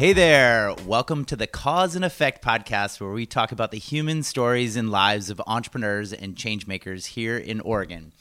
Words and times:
Hey 0.00 0.14
there. 0.14 0.74
Welcome 0.86 1.26
to 1.26 1.36
the 1.36 1.46
Cause 1.46 1.94
and 1.94 2.06
Effect 2.06 2.42
podcast, 2.42 3.02
where 3.02 3.10
we 3.10 3.26
talk 3.26 3.52
about 3.52 3.70
the 3.70 3.76
human 3.76 4.22
stories 4.22 4.74
and 4.74 4.90
lives 4.90 5.28
of 5.28 5.42
entrepreneurs 5.46 6.14
and 6.14 6.34
changemakers 6.34 7.04
here 7.04 7.36
in 7.36 7.60
Oregon. 7.60 8.14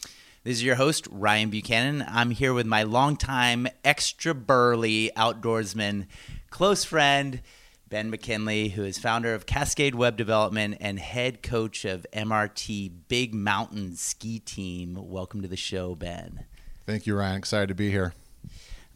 This 0.44 0.58
is 0.58 0.64
your 0.66 0.76
host, 0.76 1.08
Ryan 1.10 1.50
Buchanan. 1.50 2.04
I'm 2.06 2.32
here 2.32 2.54
with 2.54 2.66
my 2.66 2.84
longtime 2.84 3.70
extra 3.86 4.34
burly 4.34 5.10
outdoorsman, 5.16 6.08
close 6.50 6.84
friend, 6.84 7.42
Ben 7.88 8.10
McKinley, 8.10 8.68
who 8.68 8.84
is 8.84 9.00
founder 9.00 9.34
of 9.34 9.46
Cascade 9.46 9.96
Web 9.96 10.18
Development 10.18 10.76
and 10.82 11.00
head 11.00 11.42
coach 11.42 11.86
of 11.86 12.06
MRT 12.12 12.92
Big 13.08 13.34
Mountain 13.34 13.96
Ski 13.96 14.40
Team. 14.40 14.98
Welcome 15.00 15.42
to 15.44 15.48
the 15.48 15.56
show, 15.56 15.96
Ben. 15.96 16.44
Thank 16.86 17.08
you, 17.08 17.16
Ryan. 17.16 17.38
Excited 17.38 17.68
to 17.70 17.74
be 17.74 17.90
here. 17.90 18.14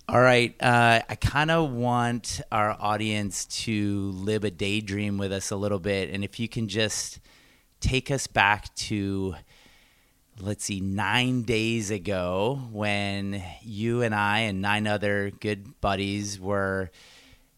All 0.09 0.19
right. 0.19 0.53
Uh, 0.61 0.99
I 1.07 1.15
kind 1.15 1.49
of 1.49 1.71
want 1.71 2.41
our 2.51 2.75
audience 2.77 3.45
to 3.63 4.11
live 4.11 4.43
a 4.43 4.51
daydream 4.51 5.17
with 5.17 5.31
us 5.31 5.49
a 5.49 5.55
little 5.55 5.79
bit. 5.79 6.09
And 6.09 6.25
if 6.25 6.41
you 6.41 6.49
can 6.49 6.67
just 6.67 7.21
take 7.79 8.11
us 8.11 8.27
back 8.27 8.75
to, 8.75 9.35
let's 10.37 10.65
see, 10.65 10.81
nine 10.81 11.43
days 11.43 11.89
ago 11.89 12.67
when 12.73 13.41
you 13.61 14.01
and 14.01 14.13
I 14.13 14.39
and 14.39 14.61
nine 14.61 14.87
other 14.87 15.31
good 15.39 15.79
buddies 15.79 16.37
were 16.37 16.91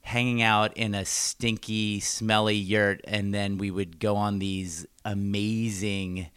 hanging 0.02 0.44
out 0.44 0.78
in 0.78 0.94
a 0.94 1.04
stinky, 1.04 2.00
smelly 2.00 2.56
yurt. 2.56 3.02
And 3.06 3.34
then 3.34 3.58
we 3.58 3.72
would 3.72 4.00
go 4.00 4.18
on 4.18 4.38
these 4.38 4.86
amazing 5.04 6.30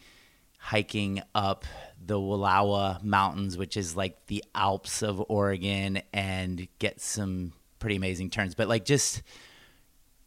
hiking 0.57 1.21
up 1.35 1.65
the 2.09 2.19
Wallowa 2.19 3.01
Mountains, 3.03 3.55
which 3.55 3.77
is 3.77 3.95
like 3.95 4.25
the 4.25 4.43
Alps 4.55 5.03
of 5.03 5.23
Oregon, 5.29 6.01
and 6.11 6.67
get 6.79 6.99
some 6.99 7.53
pretty 7.77 7.95
amazing 7.95 8.31
turns. 8.31 8.55
But 8.55 8.67
like 8.67 8.83
just 8.83 9.21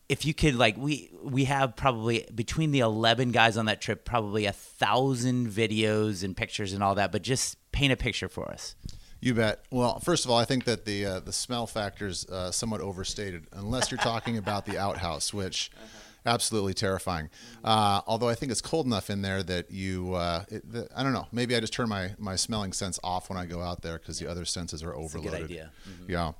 if 0.08 0.24
you 0.24 0.32
could 0.32 0.54
like 0.54 0.76
we 0.76 1.10
we 1.24 1.44
have 1.44 1.74
probably 1.74 2.24
between 2.34 2.70
the 2.70 2.80
11 2.80 3.32
guys 3.32 3.56
on 3.56 3.66
that 3.66 3.80
trip 3.80 4.04
probably 4.04 4.46
a 4.46 4.52
thousand 4.52 5.48
videos 5.48 6.22
and 6.22 6.36
pictures 6.36 6.72
and 6.72 6.82
all 6.82 6.94
that 6.96 7.12
but 7.12 7.22
just 7.22 7.56
paint 7.72 7.92
a 7.92 7.96
picture 7.96 8.28
for 8.28 8.50
us 8.50 8.74
you 9.22 9.34
bet. 9.34 9.64
Well, 9.70 10.00
first 10.00 10.24
of 10.24 10.32
all, 10.32 10.36
I 10.36 10.44
think 10.44 10.64
that 10.64 10.84
the 10.84 11.06
uh, 11.06 11.20
the 11.20 11.32
smell 11.32 11.68
factor 11.68 12.08
is 12.08 12.26
uh, 12.26 12.50
somewhat 12.50 12.80
overstated, 12.80 13.46
unless 13.52 13.92
you're 13.92 13.98
talking 13.98 14.36
about 14.36 14.66
the 14.66 14.78
outhouse, 14.78 15.32
which 15.32 15.70
absolutely 16.26 16.74
terrifying. 16.74 17.30
Uh, 17.64 18.00
although 18.06 18.28
I 18.28 18.34
think 18.34 18.52
it's 18.52 18.60
cold 18.60 18.86
enough 18.86 19.10
in 19.10 19.22
there 19.22 19.42
that 19.42 19.70
you, 19.70 20.14
uh, 20.14 20.44
it, 20.48 20.70
the, 20.70 20.88
I 20.94 21.02
don't 21.02 21.12
know, 21.12 21.26
maybe 21.32 21.56
I 21.56 21.60
just 21.60 21.72
turn 21.72 21.88
my, 21.88 22.12
my 22.18 22.36
smelling 22.36 22.72
sense 22.72 22.98
off 23.02 23.28
when 23.28 23.38
I 23.38 23.46
go 23.46 23.60
out 23.60 23.82
there 23.82 23.98
because 23.98 24.18
the 24.18 24.30
other 24.30 24.44
senses 24.44 24.82
are 24.82 24.94
overloaded. 24.94 25.32
good 25.32 25.44
idea. 25.44 25.70
Mm-hmm. 25.88 26.10
Yeah. 26.10 26.32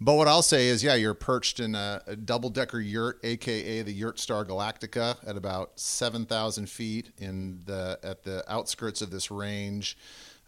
But 0.00 0.14
what 0.14 0.28
I'll 0.28 0.42
say 0.42 0.68
is, 0.68 0.84
yeah, 0.84 0.94
you're 0.94 1.14
perched 1.14 1.58
in 1.58 1.74
a, 1.74 2.00
a 2.06 2.14
double 2.14 2.50
decker 2.50 2.78
yurt, 2.78 3.18
aka 3.24 3.82
the 3.82 3.92
Yurt 3.92 4.20
Star 4.20 4.44
Galactica, 4.44 5.16
at 5.26 5.36
about 5.36 5.80
7,000 5.80 6.68
feet 6.68 7.10
in 7.18 7.60
the 7.64 7.98
at 8.04 8.22
the 8.22 8.44
outskirts 8.48 9.02
of 9.02 9.10
this 9.10 9.30
range. 9.30 9.98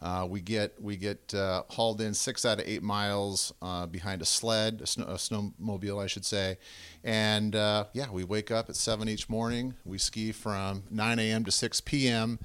Uh, 0.03 0.27
we 0.29 0.41
get 0.41 0.81
we 0.81 0.97
get 0.97 1.35
uh, 1.35 1.63
hauled 1.69 2.01
in 2.01 2.15
six 2.15 2.47
out 2.47 2.59
of 2.59 2.67
eight 2.67 2.83
miles 2.83 3.53
uh, 3.61 3.85
behind 3.87 4.23
a 4.23 4.25
sled, 4.25 4.81
a, 4.83 4.87
snow, 4.87 5.05
a, 5.05 5.15
snowmobile, 5.15 6.03
I 6.03 6.07
should 6.07 6.25
say, 6.25 6.57
and 7.05 7.55
uh, 7.55 7.85
yeah, 7.93 8.11
we 8.11 8.25
wake 8.25 8.51
up 8.51 8.71
at 8.71 8.77
seven 8.77 9.09
each 9.09 9.29
morning. 9.29 9.75
We 9.85 9.99
ski 9.99 10.33
from 10.33 10.85
9 10.91 11.19
a.m. 11.19 11.45
to 11.45 11.51
6 11.51 11.81
p.m. 11.83 12.39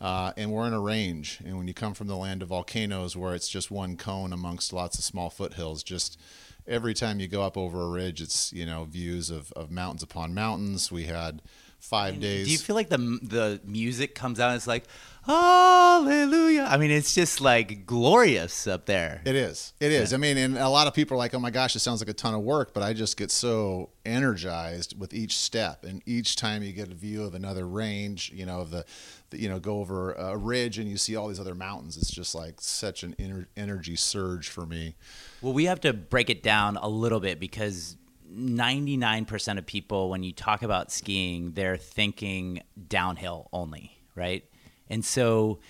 Uh, 0.00 0.32
and 0.36 0.50
we're 0.52 0.66
in 0.66 0.72
a 0.72 0.80
range. 0.80 1.40
And 1.44 1.58
when 1.58 1.68
you 1.68 1.74
come 1.74 1.94
from 1.94 2.06
the 2.06 2.16
land 2.16 2.42
of 2.42 2.48
volcanoes, 2.48 3.16
where 3.16 3.34
it's 3.34 3.48
just 3.48 3.70
one 3.70 3.96
cone 3.96 4.32
amongst 4.32 4.72
lots 4.72 4.96
of 4.96 5.04
small 5.04 5.30
foothills, 5.30 5.82
just 5.82 6.18
every 6.66 6.94
time 6.94 7.20
you 7.20 7.28
go 7.28 7.42
up 7.42 7.56
over 7.56 7.82
a 7.82 7.88
ridge, 7.88 8.22
it's 8.22 8.52
you 8.52 8.64
know 8.64 8.84
views 8.84 9.30
of, 9.30 9.52
of 9.52 9.70
mountains 9.70 10.02
upon 10.02 10.32
mountains. 10.32 10.92
We 10.92 11.04
had 11.04 11.42
five 11.80 12.14
and 12.14 12.22
days. 12.22 12.46
Do 12.46 12.52
you 12.52 12.58
feel 12.58 12.76
like 12.76 12.88
the 12.88 12.98
the 12.98 13.60
music 13.64 14.14
comes 14.14 14.38
out? 14.38 14.48
And 14.48 14.56
it's 14.56 14.66
like 14.66 14.84
Hallelujah. 15.22 16.66
I 16.68 16.78
mean, 16.78 16.90
it's 16.90 17.14
just 17.14 17.42
like 17.42 17.84
glorious 17.84 18.66
up 18.66 18.86
there. 18.86 19.20
It 19.26 19.36
is. 19.36 19.74
It 19.78 19.92
is. 19.92 20.12
Yeah. 20.12 20.16
I 20.16 20.18
mean, 20.18 20.38
and 20.38 20.56
a 20.56 20.68
lot 20.68 20.86
of 20.86 20.94
people 20.94 21.14
are 21.14 21.18
like, 21.18 21.34
oh 21.34 21.38
my 21.38 21.50
gosh, 21.50 21.76
it 21.76 21.80
sounds 21.80 22.00
like 22.00 22.08
a 22.08 22.14
ton 22.14 22.32
of 22.32 22.40
work, 22.40 22.72
but 22.72 22.82
I 22.82 22.94
just 22.94 23.18
get 23.18 23.30
so 23.30 23.90
energized 24.06 24.98
with 24.98 25.12
each 25.12 25.36
step. 25.36 25.84
And 25.84 26.02
each 26.06 26.36
time 26.36 26.62
you 26.62 26.72
get 26.72 26.90
a 26.90 26.94
view 26.94 27.22
of 27.22 27.34
another 27.34 27.68
range, 27.68 28.32
you 28.34 28.46
know, 28.46 28.60
of 28.60 28.70
the, 28.70 28.86
the 29.28 29.38
you 29.38 29.48
know, 29.48 29.60
go 29.60 29.80
over 29.80 30.12
a 30.12 30.38
ridge 30.38 30.78
and 30.78 30.88
you 30.88 30.96
see 30.96 31.16
all 31.16 31.28
these 31.28 31.40
other 31.40 31.54
mountains, 31.54 31.98
it's 31.98 32.10
just 32.10 32.34
like 32.34 32.54
such 32.58 33.02
an 33.02 33.46
energy 33.58 33.96
surge 33.96 34.48
for 34.48 34.64
me. 34.64 34.96
Well, 35.42 35.52
we 35.52 35.66
have 35.66 35.80
to 35.82 35.92
break 35.92 36.30
it 36.30 36.42
down 36.42 36.78
a 36.78 36.88
little 36.88 37.20
bit 37.20 37.38
because 37.38 37.96
99% 38.32 39.58
of 39.58 39.66
people, 39.66 40.10
when 40.10 40.22
you 40.22 40.32
talk 40.32 40.62
about 40.62 40.92
skiing, 40.92 41.52
they're 41.52 41.76
thinking 41.76 42.62
downhill 42.88 43.48
only, 43.52 43.98
right? 44.14 44.44
And 44.88 45.04
so 45.04 45.60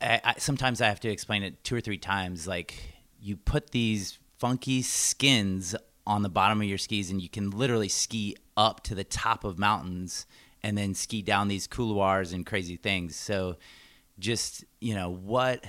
I, 0.00 0.20
I, 0.24 0.34
sometimes 0.38 0.80
I 0.80 0.88
have 0.88 1.00
to 1.00 1.08
explain 1.08 1.42
it 1.42 1.62
two 1.64 1.74
or 1.74 1.80
three 1.80 1.98
times. 1.98 2.46
Like 2.46 2.74
you 3.20 3.36
put 3.36 3.70
these 3.70 4.18
funky 4.38 4.82
skins 4.82 5.74
on 6.06 6.22
the 6.22 6.28
bottom 6.28 6.60
of 6.60 6.66
your 6.66 6.78
skis, 6.78 7.10
and 7.10 7.20
you 7.20 7.28
can 7.28 7.50
literally 7.50 7.88
ski 7.88 8.36
up 8.56 8.82
to 8.84 8.94
the 8.94 9.04
top 9.04 9.44
of 9.44 9.58
mountains 9.58 10.26
and 10.62 10.76
then 10.76 10.94
ski 10.94 11.22
down 11.22 11.48
these 11.48 11.66
couloirs 11.66 12.32
and 12.32 12.46
crazy 12.46 12.76
things. 12.76 13.16
So 13.16 13.56
just 14.18 14.64
you 14.80 14.94
know 14.94 15.10
what 15.10 15.64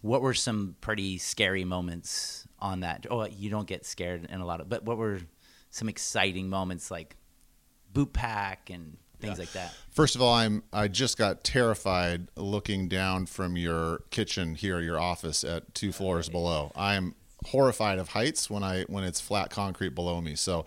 what 0.00 0.22
were 0.22 0.34
some 0.34 0.76
pretty 0.80 1.18
scary 1.18 1.64
moments 1.64 2.46
on 2.58 2.80
that? 2.80 3.06
Oh, 3.10 3.26
you 3.26 3.50
don't 3.50 3.66
get 3.66 3.84
scared 3.84 4.26
in 4.30 4.40
a 4.40 4.46
lot 4.46 4.60
of, 4.60 4.68
but 4.68 4.84
what 4.84 4.96
were 4.96 5.20
some 5.70 5.88
exciting 5.88 6.48
moments 6.48 6.90
like 6.90 7.16
boot 7.92 8.12
pack 8.12 8.70
and 8.70 8.96
things 9.20 9.38
yeah. 9.38 9.42
like 9.42 9.52
that. 9.52 9.74
First 9.90 10.14
of 10.14 10.22
all, 10.22 10.34
I'm 10.34 10.62
I 10.72 10.88
just 10.88 11.16
got 11.16 11.44
terrified 11.44 12.28
looking 12.36 12.88
down 12.88 13.26
from 13.26 13.56
your 13.56 14.00
kitchen 14.10 14.54
here, 14.54 14.80
your 14.80 14.98
office 14.98 15.44
at 15.44 15.74
two 15.74 15.92
floors 15.92 16.28
right. 16.28 16.32
below. 16.32 16.72
I 16.74 16.94
am 16.94 17.14
horrified 17.46 17.98
of 17.98 18.10
heights 18.10 18.50
when 18.50 18.62
I 18.62 18.82
when 18.84 19.04
it's 19.04 19.20
flat 19.20 19.50
concrete 19.50 19.94
below 19.94 20.20
me. 20.20 20.34
So. 20.34 20.64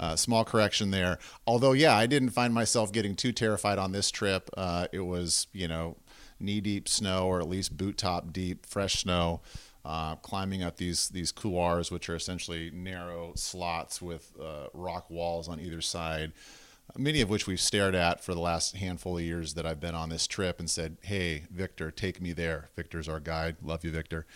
Uh, 0.00 0.14
small 0.14 0.44
correction 0.44 0.92
there. 0.92 1.18
Although, 1.44 1.72
yeah, 1.72 1.96
I 1.96 2.06
didn't 2.06 2.30
find 2.30 2.54
myself 2.54 2.92
getting 2.92 3.16
too 3.16 3.32
terrified 3.32 3.80
on 3.80 3.90
this 3.90 4.12
trip. 4.12 4.48
Uh, 4.56 4.86
it 4.92 5.00
was, 5.00 5.48
you 5.52 5.66
know, 5.66 5.96
knee 6.38 6.60
deep 6.60 6.88
snow 6.88 7.26
or 7.26 7.40
at 7.40 7.48
least 7.48 7.76
boot 7.76 7.98
top 7.98 8.32
deep, 8.32 8.64
fresh 8.64 9.00
snow. 9.00 9.40
Uh, 9.88 10.16
climbing 10.16 10.62
up 10.62 10.76
these 10.76 11.08
these 11.08 11.32
couloirs, 11.32 11.90
which 11.90 12.10
are 12.10 12.14
essentially 12.14 12.70
narrow 12.74 13.32
slots 13.36 14.02
with 14.02 14.36
uh, 14.38 14.66
rock 14.74 15.08
walls 15.08 15.48
on 15.48 15.58
either 15.58 15.80
side 15.80 16.30
many 16.96 17.20
of 17.20 17.28
which 17.28 17.46
we've 17.46 17.60
stared 17.60 17.94
at 17.94 18.22
for 18.22 18.34
the 18.34 18.40
last 18.40 18.76
handful 18.76 19.18
of 19.18 19.24
years 19.24 19.54
that 19.54 19.66
I've 19.66 19.80
been 19.80 19.94
on 19.94 20.08
this 20.08 20.26
trip 20.26 20.58
and 20.58 20.70
said, 20.70 20.96
Hey, 21.02 21.44
Victor, 21.50 21.90
take 21.90 22.20
me 22.20 22.32
there. 22.32 22.70
Victor's 22.76 23.08
our 23.08 23.20
guide. 23.20 23.56
Love 23.62 23.84
you, 23.84 23.90
Victor. 23.90 24.26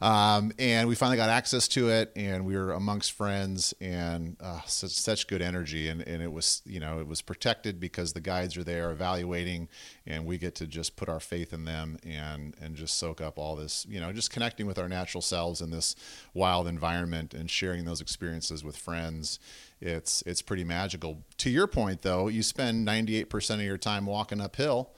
Um, 0.00 0.52
and 0.58 0.88
we 0.88 0.94
finally 0.94 1.16
got 1.16 1.28
access 1.28 1.68
to 1.68 1.90
it 1.90 2.12
and 2.16 2.46
we 2.46 2.56
were 2.56 2.72
amongst 2.72 3.12
friends 3.12 3.74
and 3.80 4.36
uh, 4.40 4.60
such, 4.66 4.92
such 4.92 5.26
good 5.26 5.42
energy. 5.42 5.88
And, 5.88 6.00
and 6.02 6.22
it 6.22 6.32
was, 6.32 6.62
you 6.64 6.80
know, 6.80 7.00
it 7.00 7.06
was 7.06 7.20
protected 7.20 7.80
because 7.80 8.12
the 8.12 8.20
guides 8.20 8.56
are 8.56 8.64
there 8.64 8.90
evaluating 8.90 9.68
and 10.06 10.24
we 10.24 10.38
get 10.38 10.54
to 10.56 10.66
just 10.66 10.96
put 10.96 11.08
our 11.08 11.20
faith 11.20 11.52
in 11.52 11.64
them 11.64 11.98
and, 12.06 12.54
and 12.60 12.76
just 12.76 12.96
soak 12.96 13.20
up 13.20 13.38
all 13.38 13.56
this, 13.56 13.86
you 13.88 14.00
know, 14.00 14.12
just 14.12 14.30
connecting 14.30 14.66
with 14.66 14.78
our 14.78 14.88
natural 14.88 15.20
selves 15.20 15.60
in 15.60 15.70
this 15.70 15.94
wild 16.32 16.66
environment 16.66 17.34
and 17.34 17.50
sharing 17.50 17.84
those 17.84 18.00
experiences 18.00 18.64
with 18.64 18.76
friends 18.76 19.38
it's 19.80 20.22
it's 20.26 20.42
pretty 20.42 20.64
magical. 20.64 21.24
To 21.38 21.50
your 21.50 21.66
point, 21.66 22.02
though, 22.02 22.28
you 22.28 22.42
spend 22.42 22.86
98% 22.86 23.54
of 23.54 23.62
your 23.62 23.78
time 23.78 24.06
walking 24.06 24.40
uphill, 24.40 24.90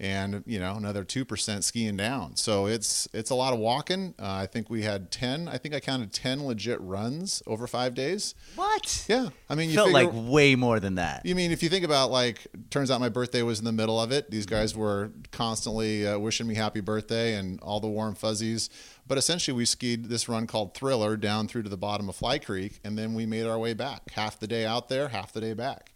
and 0.00 0.42
you 0.46 0.58
know 0.58 0.76
another 0.76 1.04
two 1.04 1.26
percent 1.26 1.62
skiing 1.62 1.96
down. 1.96 2.34
So 2.34 2.66
it's 2.66 3.06
it's 3.12 3.28
a 3.30 3.34
lot 3.34 3.52
of 3.52 3.58
walking. 3.58 4.14
Uh, 4.18 4.32
I 4.32 4.46
think 4.46 4.70
we 4.70 4.82
had 4.82 5.10
10. 5.10 5.46
I 5.46 5.58
think 5.58 5.74
I 5.74 5.80
counted 5.80 6.12
10 6.12 6.46
legit 6.46 6.80
runs 6.80 7.42
over 7.46 7.66
five 7.66 7.94
days. 7.94 8.34
What? 8.56 9.04
Yeah, 9.08 9.28
I 9.48 9.54
mean, 9.54 9.68
you 9.68 9.76
felt 9.76 9.92
figure, 9.92 10.10
like 10.10 10.30
way 10.30 10.56
more 10.56 10.80
than 10.80 10.94
that. 10.94 11.26
You 11.26 11.34
mean 11.34 11.52
if 11.52 11.62
you 11.62 11.68
think 11.68 11.84
about 11.84 12.10
like, 12.10 12.46
turns 12.70 12.90
out 12.90 13.00
my 13.00 13.10
birthday 13.10 13.42
was 13.42 13.58
in 13.58 13.66
the 13.66 13.72
middle 13.72 14.00
of 14.00 14.10
it. 14.10 14.30
These 14.30 14.46
guys 14.46 14.74
were 14.74 15.12
constantly 15.30 16.06
uh, 16.06 16.18
wishing 16.18 16.46
me 16.46 16.54
happy 16.54 16.80
birthday 16.80 17.34
and 17.34 17.60
all 17.60 17.78
the 17.78 17.88
warm 17.88 18.14
fuzzies. 18.14 18.70
But 19.06 19.18
essentially, 19.18 19.56
we 19.56 19.64
skied 19.64 20.04
this 20.04 20.28
run 20.28 20.46
called 20.46 20.72
Thriller 20.74 21.16
down 21.16 21.48
through 21.48 21.64
to 21.64 21.68
the 21.68 21.76
bottom 21.76 22.08
of 22.08 22.14
Fly 22.14 22.38
Creek, 22.38 22.78
and 22.84 22.96
then 22.96 23.12
we 23.12 23.26
made 23.26 23.44
our 23.44 23.58
way 23.58 23.74
back. 23.74 24.12
Half 24.12 24.38
the 24.38 24.46
day 24.46 24.64
out 24.64 24.88
there, 24.88 25.08
half 25.08 25.32
the 25.32 25.40
day 25.40 25.52
back. 25.52 25.92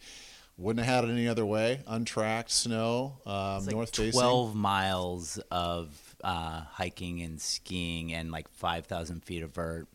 Wouldn't 0.56 0.84
have 0.84 1.02
had 1.02 1.10
it 1.10 1.12
any 1.12 1.26
other 1.26 1.44
way. 1.44 1.80
Untracked 1.86 2.50
snow, 2.50 3.18
um, 3.26 3.64
like 3.66 3.74
north 3.74 3.96
facing. 3.96 4.12
Twelve 4.12 4.54
miles 4.54 5.38
of 5.50 6.16
uh, 6.22 6.62
hiking 6.70 7.22
and 7.22 7.40
skiing, 7.40 8.12
and 8.12 8.30
like 8.30 8.48
five 8.48 8.86
thousand 8.86 9.24
feet 9.24 9.42
of 9.42 9.52
vert. 9.52 9.88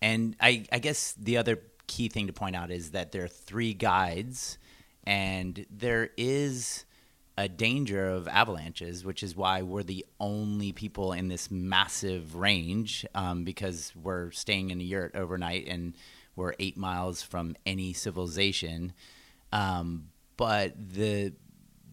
And 0.00 0.36
I, 0.40 0.64
I 0.70 0.78
guess 0.78 1.14
the 1.14 1.36
other 1.36 1.60
key 1.86 2.08
thing 2.08 2.28
to 2.28 2.32
point 2.32 2.54
out 2.56 2.70
is 2.70 2.92
that 2.92 3.12
there 3.12 3.24
are 3.24 3.28
three 3.28 3.74
guides, 3.74 4.56
and 5.04 5.66
there 5.70 6.10
is 6.16 6.84
a 7.36 7.48
danger 7.48 8.08
of 8.08 8.28
avalanches, 8.28 9.04
which 9.04 9.22
is 9.22 9.34
why 9.34 9.62
we're 9.62 9.82
the 9.82 10.04
only 10.20 10.70
people 10.70 11.12
in 11.12 11.28
this 11.28 11.50
massive 11.50 12.36
range 12.36 13.06
um, 13.14 13.42
because 13.42 13.92
we're 14.00 14.30
staying 14.30 14.70
in 14.70 14.80
a 14.80 14.84
yurt 14.84 15.16
overnight 15.16 15.66
and 15.66 15.94
we're 16.36 16.52
eight 16.58 16.76
miles 16.76 17.22
from 17.22 17.56
any 17.64 17.92
civilization. 17.92 18.92
Um, 19.52 20.08
but 20.36 20.74
the 20.76 21.32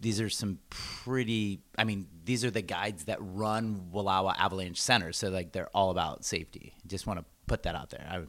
these 0.02 0.22
are 0.22 0.30
some 0.30 0.60
pretty 0.70 1.60
i 1.78 1.84
mean 1.84 2.08
these 2.24 2.46
are 2.46 2.52
the 2.52 2.62
guides 2.62 3.06
that 3.06 3.18
run 3.20 3.90
Wallowa 3.92 4.36
avalanche 4.38 4.80
center. 4.80 5.12
So 5.14 5.30
like 5.30 5.52
they're 5.52 5.70
all 5.74 5.90
about 5.90 6.24
safety. 6.24 6.76
Just 6.86 7.08
want 7.08 7.20
to 7.20 7.26
put 7.48 7.64
that 7.64 7.76
out 7.76 7.90
there. 7.90 8.08
I, 8.08 8.22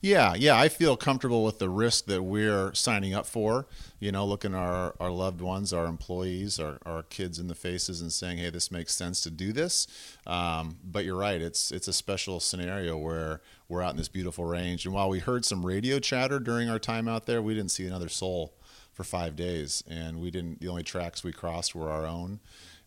yeah 0.00 0.34
yeah 0.36 0.56
i 0.58 0.68
feel 0.68 0.96
comfortable 0.96 1.44
with 1.44 1.58
the 1.58 1.68
risk 1.68 2.06
that 2.06 2.22
we're 2.22 2.72
signing 2.74 3.14
up 3.14 3.26
for 3.26 3.66
you 3.98 4.12
know 4.12 4.24
looking 4.24 4.54
our 4.54 4.94
our 5.00 5.10
loved 5.10 5.40
ones 5.40 5.72
our 5.72 5.86
employees 5.86 6.60
our, 6.60 6.78
our 6.86 7.02
kids 7.02 7.40
in 7.40 7.48
the 7.48 7.54
faces 7.54 8.00
and 8.00 8.12
saying 8.12 8.38
hey 8.38 8.50
this 8.50 8.70
makes 8.70 8.94
sense 8.94 9.20
to 9.20 9.30
do 9.30 9.52
this. 9.52 9.86
Um, 10.26 10.78
but 10.84 11.04
you're 11.04 11.16
right 11.16 11.40
it's 11.40 11.70
it's 11.70 11.88
a 11.88 11.92
special 11.92 12.40
scenario 12.40 12.96
where 12.96 13.40
we're 13.68 13.82
out 13.82 13.90
in 13.90 13.96
this 13.96 14.08
beautiful 14.08 14.44
range. 14.44 14.84
And 14.84 14.94
while 14.94 15.08
we 15.08 15.18
heard 15.18 15.44
some 15.44 15.66
radio 15.66 15.98
chatter 15.98 16.38
during 16.38 16.68
our 16.68 16.78
time 16.78 17.06
out 17.08 17.26
there 17.26 17.40
we 17.40 17.54
didn't 17.54 17.70
see 17.70 17.86
another 17.86 18.08
soul 18.08 18.55
for 18.96 19.04
five 19.04 19.36
days, 19.36 19.84
and 19.86 20.20
we 20.20 20.30
didn't. 20.30 20.60
The 20.60 20.68
only 20.68 20.82
tracks 20.82 21.22
we 21.22 21.30
crossed 21.30 21.74
were 21.74 21.90
our 21.90 22.06
own, 22.06 22.40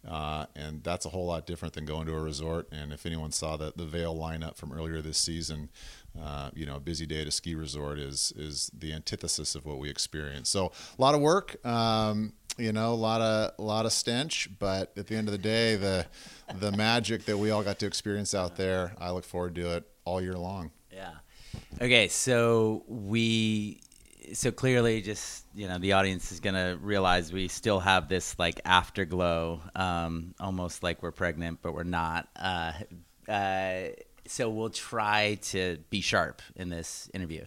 uh, 0.08 0.48
and 0.56 0.84
that's 0.84 1.06
a 1.06 1.10
whole 1.10 1.28
lot 1.28 1.46
different 1.46 1.76
than 1.76 1.86
going 1.86 2.08
to 2.08 2.16
a 2.16 2.20
resort. 2.20 2.68
And 2.72 2.92
if 2.92 3.06
anyone 3.06 3.32
saw 3.32 3.58
the 3.58 3.72
the 3.76 3.86
Vail 3.86 4.16
lineup 4.16 4.56
from 4.56 4.74
earlier 4.74 5.04
this 5.04 5.20
season, 5.20 5.70
uh, 6.20 6.50
you 6.56 6.66
know, 6.66 6.78
a 6.78 6.80
busy 6.80 7.06
day 7.06 7.22
at 7.22 7.28
a 7.28 7.32
ski 7.32 7.54
resort 7.54 8.00
is 8.00 8.34
is 8.36 8.72
the 8.76 8.92
antithesis 8.92 9.54
of 9.54 9.68
what 9.68 9.78
we 9.78 9.88
experienced. 9.88 10.52
So 10.52 10.72
a 10.98 11.02
lot 11.02 11.14
of 11.14 11.22
work. 11.22 11.64
Um, 11.64 12.34
you 12.58 12.74
know, 12.74 12.92
a 12.92 12.96
lot 12.96 13.22
of 13.22 13.54
a 13.60 13.62
lot 13.62 13.86
of 13.86 13.94
stench, 13.94 14.50
but 14.58 14.92
at 14.98 15.06
the 15.06 15.16
end 15.16 15.28
of 15.28 15.32
the 15.32 15.38
day, 15.38 15.76
the 15.76 16.08
the 16.56 16.72
magic 16.76 17.26
that 17.26 17.38
we 17.38 17.52
all 17.52 17.62
got 17.62 17.78
to 17.80 17.86
experience 17.86 18.34
out 18.34 18.58
there, 18.58 18.94
I 19.00 19.12
look 19.12 19.26
forward 19.26 19.54
to 19.56 19.76
it 19.76 19.84
all 20.06 20.20
year 20.20 20.34
long. 20.34 20.72
Yeah. 20.92 21.12
Okay, 21.80 22.08
so 22.08 22.84
we 22.88 23.82
so 24.34 24.52
clearly 24.52 25.02
just 25.02 25.46
you 25.56 25.68
know 25.68 25.78
the 25.78 25.94
audience 25.94 26.32
is 26.32 26.40
gonna 26.40 26.78
realize 26.82 27.32
we 27.32 27.48
still 27.48 27.80
have 27.80 28.10
this 28.10 28.38
like 28.38 28.62
afterglow 28.66 29.62
um, 29.76 30.34
almost 30.40 30.84
like 30.84 31.02
we're 31.02 31.12
pregnant 31.12 31.60
but 31.62 31.74
we're 31.74 31.84
not. 31.84 32.28
Uh, 32.36 32.74
uh, 33.28 33.82
so 34.26 34.50
we'll 34.50 34.70
try 34.70 35.36
to 35.42 35.78
be 35.90 36.02
sharp 36.02 36.42
in 36.56 36.70
this 36.70 37.10
interview. 37.14 37.46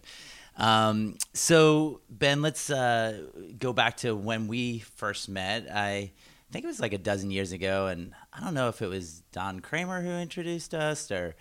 Um, 0.57 1.17
so 1.33 2.01
ben 2.09 2.41
let's 2.41 2.69
uh, 2.69 3.23
go 3.57 3.73
back 3.73 3.97
to 3.97 4.15
when 4.15 4.47
we 4.47 4.79
first 4.79 5.29
met. 5.29 5.67
I 5.73 6.11
think 6.53 6.65
it 6.65 6.67
was 6.67 6.79
like 6.79 6.93
a 6.93 6.99
dozen 6.99 7.31
years 7.31 7.51
ago 7.51 7.87
and 7.87 8.13
i 8.31 8.39
don't 8.39 8.53
know 8.53 8.69
if 8.69 8.79
it 8.83 8.87
was 8.87 9.23
don 9.31 9.59
kramer 9.59 10.03
who 10.03 10.11
introduced 10.11 10.75
us 10.75 11.09
or 11.11 11.35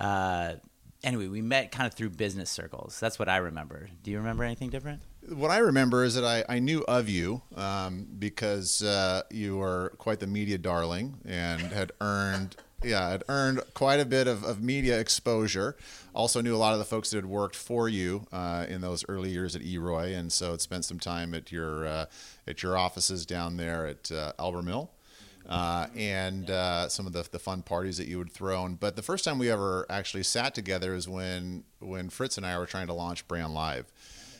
uh, 0.00 0.54
anyway, 1.02 1.28
we 1.28 1.42
met 1.42 1.72
kind 1.72 1.86
of 1.86 1.94
through 1.94 2.10
business 2.10 2.50
circles. 2.50 2.98
That's 3.00 3.18
what 3.18 3.28
I 3.28 3.38
remember. 3.38 3.88
Do 4.02 4.10
you 4.10 4.18
remember 4.18 4.44
anything 4.44 4.70
different? 4.70 5.02
What 5.28 5.50
I 5.50 5.58
remember 5.58 6.04
is 6.04 6.14
that 6.14 6.24
I, 6.24 6.44
I 6.48 6.58
knew 6.58 6.84
of 6.86 7.08
you 7.08 7.42
um, 7.56 8.06
because 8.18 8.82
uh, 8.82 9.22
you 9.30 9.56
were 9.56 9.92
quite 9.98 10.20
the 10.20 10.26
media 10.26 10.58
darling 10.58 11.18
and 11.24 11.60
had 11.60 11.92
earned 12.00 12.56
yeah 12.84 13.08
had 13.08 13.24
earned 13.28 13.60
quite 13.72 14.00
a 14.00 14.04
bit 14.04 14.28
of, 14.28 14.44
of 14.44 14.62
media 14.62 15.00
exposure. 15.00 15.76
Also 16.14 16.40
knew 16.40 16.54
a 16.54 16.58
lot 16.58 16.72
of 16.74 16.78
the 16.78 16.84
folks 16.84 17.10
that 17.10 17.16
had 17.16 17.26
worked 17.26 17.56
for 17.56 17.88
you 17.88 18.26
uh, 18.32 18.66
in 18.68 18.80
those 18.80 19.04
early 19.08 19.30
years 19.30 19.56
at 19.56 19.62
eROI, 19.62 20.16
and 20.16 20.32
so 20.32 20.52
had 20.52 20.60
spent 20.60 20.84
some 20.84 21.00
time 21.00 21.34
at 21.34 21.50
your 21.50 21.86
uh, 21.86 22.06
at 22.46 22.62
your 22.62 22.76
offices 22.76 23.26
down 23.26 23.56
there 23.56 23.86
at 23.86 24.12
uh, 24.12 24.32
Albers 24.38 24.64
Mill 24.64 24.90
uh, 25.48 25.86
and 25.96 26.50
uh, 26.50 26.88
some 26.88 27.06
of 27.06 27.12
the, 27.12 27.26
the 27.30 27.38
fun 27.38 27.62
parties 27.62 27.96
that 27.98 28.08
you 28.08 28.18
would 28.18 28.32
throw. 28.32 28.66
In. 28.66 28.74
But 28.74 28.96
the 28.96 29.02
first 29.02 29.24
time 29.24 29.38
we 29.38 29.50
ever 29.50 29.86
actually 29.88 30.22
sat 30.22 30.54
together 30.54 30.94
is 30.94 31.08
when 31.08 31.64
when 31.80 32.08
Fritz 32.10 32.36
and 32.36 32.46
I 32.46 32.58
were 32.58 32.66
trying 32.66 32.88
to 32.88 32.92
launch 32.92 33.26
Brandlive, 33.28 33.84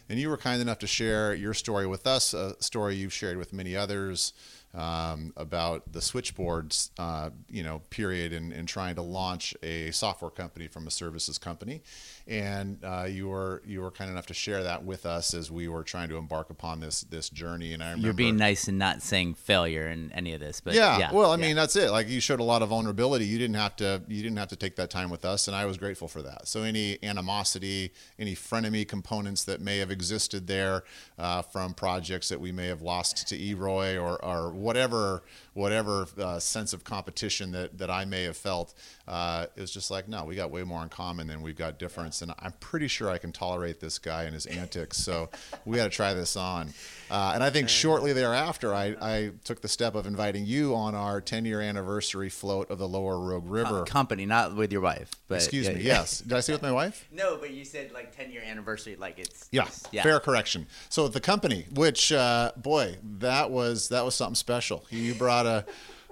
and 0.08 0.19
you 0.19 0.29
were 0.29 0.37
kind 0.37 0.61
enough 0.61 0.79
to 0.81 0.87
share 0.87 1.35
your 1.35 1.55
story 1.55 1.87
with 1.87 2.06
us, 2.06 2.35
a 2.35 2.61
story 2.62 2.97
you've 2.97 3.12
shared 3.12 3.37
with 3.37 3.53
many 3.53 3.76
others 3.76 4.32
um, 4.75 5.32
about 5.37 5.93
the 5.93 6.03
switchboards, 6.03 6.91
uh, 6.99 7.31
you 7.49 7.62
know, 7.62 7.81
period, 7.91 8.32
and, 8.32 8.53
and 8.53 8.69
trying 8.69 8.94
to 8.97 9.03
launch 9.03 9.55
a 9.62 9.91
software 9.91 10.31
company 10.31 10.69
from 10.69 10.87
a 10.87 10.91
services 10.91 11.38
company. 11.38 11.82
And 12.28 12.78
uh, 12.84 13.06
you 13.08 13.28
were 13.28 13.62
you 13.64 13.82
were 13.82 13.93
kind 13.93 14.11
enough 14.11 14.26
to 14.26 14.34
share 14.34 14.64
that 14.64 14.84
with 14.84 15.06
us 15.06 15.32
as 15.32 15.49
we 15.49 15.69
were 15.69 15.84
trying 15.84 16.08
to 16.08 16.17
embark 16.17 16.50
upon 16.50 16.81
this 16.81 17.02
this 17.02 17.31
journey. 17.31 17.73
And 17.73 17.82
I 17.82 17.90
remember, 17.90 18.06
you're 18.08 18.14
being 18.14 18.37
nice 18.37 18.67
and 18.67 18.78
not 18.78 19.00
saying 19.00 19.34
failure 19.34 19.88
in 19.88 20.11
any 20.11 20.34
of 20.34 20.40
this, 20.40 20.61
but 20.61 20.75
yeah, 20.75 20.99
yeah 20.99 21.12
well, 21.12 21.31
I 21.31 21.37
yeah. 21.37 21.43
mean 21.43 21.56
that's 21.56 21.76
it. 21.76 21.90
Like 21.93 22.08
you 22.08 22.19
showed 22.19 22.40
a 22.40 22.44
lot 22.44 22.62
of 22.62 22.70
vulnerability. 22.70 23.26
You 23.26 23.38
didn't 23.38 23.55
have 23.55 23.76
to 23.76 24.02
you 24.08 24.23
didn't 24.23 24.38
have 24.38 24.49
to 24.49 24.56
take 24.56 24.75
that 24.76 24.90
time 24.90 25.08
with 25.08 25.25
us, 25.25 25.46
and 25.46 25.56
I 25.56 25.67
was 25.67 25.78
grateful 25.78 26.08
for 26.08 26.20
that. 26.23 26.49
So 26.49 26.62
any 26.62 26.99
animosity, 27.05 27.93
any 28.19 28.34
frenemy 28.34 28.88
components 28.88 29.44
that 29.44 29.61
may 29.61 29.79
have 29.79 29.93
existed 29.93 30.49
there 30.49 30.82
uh, 31.19 31.43
from 31.43 31.75
projects 31.75 32.29
that 32.31 32.40
we 32.40 32.50
may 32.50 32.67
have 32.67 32.82
lost 32.82 33.29
to 33.29 33.38
eROI 33.38 34.02
or 34.02 34.22
or 34.25 34.50
whatever 34.50 35.22
whatever 35.56 36.06
uh, 36.19 36.38
sense 36.38 36.75
of 36.75 36.85
competition 36.85 37.50
that, 37.53 37.79
that 37.79 37.91
I 37.91 38.05
may 38.05 38.25
have 38.25 38.37
felt, 38.37 38.75
uh, 39.08 39.47
it 39.56 39.61
was 39.62 39.70
just 39.70 39.91
like, 39.91 40.06
no, 40.06 40.23
we 40.26 40.37
got 40.37 40.50
way 40.50 40.62
more 40.64 40.82
in 40.82 40.91
common 40.91 41.26
than 41.26 41.41
we've 41.41 41.56
got 41.56 41.79
difference. 41.79 42.20
And 42.20 42.35
I'm 42.38 42.53
pretty 42.61 42.88
sure 42.88 43.08
I 43.08 43.17
can 43.17 43.32
tolerate 43.32 43.81
this 43.81 43.99
guy 43.99 44.25
and 44.25 44.35
his 44.35 44.44
antics. 44.44 44.99
So 44.99 45.31
we 45.64 45.79
got 45.79 45.85
to 45.85 45.91
try 45.91 46.12
this 46.12 46.37
on. 46.37 46.75
Uh, 47.11 47.32
and 47.35 47.43
I 47.44 47.50
think 47.50 47.69
shortly 47.69 48.12
thereafter, 48.12 48.75
I, 48.75 48.97
I 49.00 49.31
took 49.44 49.61
the 49.61 49.69
step 49.69 49.94
of 49.94 50.06
inviting 50.06 50.44
you 50.44 50.75
on 50.75 50.94
our 50.94 51.20
10 51.20 51.44
year 51.44 51.61
anniversary 51.61 52.29
float 52.29 52.70
of 52.70 52.79
the 52.79 52.88
Lower 52.88 53.19
Rogue 53.19 53.49
River. 53.49 53.85
company, 53.85 54.26
not 54.26 54.56
with 54.56 54.73
your 54.73 54.81
wife. 54.81 55.11
But 55.29 55.37
Excuse 55.37 55.67
yeah, 55.69 55.73
me. 55.75 55.81
yeah. 55.82 55.87
Yes. 56.00 56.19
Did 56.20 56.32
I 56.32 56.41
say 56.41 56.53
with 56.53 56.62
my 56.62 56.73
wife? 56.73 57.06
No, 57.12 57.37
but 57.37 57.50
you 57.50 57.64
said 57.64 57.93
like 57.93 58.14
10 58.17 58.31
year 58.31 58.43
anniversary, 58.44 58.97
like 58.97 59.19
it's 59.19 59.49
Yeah, 59.53 59.62
it's- 59.62 59.85
yeah. 59.93 60.03
fair 60.03 60.20
correction. 60.20 60.67
So 60.88 61.08
the 61.08 61.20
company, 61.20 61.67
which 61.73 62.12
uh, 62.12 62.53
boy, 62.56 62.97
that 63.19 63.50
was 63.50 63.88
that 63.91 64.05
was 64.05 64.14
something 64.14 64.35
special. 64.35 64.85
You 64.91 65.14
brought 65.14 65.47
a, 65.47 65.64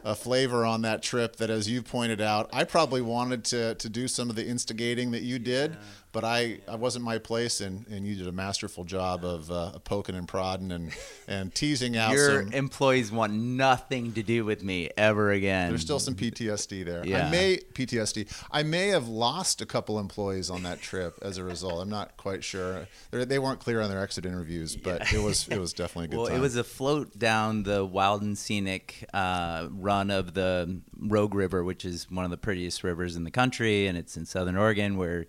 a 0.05 0.15
flavor 0.15 0.65
on 0.65 0.83
that 0.83 1.03
trip 1.03 1.37
that, 1.37 1.51
as 1.51 1.69
you 1.69 1.83
pointed 1.83 2.21
out, 2.21 2.49
I 2.53 2.65
probably 2.65 3.01
wanted 3.03 3.45
to 3.47 3.75
to 3.75 3.89
do 3.89 4.07
some 4.09 4.31
of 4.31 4.37
the 4.37 4.47
instigating 4.47 5.11
that 5.13 5.23
you 5.23 5.39
did, 5.39 5.77
but 6.15 6.25
I, 6.25 6.61
I 6.69 6.77
wasn't 6.77 7.05
my 7.05 7.19
place, 7.19 7.61
and, 7.61 7.87
and 7.89 8.07
you 8.07 8.15
did 8.15 8.29
a 8.29 8.33
masterful 8.33 8.85
job 8.85 9.25
of 9.25 9.51
uh, 9.51 9.73
poking 9.81 10.15
and 10.15 10.29
prodding 10.29 10.71
and 10.71 10.93
and 11.27 11.53
teasing 11.53 11.97
out 11.97 12.13
Your 12.13 12.45
some. 12.45 12.53
employees 12.53 13.11
want 13.11 13.33
nothing 13.33 14.13
to 14.13 14.23
do 14.23 14.45
with 14.45 14.63
me 14.63 14.91
ever 14.97 15.33
again. 15.33 15.71
There's 15.71 15.81
still 15.81 15.99
some 15.99 16.15
PTSD 16.15 16.85
there. 16.85 17.05
Yeah. 17.05 17.27
I 17.27 17.31
may 17.31 17.57
PTSD. 17.57 18.33
I 18.53 18.63
may 18.63 18.89
have 18.89 19.09
lost 19.09 19.61
a 19.61 19.67
couple 19.67 19.99
employees 19.99 20.51
on 20.51 20.63
that 20.63 20.81
trip 20.81 21.19
as 21.21 21.37
a 21.37 21.43
result. 21.43 21.83
I'm 21.83 21.91
not 21.91 22.17
quite 22.17 22.45
sure. 22.45 22.87
They're, 23.11 23.25
they 23.25 23.41
weren't 23.41 23.59
clear 23.59 23.81
on 23.81 23.91
their 23.91 24.01
exit 24.01 24.25
interviews, 24.25 24.77
but 24.77 25.13
it 25.13 25.21
was 25.21 25.49
it 25.49 25.59
was 25.59 25.73
definitely 25.73 26.05
a 26.05 26.09
good 26.09 26.17
well, 26.19 26.27
time. 26.29 26.37
it 26.37 26.41
was 26.41 26.55
a 26.55 26.65
float 26.65 27.19
down 27.19 27.65
the 27.65 27.85
wild 27.85 28.23
and 28.23 28.39
scenic 28.39 29.05
uh, 29.13 29.67
run 29.73 30.13
of 30.13 30.35
the 30.35 30.81
Rogue 30.97 31.35
River, 31.35 31.65
which 31.65 31.85
is 31.85 32.09
one 32.09 32.25
of 32.25 32.31
the 32.31 32.37
prettiest 32.37 32.85
rivers 32.85 33.17
in 33.17 33.25
the 33.25 33.33
country, 33.33 33.89
and 33.89 33.99
it's 33.99 34.17
in 34.17 34.25
Southern 34.27 34.57
Oregon, 34.57 34.97
where 34.97 35.27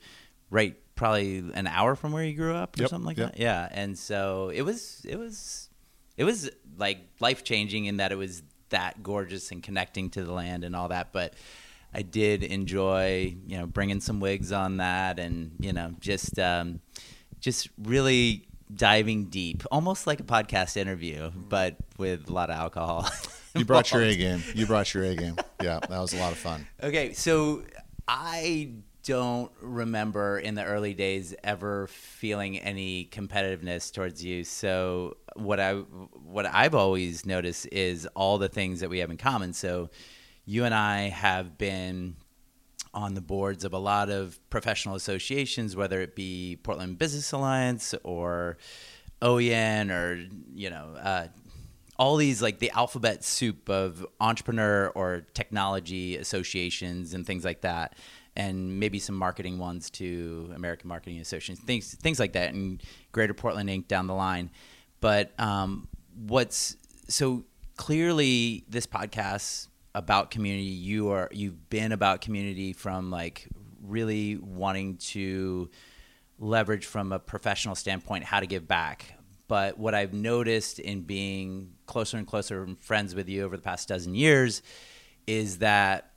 right 0.51 0.75
probably 0.95 1.37
an 1.53 1.67
hour 1.67 1.95
from 1.95 2.11
where 2.11 2.23
you 2.23 2.35
grew 2.35 2.55
up 2.55 2.77
or 2.77 2.81
Yep, 2.81 2.89
something 2.89 3.05
like 3.05 3.17
yep. 3.17 3.33
that. 3.33 3.39
Yeah, 3.39 3.67
and 3.71 3.97
so 3.97 4.51
it 4.53 4.61
was 4.63 5.05
it 5.07 5.17
was 5.17 5.69
it 6.17 6.23
was 6.23 6.49
like 6.77 6.99
life 7.19 7.43
changing 7.43 7.85
in 7.85 7.97
that 7.97 8.11
it 8.11 8.17
was 8.17 8.43
that 8.69 9.03
gorgeous 9.03 9.51
and 9.51 9.61
connecting 9.61 10.09
to 10.11 10.23
the 10.23 10.31
land 10.31 10.63
and 10.63 10.75
all 10.75 10.89
that, 10.89 11.11
but. 11.13 11.33
I 11.97 12.01
did 12.01 12.43
enjoy, 12.43 13.37
you 13.47 13.57
know, 13.57 13.67
bringing 13.67 14.01
some 14.01 14.19
wigs 14.19 14.51
on 14.51 14.77
that, 14.77 15.17
and 15.17 15.51
you 15.61 15.71
know, 15.71 15.93
just 16.01 16.37
um, 16.37 16.81
just 17.39 17.69
really 17.77 18.49
diving 18.73 19.25
deep, 19.29 19.63
almost 19.71 20.05
like 20.05 20.19
a 20.19 20.23
podcast 20.23 20.75
interview, 20.75 21.31
but 21.33 21.77
with 21.97 22.27
a 22.29 22.33
lot 22.33 22.49
of 22.49 22.57
alcohol. 22.57 23.07
You 23.55 23.63
brought 23.63 23.93
your 23.93 24.01
A 24.03 24.13
game. 24.13 24.43
You 24.53 24.65
brought 24.65 24.93
your 24.93 25.05
A 25.05 25.15
game. 25.15 25.37
Yeah, 25.63 25.79
that 25.79 25.99
was 25.99 26.13
a 26.13 26.17
lot 26.17 26.33
of 26.33 26.37
fun. 26.37 26.67
Okay, 26.83 27.13
so 27.13 27.63
I 28.09 28.71
don't 29.05 29.51
remember 29.61 30.39
in 30.39 30.55
the 30.55 30.63
early 30.63 30.93
days 30.93 31.35
ever 31.43 31.87
feeling 31.87 32.57
any 32.59 33.07
competitiveness 33.11 33.93
towards 33.93 34.23
you. 34.23 34.43
So 34.43 35.17
what 35.35 35.59
I 35.59 35.73
what 35.75 36.47
I've 36.47 36.75
always 36.75 37.25
noticed 37.25 37.67
is 37.71 38.07
all 38.15 38.37
the 38.39 38.49
things 38.49 38.79
that 38.79 38.89
we 38.89 38.99
have 38.99 39.11
in 39.11 39.17
common. 39.17 39.53
So 39.53 39.89
you 40.45 40.65
and 40.65 40.73
I 40.73 41.09
have 41.09 41.57
been 41.57 42.15
on 42.93 43.13
the 43.13 43.21
boards 43.21 43.63
of 43.63 43.73
a 43.73 43.77
lot 43.77 44.09
of 44.09 44.39
professional 44.49 44.95
associations, 44.95 45.75
whether 45.75 46.01
it 46.01 46.15
be 46.15 46.57
Portland 46.63 46.97
Business 46.97 47.31
Alliance 47.31 47.93
or 48.03 48.57
OEN 49.21 49.91
or 49.91 50.27
you 50.53 50.69
know 50.71 50.95
uh, 50.99 51.27
all 51.97 52.15
these 52.15 52.41
like 52.41 52.59
the 52.59 52.71
alphabet 52.71 53.23
soup 53.23 53.69
of 53.69 54.05
entrepreneur 54.19 54.87
or 54.95 55.27
technology 55.33 56.17
associations 56.17 57.13
and 57.13 57.25
things 57.25 57.45
like 57.45 57.61
that, 57.61 57.97
and 58.35 58.79
maybe 58.79 58.99
some 58.99 59.15
marketing 59.15 59.57
ones 59.57 59.89
to 59.89 60.51
American 60.55 60.87
Marketing 60.87 61.19
Association, 61.19 61.55
things 61.55 61.93
things 61.95 62.19
like 62.19 62.33
that, 62.33 62.53
and 62.53 62.81
Greater 63.11 63.33
Portland 63.33 63.69
Inc. 63.69 63.87
down 63.87 64.07
the 64.07 64.13
line. 64.13 64.49
But 64.99 65.33
um, 65.39 65.87
what's 66.15 66.77
so 67.07 67.45
clearly 67.77 68.65
this 68.67 68.87
podcast 68.87 69.67
about 69.93 70.31
community 70.31 70.63
you 70.63 71.09
are 71.09 71.29
you've 71.31 71.69
been 71.69 71.91
about 71.91 72.19
community 72.21 72.73
from 72.73 73.11
like 73.11 73.47
really 73.81 74.35
wanting 74.37 74.97
to 74.97 75.69
leverage 76.37 76.85
from 76.85 77.11
a 77.11 77.19
professional 77.19 77.75
standpoint 77.75 78.23
how 78.23 78.39
to 78.39 78.47
give 78.47 78.67
back. 78.67 79.13
But 79.47 79.77
what 79.77 79.93
I've 79.93 80.13
noticed 80.13 80.79
in 80.79 81.01
being 81.01 81.73
closer 81.85 82.17
and 82.17 82.25
closer 82.25 82.67
friends 82.81 83.13
with 83.15 83.29
you 83.29 83.43
over 83.43 83.55
the 83.55 83.61
past 83.61 83.87
dozen 83.87 84.15
years 84.15 84.61
is 85.27 85.59
that 85.59 86.11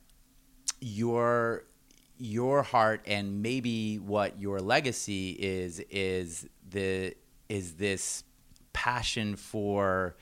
your 0.80 1.64
your 2.18 2.62
heart 2.62 3.02
and 3.06 3.42
maybe 3.42 3.96
what 3.96 4.38
your 4.40 4.60
legacy 4.60 5.30
is 5.30 5.80
is 5.90 6.46
the 6.68 7.14
is 7.48 7.75
this 7.75 8.25
passion 8.72 9.37
for 9.37 10.16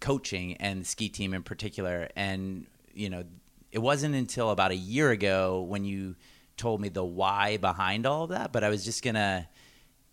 coaching 0.00 0.56
and 0.56 0.82
the 0.82 0.84
ski 0.84 1.08
team 1.08 1.34
in 1.34 1.42
particular. 1.42 2.08
And 2.16 2.66
you 2.94 3.10
know 3.10 3.24
it 3.70 3.78
wasn't 3.78 4.14
until 4.14 4.50
about 4.50 4.70
a 4.70 4.76
year 4.76 5.10
ago 5.10 5.62
when 5.62 5.84
you 5.84 6.14
told 6.56 6.80
me 6.80 6.88
the 6.88 7.04
why 7.04 7.56
behind 7.56 8.04
all 8.04 8.24
of 8.24 8.30
that 8.30 8.52
but 8.52 8.62
i 8.62 8.68
was 8.68 8.84
just 8.84 9.02
gonna 9.02 9.48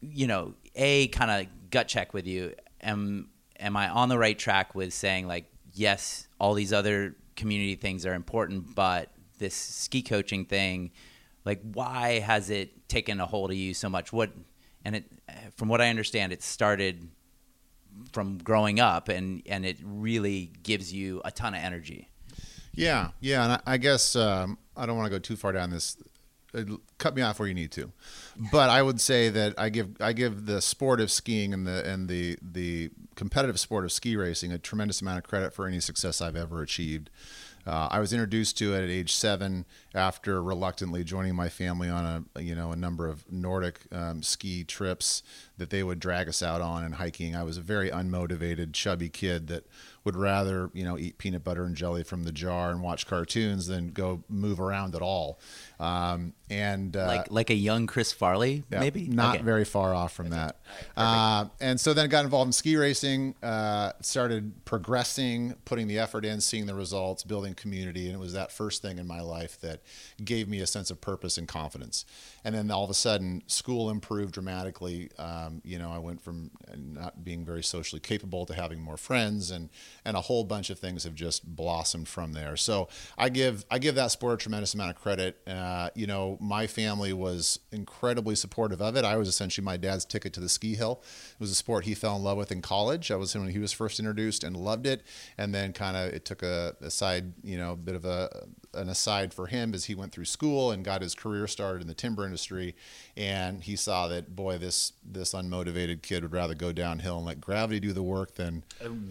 you 0.02 0.26
know 0.28 0.54
a 0.76 1.08
kind 1.10 1.30
of 1.30 1.70
gut 1.70 1.88
check 1.88 2.14
with 2.14 2.26
you. 2.26 2.54
Am 2.82 3.30
am 3.60 3.76
i 3.76 3.90
on 3.90 4.10
the 4.10 4.18
right 4.18 4.38
track 4.38 4.74
with 4.74 4.94
saying 4.94 5.28
like 5.28 5.46
yes 5.74 6.28
all 6.40 6.54
these 6.54 6.72
other 6.72 7.16
community 7.36 7.76
things 7.76 8.06
are 8.06 8.14
important 8.14 8.74
but 8.76 9.12
this 9.38 9.54
ski 9.54 10.02
coaching 10.02 10.46
thing 10.46 10.92
like 11.50 11.62
why 11.74 12.20
has 12.20 12.50
it 12.50 12.88
taken 12.88 13.20
a 13.20 13.26
hold 13.26 13.50
of 13.50 13.58
you 13.58 13.74
so 13.74 13.90
much? 13.90 14.14
What 14.14 14.32
and 14.86 14.96
it 14.96 15.06
from 15.56 15.68
what 15.68 15.82
i 15.82 15.90
understand 15.90 16.32
it 16.32 16.42
started 16.42 17.10
from 18.12 18.38
growing 18.38 18.80
up 18.80 19.10
and 19.10 19.42
and 19.46 19.66
it 19.66 19.78
really 19.84 20.52
gives 20.64 20.94
you 20.94 21.22
a 21.26 21.32
ton 21.32 21.54
of 21.54 21.62
energy. 21.62 22.10
Yeah 22.74 23.10
yeah 23.20 23.44
and 23.44 23.54
i, 23.54 23.74
I 23.74 23.78
guess 23.78 24.16
um, 24.16 24.58
i 24.78 24.86
don't 24.86 24.96
want 24.96 25.08
to 25.08 25.12
go 25.12 25.20
too 25.20 25.36
far 25.36 25.52
down 25.52 25.70
this 25.70 25.98
uh, 26.54 26.64
cut 26.98 27.16
me 27.16 27.22
off 27.22 27.40
where 27.40 27.48
you 27.48 27.54
need 27.54 27.72
to 27.74 27.92
but 28.52 28.70
i 28.70 28.82
would 28.82 29.02
say 29.02 29.30
that 29.30 29.54
i 29.58 29.70
give 29.70 29.90
i 30.00 30.14
give 30.14 30.46
the 30.46 30.62
sport 30.62 31.02
of 31.02 31.12
skiing 31.12 31.54
and 31.54 31.68
the 31.68 31.86
and 31.88 32.08
the 32.08 32.38
the 32.42 32.90
competitive 33.16 33.60
sport 33.60 33.84
of 33.84 33.92
ski 33.92 34.16
racing 34.16 34.52
a 34.52 34.58
tremendous 34.58 35.02
amount 35.02 35.18
of 35.18 35.24
credit 35.26 35.54
for 35.54 35.68
any 35.68 35.80
success 35.80 36.22
i've 36.22 36.36
ever 36.36 36.62
achieved 36.62 37.10
uh, 37.70 37.88
I 37.92 38.00
was 38.00 38.12
introduced 38.12 38.58
to 38.58 38.74
it 38.74 38.84
at 38.84 38.90
age 38.90 39.14
seven 39.14 39.66
after 39.94 40.42
reluctantly 40.42 41.04
joining 41.04 41.36
my 41.36 41.50
family 41.50 41.88
on 41.88 42.26
a 42.36 42.42
you 42.42 42.56
know 42.56 42.72
a 42.72 42.76
number 42.76 43.08
of 43.08 43.32
Nordic 43.32 43.82
um, 43.92 44.24
ski 44.24 44.64
trips 44.64 45.22
that 45.58 45.70
they 45.70 45.84
would 45.84 46.00
drag 46.00 46.28
us 46.28 46.42
out 46.42 46.62
on 46.62 46.84
and 46.84 46.96
hiking. 46.96 47.36
I 47.36 47.44
was 47.44 47.58
a 47.58 47.62
very 47.62 47.92
unmotivated, 47.92 48.74
chubby 48.74 49.10
kid 49.10 49.48
that 49.50 49.68
would 50.06 50.16
rather 50.16 50.70
you 50.74 50.84
know 50.84 50.98
eat 50.98 51.18
peanut 51.18 51.44
butter 51.44 51.64
and 51.64 51.76
jelly 51.76 52.04
from 52.04 52.24
the 52.24 52.32
jar 52.32 52.72
and 52.72 52.82
watch 52.82 53.06
cartoons 53.08 53.68
than 53.68 53.90
go 53.92 54.24
move 54.30 54.60
around 54.60 54.96
at 54.96 55.02
all. 55.02 55.40
Um, 55.80 56.34
and 56.50 56.96
uh, 56.98 57.06
like 57.06 57.32
like 57.32 57.50
a 57.50 57.56
young 57.56 57.86
Chris 57.88 58.12
Farley, 58.12 58.64
yeah, 58.72 58.80
maybe 58.80 59.08
not 59.08 59.36
Okay. 59.36 59.44
very 59.44 59.66
far 59.66 59.94
off 59.94 60.12
from 60.14 60.30
that. 60.32 60.58
Uh, 60.98 61.46
and 61.62 61.80
so 61.80 61.94
then 61.94 62.06
I 62.06 62.08
got 62.08 62.26
involved 62.26 62.48
in 62.50 62.54
ski 62.54 62.76
racing, 62.76 63.36
uh, 63.44 63.92
started 64.02 64.66
progressing, 64.66 65.56
putting 65.66 65.88
the 65.88 66.00
effort 66.00 66.26
in, 66.26 66.42
seeing 66.42 66.66
the 66.66 66.74
results, 66.76 67.24
building 67.24 67.54
community, 67.54 68.06
and 68.08 68.16
it 68.16 68.20
was 68.20 68.34
that 68.34 68.52
first 68.52 68.82
thing 68.82 68.98
in 68.98 69.06
my 69.08 69.22
life 69.22 69.60
that 69.62 69.82
gave 70.24 70.48
me 70.50 70.60
a 70.60 70.68
sense 70.68 70.90
of 70.90 71.00
purpose 71.02 71.38
and 71.38 71.48
confidence. 71.48 72.06
And 72.44 72.56
then 72.56 72.72
all 72.72 72.84
of 72.84 72.90
a 72.90 72.96
sudden, 72.96 73.44
school 73.48 73.90
improved 73.90 74.34
dramatically. 74.34 75.10
Um, 75.18 75.62
you 75.64 75.78
know, 75.78 75.92
I 75.92 76.00
went 76.00 76.22
from 76.22 76.52
not 76.76 77.24
being 77.24 77.46
very 77.46 77.64
socially 77.64 78.00
capable 78.00 78.46
to 78.46 78.54
having 78.54 78.82
more 78.82 78.98
friends, 78.98 79.52
and 79.52 79.70
and 80.06 80.16
a 80.16 80.22
whole 80.22 80.44
bunch 80.44 80.70
of 80.70 80.80
things 80.80 81.04
have 81.04 81.16
just 81.16 81.46
blossomed 81.56 82.08
from 82.08 82.34
there. 82.34 82.56
So 82.56 82.88
I 83.18 83.30
give 83.30 83.66
I 83.70 83.80
give 83.80 83.96
that 83.96 84.12
sport 84.12 84.36
a 84.36 84.38
tremendous 84.38 84.74
amount 84.74 84.92
of 84.92 85.02
credit. 85.02 85.42
Uh, 85.48 85.90
you 85.96 86.08
know, 86.08 86.38
my 86.40 86.68
family 86.68 87.14
was 87.14 87.60
incredibly 87.72 88.36
supportive 88.36 88.82
of 88.82 88.96
it. 88.96 89.06
I 89.06 89.18
was 89.18 89.28
essentially 89.28 89.66
my 89.66 89.78
dad's 89.78 90.06
ticket 90.06 90.34
to 90.34 90.40
the 90.40 90.50
ski 90.50 90.76
hill. 90.76 91.02
It 91.34 91.40
was 91.40 91.52
a 91.52 91.56
sport 91.56 91.86
he 91.86 91.96
fell 91.96 92.16
in 92.16 92.24
love 92.24 92.38
with 92.38 92.52
in 92.52 92.62
college. 92.62 93.12
I 93.12 93.16
was 93.16 93.36
when 93.36 93.50
he 93.50 93.60
was 93.60 93.72
first 93.72 94.00
introduced 94.00 94.44
and 94.44 94.56
loved 94.56 94.86
it, 94.86 95.04
and 95.38 95.54
then 95.54 95.74
kind 95.74 95.96
of 95.96 96.14
it 96.14 96.26
took 96.26 96.44
a, 96.44 96.76
a 96.82 96.90
side, 96.90 97.34
you 97.44 97.58
know, 97.58 97.74
a 97.74 97.78
bit 97.78 97.96
of 97.96 98.06
a 98.06 98.48
an 98.74 98.90
aside 98.90 99.34
for 99.34 99.48
him 99.48 99.74
as 99.74 99.86
he 99.86 99.96
went 99.96 100.12
through 100.12 100.26
school 100.26 100.72
and 100.72 100.86
got 100.86 101.02
his 101.02 101.16
career 101.16 101.48
started 101.48 101.82
in 101.82 101.88
the 101.88 101.94
timber 101.94 102.26
industry 102.26 102.76
and 103.20 103.62
he 103.62 103.76
saw 103.76 104.08
that 104.08 104.34
boy 104.34 104.58
this 104.58 104.94
this 105.04 105.34
unmotivated 105.34 106.02
kid 106.02 106.24
would 106.24 106.32
rather 106.32 106.56
go 106.56 106.72
downhill 106.72 107.18
and 107.18 107.26
let 107.26 107.42
gravity 107.42 107.80
do 107.80 107.92
the 107.92 108.02
work 108.02 108.36
than 108.36 108.64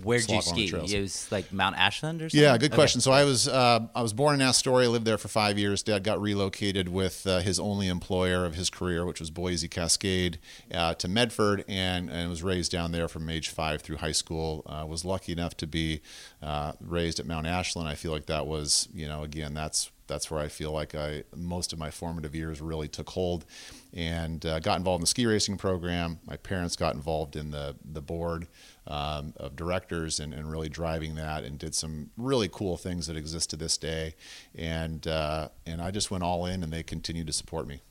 Where'd 0.03 0.23
you 0.23 0.41
slog 0.41 0.49
on 0.49 0.61
the 0.61 0.67
ski? 0.67 0.97
It 0.97 1.01
was 1.03 1.31
like 1.31 1.53
Mount 1.53 1.77
Ashland 1.77 2.23
or 2.23 2.31
something. 2.31 2.43
Yeah, 2.43 2.57
good 2.57 2.71
Okay. 2.71 2.75
question. 2.75 3.03
So 3.03 3.13
I 3.13 3.25
was 3.25 3.47
uh, 3.47 3.81
I 3.95 4.01
was 4.01 4.15
born 4.15 4.37
in 4.37 4.41
Astoria, 4.41 4.89
lived 4.89 5.05
there 5.05 5.19
for 5.19 5.29
five 5.29 5.59
years. 5.59 5.83
Dad 5.83 6.05
got 6.05 6.21
relocated 6.21 6.89
with 6.89 7.27
uh, 7.27 7.41
his 7.41 7.61
only 7.61 7.89
employer 7.89 8.47
of 8.47 8.55
his 8.55 8.71
career, 8.71 9.05
which 9.05 9.21
was 9.21 9.31
Boise 9.31 9.69
Cascade, 9.69 10.39
uh, 10.73 10.95
to 10.95 11.07
Medford, 11.07 11.65
and 11.69 12.09
and 12.09 12.31
was 12.31 12.43
raised 12.43 12.73
down 12.73 12.93
there 12.93 13.09
from 13.09 13.29
age 13.29 13.51
five 13.51 13.83
through 13.83 13.99
high 13.99 14.13
school. 14.13 14.63
Uh, 14.65 14.87
was 14.87 15.05
lucky 15.05 15.33
enough 15.33 15.55
to 15.59 15.67
be 15.67 16.01
uh, 16.43 16.73
raised 16.81 17.21
at 17.21 17.27
Mount 17.27 17.47
Ashland. 17.47 17.87
I 17.89 17.95
feel 17.95 18.13
like 18.13 18.27
that 18.27 18.47
was 18.47 18.89
you 18.95 19.07
know 19.07 19.23
again 19.23 19.53
that's 19.53 19.91
that's 20.09 20.31
where 20.31 20.41
I 20.41 20.49
feel 20.49 20.73
like 20.73 20.95
I 20.95 21.23
most 21.37 21.73
of 21.73 21.79
my 21.79 21.91
formative 21.91 22.35
years 22.35 22.61
really 22.61 22.89
took 22.89 23.11
hold, 23.11 23.45
and 23.93 24.45
uh, 24.45 24.59
got 24.59 24.79
involved 24.79 25.01
in 25.01 25.03
the 25.03 25.09
ski 25.09 25.27
racing 25.27 25.59
program. 25.59 26.19
My 26.27 26.37
parents 26.37 26.75
got 26.75 26.95
involved 26.95 27.37
in 27.37 27.51
the 27.51 27.77
the 27.85 28.01
board 28.01 28.49
um, 28.87 29.35
of 29.37 29.55
directors 29.55 30.19
and, 30.19 30.35
and 30.35 30.51
really 30.51 30.69
driving 30.69 31.15
that, 31.15 31.45
and 31.45 31.59
did 31.59 31.75
some 31.75 32.11
really 32.17 32.49
cool 32.51 32.77
things 32.77 33.07
that 33.07 33.17
exist 33.17 33.51
to 33.51 33.57
this 33.57 33.77
day, 33.77 34.15
and 34.55 35.07
uh, 35.07 35.51
and 35.67 35.81
I 35.81 35.91
just 35.91 36.11
went 36.11 36.25
all 36.25 36.47
in, 36.47 36.63
and 36.65 36.73
they 36.73 36.83
continue 36.83 37.25
to 37.25 37.33
support 37.33 37.69
me. 37.69 37.83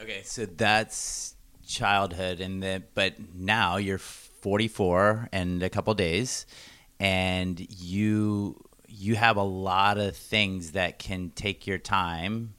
Okay, 0.00 0.22
so 0.22 0.46
that's 0.46 1.34
childhood, 1.66 2.40
and 2.40 2.62
then 2.62 2.84
but 2.94 3.14
now 3.34 3.76
you're 3.76 3.98
44 3.98 5.28
and 5.32 5.62
a 5.62 5.70
couple 5.70 5.94
days, 5.94 6.46
and 7.00 7.58
you 7.70 8.62
you 8.96 9.16
have 9.16 9.36
a 9.36 9.42
lot 9.42 9.98
of 9.98 10.16
things 10.16 10.72
that 10.72 10.98
can 10.98 11.30
take 11.30 11.66
your 11.66 11.78
time, 11.78 12.54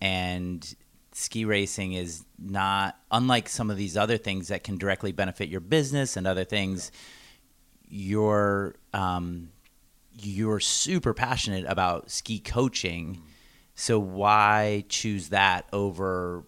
and 0.00 0.74
ski 1.12 1.44
racing 1.44 1.92
is 1.92 2.24
not 2.38 2.98
unlike 3.10 3.48
some 3.48 3.70
of 3.70 3.76
these 3.76 3.96
other 3.96 4.16
things 4.16 4.48
that 4.48 4.64
can 4.64 4.78
directly 4.78 5.12
benefit 5.12 5.48
your 5.48 5.60
business 5.60 6.16
and 6.16 6.26
other 6.26 6.44
things. 6.44 6.90
You're 7.86 8.74
um, 8.94 9.50
you're 10.12 10.60
super 10.60 11.12
passionate 11.12 11.66
about 11.68 12.10
ski 12.10 12.38
coaching. 12.38 13.22
So 13.74 13.98
why 13.98 14.84
choose 14.88 15.28
that 15.28 15.66
over 15.72 16.44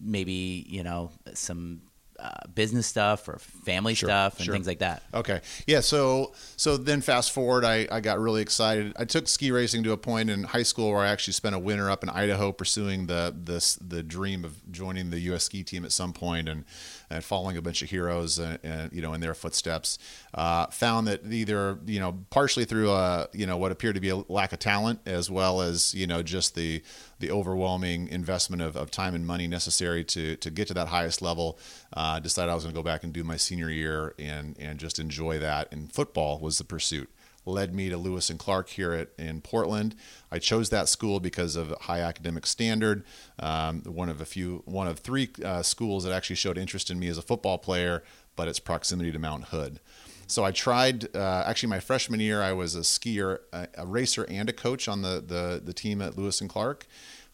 maybe 0.00 0.66
you 0.68 0.82
know 0.82 1.10
some 1.32 1.80
uh, 2.24 2.30
business 2.54 2.86
stuff 2.86 3.28
or 3.28 3.38
family 3.38 3.94
Sure, 3.94 4.08
stuff 4.08 4.36
and 4.38 4.46
sure. 4.46 4.54
things 4.54 4.66
like 4.66 4.78
that? 4.78 5.02
Okay. 5.12 5.40
Yeah. 5.66 5.80
So 5.80 6.32
so 6.56 6.76
then 6.76 7.00
fast 7.02 7.32
forward, 7.32 7.64
I, 7.64 7.86
I 7.92 8.00
got 8.00 8.18
really 8.18 8.40
excited. 8.40 8.94
I 8.96 9.04
took 9.04 9.28
ski 9.28 9.50
racing 9.50 9.82
to 9.84 9.92
a 9.92 9.96
point 9.98 10.30
in 10.30 10.44
high 10.44 10.62
school 10.62 10.90
where 10.90 11.00
I 11.00 11.08
actually 11.08 11.34
spent 11.34 11.54
a 11.54 11.58
winter 11.58 11.90
up 11.90 12.02
in 12.02 12.08
Idaho 12.08 12.50
pursuing 12.50 13.06
the 13.06 13.34
this 13.36 13.74
the 13.76 14.02
dream 14.02 14.44
of 14.44 14.60
joining 14.72 15.10
the 15.10 15.20
U.S. 15.20 15.44
ski 15.44 15.62
team 15.62 15.84
at 15.84 15.92
some 15.92 16.12
point 16.12 16.48
and 16.48 16.64
and 17.10 17.22
following 17.22 17.56
a 17.56 17.62
bunch 17.62 17.82
of 17.82 17.90
heroes 17.90 18.38
and, 18.38 18.58
and 18.62 18.92
you 18.92 19.02
know 19.02 19.12
in 19.12 19.20
their 19.20 19.34
footsteps. 19.34 19.98
Uh, 20.32 20.66
found 20.66 21.06
that 21.06 21.20
either 21.30 21.78
you 21.86 22.00
know 22.00 22.18
partially 22.30 22.64
through 22.64 22.90
a 22.90 23.28
you 23.32 23.46
know 23.46 23.56
what 23.56 23.72
appeared 23.72 23.94
to 23.94 24.00
be 24.00 24.08
a 24.08 24.16
lack 24.16 24.52
of 24.52 24.58
talent 24.58 25.00
as 25.06 25.30
well 25.30 25.60
as 25.60 25.94
you 25.94 26.06
know 26.06 26.22
just 26.22 26.54
the 26.54 26.82
the 27.20 27.30
overwhelming 27.30 28.08
investment 28.08 28.60
of, 28.60 28.76
of 28.76 28.90
time 28.90 29.14
and 29.14 29.26
money 29.26 29.46
necessary 29.46 30.04
to 30.04 30.36
to 30.36 30.50
get 30.50 30.68
to 30.68 30.74
that 30.74 30.88
highest 30.88 31.22
level. 31.22 31.58
Uh, 31.92 32.18
decided 32.20 32.50
I 32.50 32.54
was 32.54 32.64
going 32.64 32.74
to 32.74 32.78
go 32.78 32.82
back 32.82 33.04
and 33.04 33.12
do 33.12 33.24
my 33.24 33.36
senior 33.36 33.70
year 33.70 34.14
and 34.18 34.56
and 34.58 34.78
just 34.78 34.98
enjoy 34.98 35.38
that. 35.38 35.72
And 35.72 35.92
football 35.92 36.38
was 36.38 36.58
the 36.58 36.64
pursuit. 36.64 37.08
Led 37.46 37.74
me 37.74 37.90
to 37.90 37.96
Lewis 37.96 38.30
and 38.30 38.38
Clark 38.38 38.70
here 38.70 38.92
at 38.92 39.08
in 39.18 39.40
Portland. 39.40 39.94
I 40.32 40.38
chose 40.38 40.70
that 40.70 40.88
school 40.88 41.20
because 41.20 41.56
of 41.56 41.70
high 41.82 42.00
academic 42.00 42.46
standard. 42.46 43.04
Um, 43.38 43.82
one 43.82 44.08
of 44.08 44.20
a 44.20 44.24
few, 44.24 44.62
one 44.64 44.88
of 44.88 44.98
three 44.98 45.30
uh, 45.44 45.62
schools 45.62 46.04
that 46.04 46.12
actually 46.12 46.36
showed 46.36 46.56
interest 46.56 46.90
in 46.90 46.98
me 46.98 47.08
as 47.08 47.18
a 47.18 47.22
football 47.22 47.58
player, 47.58 48.02
but 48.34 48.48
its 48.48 48.58
proximity 48.58 49.12
to 49.12 49.18
Mount 49.18 49.44
Hood. 49.46 49.80
So 50.26 50.44
I 50.44 50.52
tried. 50.52 51.14
Uh, 51.14 51.44
actually, 51.46 51.68
my 51.68 51.80
freshman 51.80 52.20
year, 52.20 52.42
I 52.42 52.52
was 52.52 52.74
a 52.74 52.80
skier, 52.80 53.40
a, 53.52 53.68
a 53.76 53.86
racer, 53.86 54.24
and 54.28 54.48
a 54.48 54.52
coach 54.52 54.88
on 54.88 55.02
the 55.02 55.22
the, 55.26 55.60
the 55.62 55.72
team 55.72 56.00
at 56.00 56.16
Lewis 56.16 56.40
and 56.40 56.48
Clark. 56.48 56.86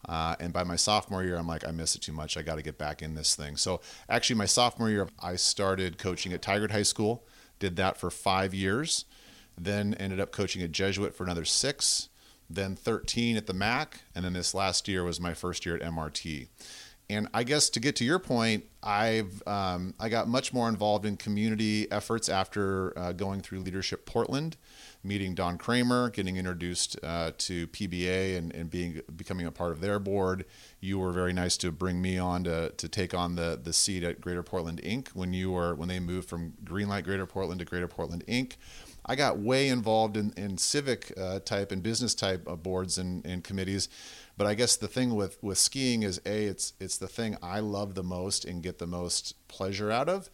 Uh, 0.09 0.35
and 0.39 0.51
by 0.51 0.63
my 0.63 0.75
sophomore 0.75 1.23
year, 1.23 1.37
I'm 1.37 1.47
like, 1.47 1.65
I 1.65 1.71
miss 1.71 1.95
it 1.95 2.01
too 2.01 2.11
much. 2.11 2.35
I 2.35 2.41
got 2.41 2.55
to 2.55 2.63
get 2.63 2.77
back 2.77 3.01
in 3.01 3.13
this 3.13 3.35
thing. 3.35 3.55
So 3.55 3.81
actually, 4.09 4.37
my 4.37 4.45
sophomore 4.45 4.89
year, 4.89 5.07
I 5.21 5.35
started 5.35 5.97
coaching 5.97 6.33
at 6.33 6.41
Tigard 6.41 6.71
High 6.71 6.83
School. 6.83 7.23
Did 7.59 7.75
that 7.75 7.97
for 7.97 8.09
five 8.09 8.53
years. 8.53 9.05
Then 9.63 9.93
ended 9.95 10.19
up 10.19 10.31
coaching 10.31 10.61
a 10.63 10.67
Jesuit 10.67 11.13
for 11.13 11.23
another 11.23 11.45
six. 11.45 12.09
Then 12.49 12.75
13 12.75 13.37
at 13.37 13.47
the 13.47 13.53
MAC, 13.53 14.01
and 14.13 14.25
then 14.25 14.33
this 14.33 14.53
last 14.53 14.87
year 14.87 15.03
was 15.03 15.21
my 15.21 15.33
first 15.33 15.65
year 15.65 15.75
at 15.75 15.81
MRT. 15.81 16.47
And 17.11 17.27
I 17.33 17.43
guess 17.43 17.69
to 17.71 17.81
get 17.81 17.97
to 17.97 18.05
your 18.05 18.19
point, 18.19 18.63
I've 18.81 19.45
um, 19.45 19.93
I 19.99 20.07
got 20.07 20.29
much 20.29 20.53
more 20.53 20.69
involved 20.69 21.05
in 21.05 21.17
community 21.17 21.91
efforts 21.91 22.29
after 22.29 22.97
uh, 22.97 23.11
going 23.11 23.41
through 23.41 23.59
Leadership 23.59 24.05
Portland. 24.05 24.55
meeting 25.03 25.35
Don 25.35 25.57
Kramer, 25.57 26.09
getting 26.09 26.37
introduced 26.37 26.97
uh, 27.03 27.31
to 27.37 27.67
PBA 27.67 28.37
and, 28.37 28.53
and 28.55 28.69
being 28.69 29.01
becoming 29.13 29.45
a 29.45 29.51
part 29.51 29.71
of 29.71 29.81
their 29.81 29.99
board. 29.99 30.45
You 30.79 30.99
were 30.99 31.11
very 31.11 31.33
nice 31.33 31.57
to 31.57 31.71
bring 31.71 32.01
me 32.01 32.17
on 32.17 32.45
to, 32.45 32.69
to 32.69 32.87
take 32.87 33.13
on 33.13 33.35
the, 33.35 33.59
the 33.61 33.73
seat 33.73 34.03
at 34.03 34.21
Greater 34.21 34.43
Portland 34.43 34.81
Inc. 34.81 35.09
when 35.09 35.33
you 35.33 35.51
were 35.51 35.75
when 35.75 35.89
they 35.89 35.99
moved 35.99 36.29
from 36.29 36.53
Greenlight 36.63 37.03
Greater 37.03 37.25
Portland 37.25 37.59
to 37.59 37.65
Greater 37.65 37.89
Portland 37.89 38.23
Inc. 38.25 38.53
I 39.05 39.15
got 39.15 39.39
way 39.39 39.67
involved 39.67 40.15
in, 40.15 40.33
in 40.37 40.57
civic 40.57 41.11
uh, 41.17 41.39
type 41.39 41.71
and 41.71 41.81
business 41.81 42.13
type 42.13 42.47
of 42.47 42.63
boards 42.63 42.97
and, 42.97 43.25
and 43.25 43.43
committees. 43.43 43.89
But 44.37 44.47
I 44.47 44.53
guess 44.53 44.75
the 44.75 44.87
thing 44.87 45.15
with, 45.15 45.41
with 45.41 45.57
skiing 45.57 46.03
is 46.03 46.21
a 46.25 46.45
it's 46.45 46.73
it's 46.79 46.97
the 46.97 47.07
thing 47.07 47.37
I 47.41 47.59
love 47.59 47.95
the 47.95 48.03
most 48.03 48.45
and 48.45 48.63
get 48.63 48.79
the 48.79 48.87
most 48.87 49.35
pleasure 49.47 49.91
out 49.91 50.09
of 50.09 50.29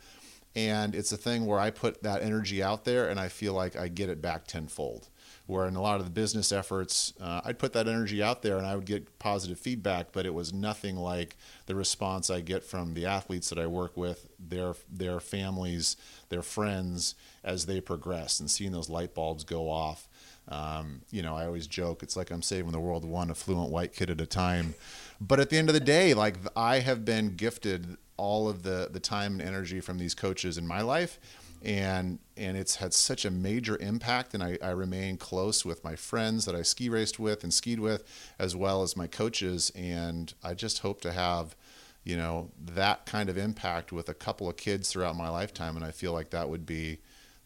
and 0.58 0.96
it's 0.96 1.12
a 1.12 1.18
thing 1.18 1.46
where 1.46 1.60
I 1.60 1.70
put 1.70 2.02
that 2.02 2.24
energy 2.24 2.64
out 2.64 2.84
there 2.84 3.08
and 3.08 3.20
I 3.20 3.28
feel 3.28 3.54
like 3.54 3.76
I 3.76 3.90
get 3.90 4.10
it 4.10 4.24
back 4.24 4.48
tenfold. 4.48 5.08
Where 5.48 5.66
in 5.66 5.76
a 5.76 5.82
lot 5.82 6.00
of 6.00 6.06
the 6.06 6.12
business 6.12 6.52
efforts, 6.52 7.14
uh, 7.22 7.42
I'd 7.44 7.58
put 7.58 7.74
that 7.74 7.88
energy 7.88 8.22
out 8.22 8.42
there 8.42 8.58
and 8.58 8.68
I 8.68 8.76
would 8.76 8.86
get 8.86 9.18
positive 9.18 9.58
feedback, 9.58 10.12
but 10.12 10.26
it 10.26 10.34
was 10.34 10.54
nothing 10.54 10.98
like 10.98 11.38
the 11.66 11.76
response 11.76 12.30
I 12.30 12.42
get 12.42 12.64
from 12.64 12.94
the 12.94 13.06
athletes 13.06 13.50
that 13.50 13.58
I 13.58 13.66
work 13.66 13.96
with, 13.96 14.28
their 14.38 14.76
their 14.92 15.20
families, 15.20 15.96
their 16.30 16.42
friends 16.42 17.16
as 17.44 17.66
they 17.66 17.82
progress, 17.82 18.40
and 18.40 18.52
seeing 18.52 18.74
those 18.74 18.90
light 18.90 19.16
bulbs 19.16 19.44
go 19.44 19.70
off. 19.70 20.08
Um, 20.50 21.02
you 21.12 21.22
know, 21.22 21.36
I 21.36 21.46
always 21.46 21.68
joke 21.68 22.04
it's 22.04 22.16
like 22.16 22.32
I'm 22.32 22.42
saving 22.42 22.72
the 22.72 22.80
world 22.80 23.04
one 23.04 23.30
affluent 23.30 23.70
white 23.70 23.94
kid 23.94 24.10
at 24.10 24.22
a 24.22 24.26
time. 24.26 24.76
But 25.20 25.40
at 25.40 25.50
the 25.50 25.58
end 25.58 25.70
of 25.70 25.74
the 25.74 25.80
day, 25.80 26.14
like 26.14 26.36
I 26.56 26.80
have 26.80 27.04
been 27.04 27.36
gifted 27.36 27.98
all 28.18 28.50
of 28.50 28.64
the 28.64 28.90
the 28.92 29.00
time 29.00 29.40
and 29.40 29.42
energy 29.42 29.80
from 29.80 29.98
these 29.98 30.16
coaches 30.16 30.58
in 30.58 30.68
my 30.68 30.82
life 30.82 31.20
and 31.64 32.20
and 32.36 32.56
it's 32.56 32.76
had 32.76 32.94
such 32.94 33.26
a 33.26 33.32
major 33.32 33.78
impact 33.78 34.34
and 34.34 34.44
I, 34.44 34.58
I 34.62 34.70
remain 34.70 35.18
close 35.18 35.66
with 35.66 35.84
my 35.84 35.96
friends 35.96 36.46
that 36.46 36.56
I 36.56 36.62
ski 36.62 36.90
raced 36.90 37.20
with 37.20 37.44
and 37.44 37.54
skied 37.54 37.80
with 37.80 38.04
as 38.38 38.56
well 38.56 38.84
as 38.84 38.96
my 38.96 39.08
coaches 39.08 39.72
and 39.76 40.34
I 40.44 40.54
just 40.54 40.80
hope 40.80 41.02
to 41.02 41.12
have 41.12 41.56
you 42.04 42.16
know 42.16 42.52
that 42.64 43.06
kind 43.06 43.30
of 43.30 43.38
impact 43.38 43.92
with 43.92 44.08
a 44.08 44.14
couple 44.14 44.48
of 44.48 44.56
kids 44.58 44.92
throughout 44.92 45.16
my 45.16 45.30
lifetime 45.30 45.76
and 45.76 45.84
I 45.84 45.92
feel 45.92 46.14
like 46.14 46.30
that 46.30 46.48
would 46.50 46.66
be 46.66 47.00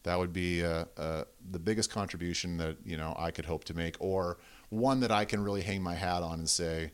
that 0.03 0.17
would 0.17 0.33
be 0.33 0.63
uh, 0.63 0.85
uh, 0.97 1.23
the 1.51 1.59
biggest 1.59 1.91
contribution 1.91 2.57
that 2.57 2.77
you 2.85 2.97
know 2.97 3.15
I 3.17 3.31
could 3.31 3.45
hope 3.45 3.63
to 3.65 3.73
make 3.73 3.95
or 3.99 4.37
one 4.69 4.99
that 5.01 5.11
I 5.11 5.25
can 5.25 5.43
really 5.43 5.61
hang 5.61 5.81
my 5.81 5.95
hat 5.95 6.23
on 6.23 6.39
and 6.39 6.49
say 6.49 6.91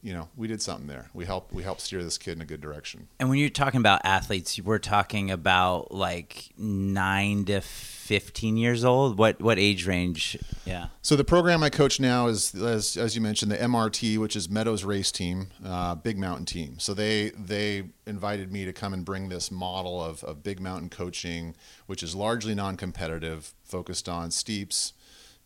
you 0.00 0.12
know, 0.12 0.28
we 0.36 0.46
did 0.46 0.62
something 0.62 0.86
there. 0.86 1.10
We 1.12 1.24
helped 1.24 1.52
we 1.52 1.64
helped 1.64 1.80
steer 1.80 2.02
this 2.02 2.18
kid 2.18 2.36
in 2.36 2.40
a 2.40 2.44
good 2.44 2.60
direction. 2.60 3.08
And 3.18 3.28
when 3.28 3.38
you're 3.38 3.48
talking 3.48 3.80
about 3.80 4.00
athletes, 4.04 4.60
we're 4.60 4.78
talking 4.78 5.30
about 5.30 5.92
like 5.92 6.50
nine 6.56 7.44
to 7.46 7.60
fifteen 7.60 8.56
years 8.56 8.84
old. 8.84 9.18
What 9.18 9.40
what 9.42 9.58
age 9.58 9.86
range? 9.86 10.38
Yeah. 10.64 10.88
So 11.02 11.16
the 11.16 11.24
program 11.24 11.64
I 11.64 11.70
coach 11.70 11.98
now 11.98 12.28
is, 12.28 12.54
as, 12.54 12.96
as 12.96 13.16
you 13.16 13.20
mentioned, 13.20 13.50
the 13.50 13.56
MRT, 13.56 14.18
which 14.18 14.36
is 14.36 14.48
Meadows 14.48 14.84
Race 14.84 15.10
Team, 15.10 15.48
uh, 15.64 15.96
Big 15.96 16.16
Mountain 16.16 16.46
Team. 16.46 16.78
So 16.78 16.94
they 16.94 17.30
they 17.30 17.88
invited 18.06 18.52
me 18.52 18.64
to 18.66 18.72
come 18.72 18.94
and 18.94 19.04
bring 19.04 19.28
this 19.28 19.50
model 19.50 20.02
of, 20.02 20.22
of 20.22 20.44
big 20.44 20.60
mountain 20.60 20.90
coaching, 20.90 21.56
which 21.86 22.04
is 22.04 22.14
largely 22.14 22.54
non-competitive, 22.54 23.52
focused 23.64 24.08
on 24.08 24.30
steeps, 24.30 24.92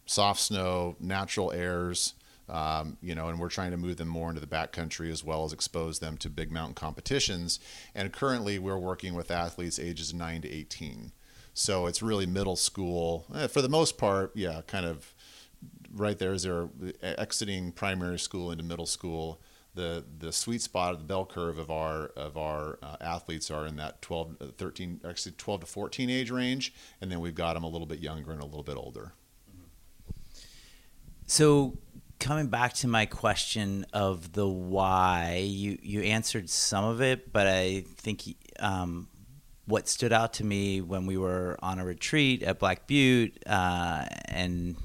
soft 0.04 0.40
snow, 0.40 0.96
natural 1.00 1.52
airs 1.52 2.14
um, 2.48 2.96
you 3.00 3.14
know, 3.14 3.28
and 3.28 3.38
we're 3.38 3.48
trying 3.48 3.70
to 3.70 3.76
move 3.76 3.96
them 3.96 4.08
more 4.08 4.28
into 4.28 4.40
the 4.40 4.46
backcountry 4.46 5.10
as 5.10 5.24
well 5.24 5.44
as 5.44 5.52
expose 5.52 5.98
them 5.98 6.16
to 6.18 6.28
big 6.28 6.50
mountain 6.50 6.74
competitions. 6.74 7.60
And 7.94 8.12
currently, 8.12 8.58
we're 8.58 8.78
working 8.78 9.14
with 9.14 9.30
athletes 9.30 9.78
ages 9.78 10.12
9 10.12 10.42
to 10.42 10.50
18. 10.50 11.12
So 11.54 11.86
it's 11.86 12.02
really 12.02 12.26
middle 12.26 12.56
school 12.56 13.26
eh, 13.34 13.46
for 13.46 13.62
the 13.62 13.68
most 13.68 13.98
part. 13.98 14.32
Yeah, 14.34 14.62
kind 14.66 14.86
of 14.86 15.14
right 15.94 16.18
there 16.18 16.32
as 16.32 16.42
they're 16.42 16.68
exiting 17.02 17.72
primary 17.72 18.18
school 18.18 18.50
into 18.50 18.64
middle 18.64 18.86
school. 18.86 19.40
The, 19.74 20.04
the 20.18 20.32
sweet 20.32 20.60
spot 20.60 20.92
of 20.92 20.98
the 20.98 21.04
bell 21.04 21.24
curve 21.24 21.58
of 21.58 21.70
our 21.70 22.08
of 22.08 22.36
our 22.36 22.78
uh, 22.82 22.96
athletes 23.00 23.50
are 23.50 23.66
in 23.66 23.76
that 23.76 24.02
12 24.02 24.36
uh, 24.38 24.46
13 24.58 25.00
actually 25.08 25.32
12 25.32 25.60
to 25.60 25.66
14 25.66 26.10
age 26.10 26.30
range 26.30 26.74
and 27.00 27.10
then 27.10 27.20
we've 27.20 27.34
got 27.34 27.54
them 27.54 27.64
a 27.64 27.68
little 27.68 27.86
bit 27.86 27.98
younger 27.98 28.32
and 28.32 28.42
a 28.42 28.44
little 28.44 28.62
bit 28.62 28.76
older 28.76 29.14
so 31.26 31.78
coming 32.22 32.46
back 32.46 32.72
to 32.72 32.86
my 32.86 33.04
question 33.04 33.84
of 33.92 34.32
the 34.32 34.46
why, 34.46 35.42
you 35.44 35.76
you 35.82 36.02
answered 36.02 36.48
some 36.48 36.84
of 36.84 37.02
it, 37.02 37.32
but 37.32 37.48
I 37.48 37.84
think 37.96 38.22
um, 38.60 39.08
what 39.66 39.88
stood 39.88 40.12
out 40.12 40.34
to 40.34 40.44
me 40.44 40.80
when 40.80 41.06
we 41.06 41.16
were 41.16 41.58
on 41.60 41.80
a 41.80 41.84
retreat 41.84 42.44
at 42.44 42.60
Black 42.60 42.86
Butte, 42.86 43.42
uh, 43.44 44.04
and 44.26 44.76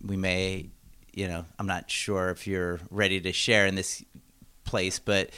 we 0.00 0.16
may, 0.16 0.70
you 1.12 1.26
know, 1.26 1.44
I'm 1.58 1.66
not 1.66 1.90
sure 1.90 2.30
if 2.30 2.46
you're 2.46 2.78
ready 2.88 3.20
to 3.20 3.32
share 3.32 3.66
in 3.66 3.74
this 3.74 4.04
place, 4.62 5.00
but 5.00 5.30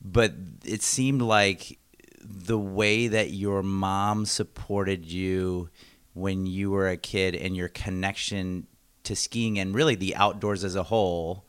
but 0.00 0.32
it 0.64 0.82
seemed 0.82 1.22
like 1.22 1.76
the 2.22 2.58
way 2.58 3.08
that 3.08 3.32
your 3.32 3.64
mom 3.64 4.26
supported 4.26 5.06
you 5.06 5.70
when 6.14 6.46
you 6.46 6.70
were 6.70 6.88
a 6.88 6.96
kid 6.96 7.34
and 7.34 7.56
your 7.56 7.68
connection 7.68 8.68
to 9.08 9.16
skiing 9.16 9.58
and 9.58 9.74
really 9.74 9.94
the 9.94 10.14
outdoors 10.16 10.64
as 10.64 10.76
a 10.76 10.84
whole 10.84 11.44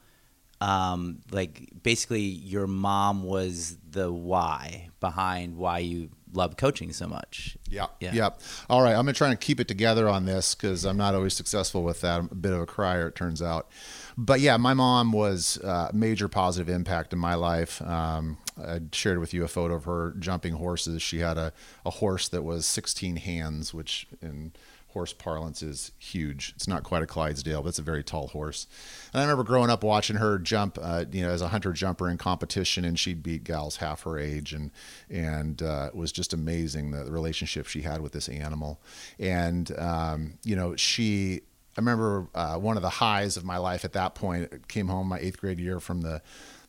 um, 0.62 1.20
like 1.32 1.70
basically 1.84 2.22
your 2.22 2.68
mom 2.68 3.24
was 3.24 3.78
the 3.90 4.12
why 4.12 4.90
behind 5.00 5.56
why 5.56 5.80
you 5.80 6.10
love 6.34 6.58
coaching 6.58 6.92
so 6.92 7.08
much. 7.08 7.58
Yeah, 7.70 7.88
yeah. 8.00 8.14
Yep. 8.14 8.42
All 8.70 8.82
right. 8.82 8.92
I'm 8.94 9.06
going 9.06 9.14
to 9.14 9.18
try 9.18 9.30
and 9.30 9.40
keep 9.40 9.60
it 9.60 9.68
together 9.68 10.08
on 10.10 10.26
this 10.26 10.54
because 10.54 10.86
I'm 10.86 10.98
not 10.98 11.16
always 11.16 11.34
successful 11.34 11.84
with 11.84 12.02
that. 12.02 12.20
I'm 12.20 12.30
a 12.32 12.36
bit 12.36 12.54
of 12.54 12.60
a 12.62 12.66
crier, 12.66 13.08
it 13.08 13.16
turns 13.16 13.42
out. 13.42 13.70
But 14.18 14.42
yeah, 14.42 14.58
my 14.58 14.74
mom 14.74 15.12
was 15.12 15.58
a 15.64 15.68
uh, 15.68 15.92
major 15.94 16.28
positive 16.28 16.68
impact 16.68 17.14
in 17.14 17.20
my 17.20 17.36
life. 17.36 17.82
Um, 17.82 18.38
I 18.62 18.82
shared 18.92 19.20
with 19.20 19.34
you 19.34 19.44
a 19.44 19.48
photo 19.48 19.76
of 19.76 19.86
her 19.86 20.14
jumping 20.20 20.56
horses. 20.56 21.02
She 21.02 21.20
had 21.20 21.38
a, 21.38 21.54
a 21.86 21.90
horse 21.90 22.28
that 22.28 22.44
was 22.44 22.66
16 22.66 23.16
hands, 23.16 23.74
which 23.74 24.08
in 24.22 24.52
horse 24.90 25.14
parlance 25.14 25.62
is 25.62 25.92
huge. 26.00 26.54
It's 26.56 26.68
not 26.68 26.84
quite 26.84 27.04
a 27.04 27.08
Clydesdale, 27.08 27.62
but 27.62 27.70
it's 27.70 27.80
a 27.80 27.84
very 27.84 28.04
tall 28.04 28.28
horse. 28.28 28.68
And 29.14 29.22
I 29.22 29.24
remember 29.24 29.44
growing 29.44 29.70
up 29.70 29.84
watching 29.84 30.18
her 30.18 30.40
jump, 30.40 30.80
uh, 30.82 31.06
you 31.12 31.22
know, 31.22 31.30
as 31.30 31.42
a 31.42 31.50
hunter 31.50 31.74
jumper 31.74 32.10
in 32.10 32.18
competition, 32.18 32.86
and 32.86 32.98
she'd 32.98 33.22
beat 33.22 33.44
gals 33.44 33.78
half 33.78 34.04
her 34.04 34.18
age, 34.18 34.54
and 34.54 34.72
and 35.10 35.62
uh, 35.62 35.90
it 35.90 35.96
was 35.96 36.12
just 36.12 36.34
amazing 36.34 36.92
the, 36.92 37.04
the, 37.04 37.12
relationship 37.12 37.68
she 37.68 37.82
had 37.82 38.02
with 38.02 38.14
this 38.14 38.28
animal. 38.28 38.82
And 39.20 39.72
um, 39.78 40.34
you 40.44 40.56
know, 40.56 40.76
she. 40.76 41.42
I 41.78 41.82
remember 41.82 42.28
uh, 42.36 42.58
one 42.58 42.76
of 42.76 42.82
the 42.82 42.90
highs 42.90 43.38
of 43.38 43.46
my 43.46 43.58
life 43.58 43.86
at 43.86 43.94
that 43.94 44.16
point. 44.16 44.68
Came 44.68 44.88
home 44.88 45.08
my 45.08 45.20
eighth 45.20 45.40
grade 45.40 45.60
year 45.60 45.80
from 45.80 46.02
the 46.02 46.22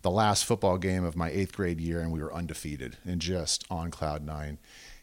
the 0.03 0.11
last 0.11 0.45
football 0.45 0.79
game 0.79 1.05
of 1.05 1.17
my 1.17 1.31
eighth 1.31 1.55
grade 1.57 1.81
year, 1.81 2.01
and 2.01 2.13
we 2.13 2.23
were 2.23 2.33
undefeated 2.33 2.97
and 3.05 3.21
just 3.21 3.65
on 3.71 3.91
cloud 3.91 4.25
nine. 4.25 4.59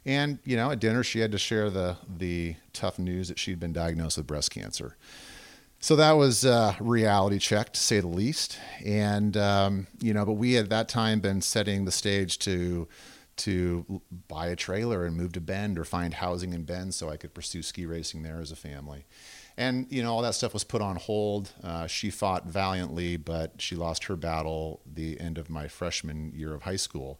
And 0.08 0.40
you 0.46 0.56
know, 0.56 0.72
at 0.72 0.80
dinner, 0.80 1.04
she 1.04 1.20
had 1.20 1.34
to 1.34 1.38
share 1.38 1.70
the 1.70 1.98
the 2.18 2.56
tough 2.72 2.98
news 2.98 3.28
that 3.28 3.38
she'd 3.38 3.60
been 3.60 3.74
diagnosed 3.74 4.18
with 4.18 4.26
breast 4.26 4.52
cancer. 4.52 4.96
So 5.80 5.96
that 5.98 6.14
was 6.14 6.44
a 6.44 6.76
reality 6.80 7.38
check, 7.38 7.74
to 7.74 7.80
say 7.80 8.00
the 8.00 8.08
least. 8.08 8.58
And 8.84 9.36
um, 9.36 9.88
you 10.00 10.14
know, 10.14 10.26
but 10.26 10.34
we 10.34 10.54
had 10.54 10.66
at 10.66 10.70
that 10.70 10.90
time 10.90 11.20
been 11.20 11.42
setting 11.42 11.84
the 11.84 11.92
stage 11.92 12.40
to 12.40 12.88
to 13.38 14.02
buy 14.28 14.48
a 14.48 14.56
trailer 14.56 15.06
and 15.06 15.16
move 15.16 15.34
to 15.34 15.42
Bend 15.42 15.78
or 15.78 15.84
find 15.84 16.14
housing 16.16 16.54
in 16.54 16.64
Bend 16.64 16.94
so 16.94 17.10
I 17.10 17.18
could 17.18 17.34
pursue 17.34 17.62
ski 17.62 17.86
racing 17.86 18.24
there 18.24 18.40
as 18.40 18.52
a 18.52 18.56
family. 18.56 19.06
And 19.58 19.88
you 19.90 20.04
know, 20.04 20.14
all 20.14 20.22
that 20.22 20.36
stuff 20.36 20.54
was 20.54 20.64
put 20.64 20.82
on 20.82 20.98
hold. 20.98 21.52
Uh, 21.64 21.88
she 21.88 22.12
fought 22.12 22.46
valiantly, 22.46 23.18
but 23.18 23.54
she 23.58 23.76
lost 23.76 24.04
her 24.06 24.16
battle 24.16 24.82
the 24.86 25.20
end 25.20 25.38
of 25.38 25.50
my 25.50 25.68
freshman 25.68 26.32
year 26.36 26.54
of 26.54 26.64
high 26.64 26.76
school. 26.76 27.20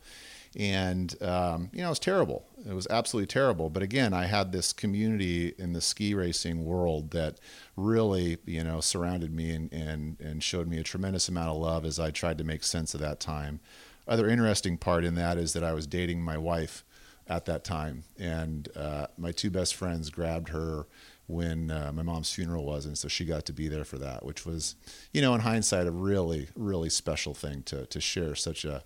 And 0.56 1.16
um, 1.22 1.70
you 1.74 1.82
know 1.82 1.88
it 1.88 1.90
was 1.90 2.00
terrible. 2.00 2.46
It 2.68 2.74
was 2.74 2.88
absolutely 2.90 3.28
terrible. 3.28 3.70
But 3.70 3.84
again 3.84 4.14
i 4.14 4.26
had 4.26 4.52
this 4.52 4.72
community 4.72 5.54
in 5.58 5.74
the 5.74 5.82
ski 5.82 6.14
racing 6.14 6.64
world 6.64 7.12
that 7.12 7.40
really 7.76 8.38
you 8.46 8.64
know 8.64 8.82
surrounded 8.82 9.34
me 9.34 9.52
and, 9.52 9.74
and, 9.74 10.20
and 10.20 10.44
showed 10.44 10.68
me 10.68 10.78
a 10.78 10.84
tremendous 10.84 11.28
amount 11.28 11.50
of 11.50 11.58
love 11.58 11.86
as 11.86 12.00
i 12.00 12.12
tried 12.12 12.38
to 12.38 12.44
make 12.44 12.64
sense 12.64 12.94
of 12.94 13.00
that 13.02 13.20
time. 13.20 13.60
Other 14.08 14.30
interesting 14.30 14.78
part 14.78 15.04
in 15.04 15.16
that 15.16 15.38
is 15.38 15.54
that 15.54 15.64
i 15.64 15.74
was 15.74 15.88
dating 15.88 16.22
my 16.22 16.38
wife 16.38 16.84
at 17.30 17.46
that 17.46 17.64
time. 17.64 18.04
And 18.18 18.70
uh, 18.76 19.08
my 19.18 19.32
two 19.32 19.50
best 19.50 19.76
friends 19.76 20.10
grabbed 20.10 20.50
her 20.50 20.88
when 21.28 21.70
uh, 21.70 21.92
my 21.94 22.04
mom's 22.04 22.32
funeral 22.32 22.66
was, 22.66 22.86
and 22.86 22.98
so 22.98 23.08
she 23.08 23.26
got 23.26 23.46
to 23.46 23.54
be 23.54 23.68
there 23.68 23.84
for 23.84 23.98
that, 23.98 24.26
which 24.26 24.46
was, 24.46 24.76
you 25.14 25.22
know, 25.22 25.36
in 25.36 25.42
hindsight, 25.42 25.86
a 25.86 25.92
really, 25.92 26.48
really 26.56 26.90
special 26.90 27.34
thing 27.34 27.64
to 27.64 27.86
to 27.88 28.02
share 28.02 28.34
such 28.34 28.66
a 28.66 28.84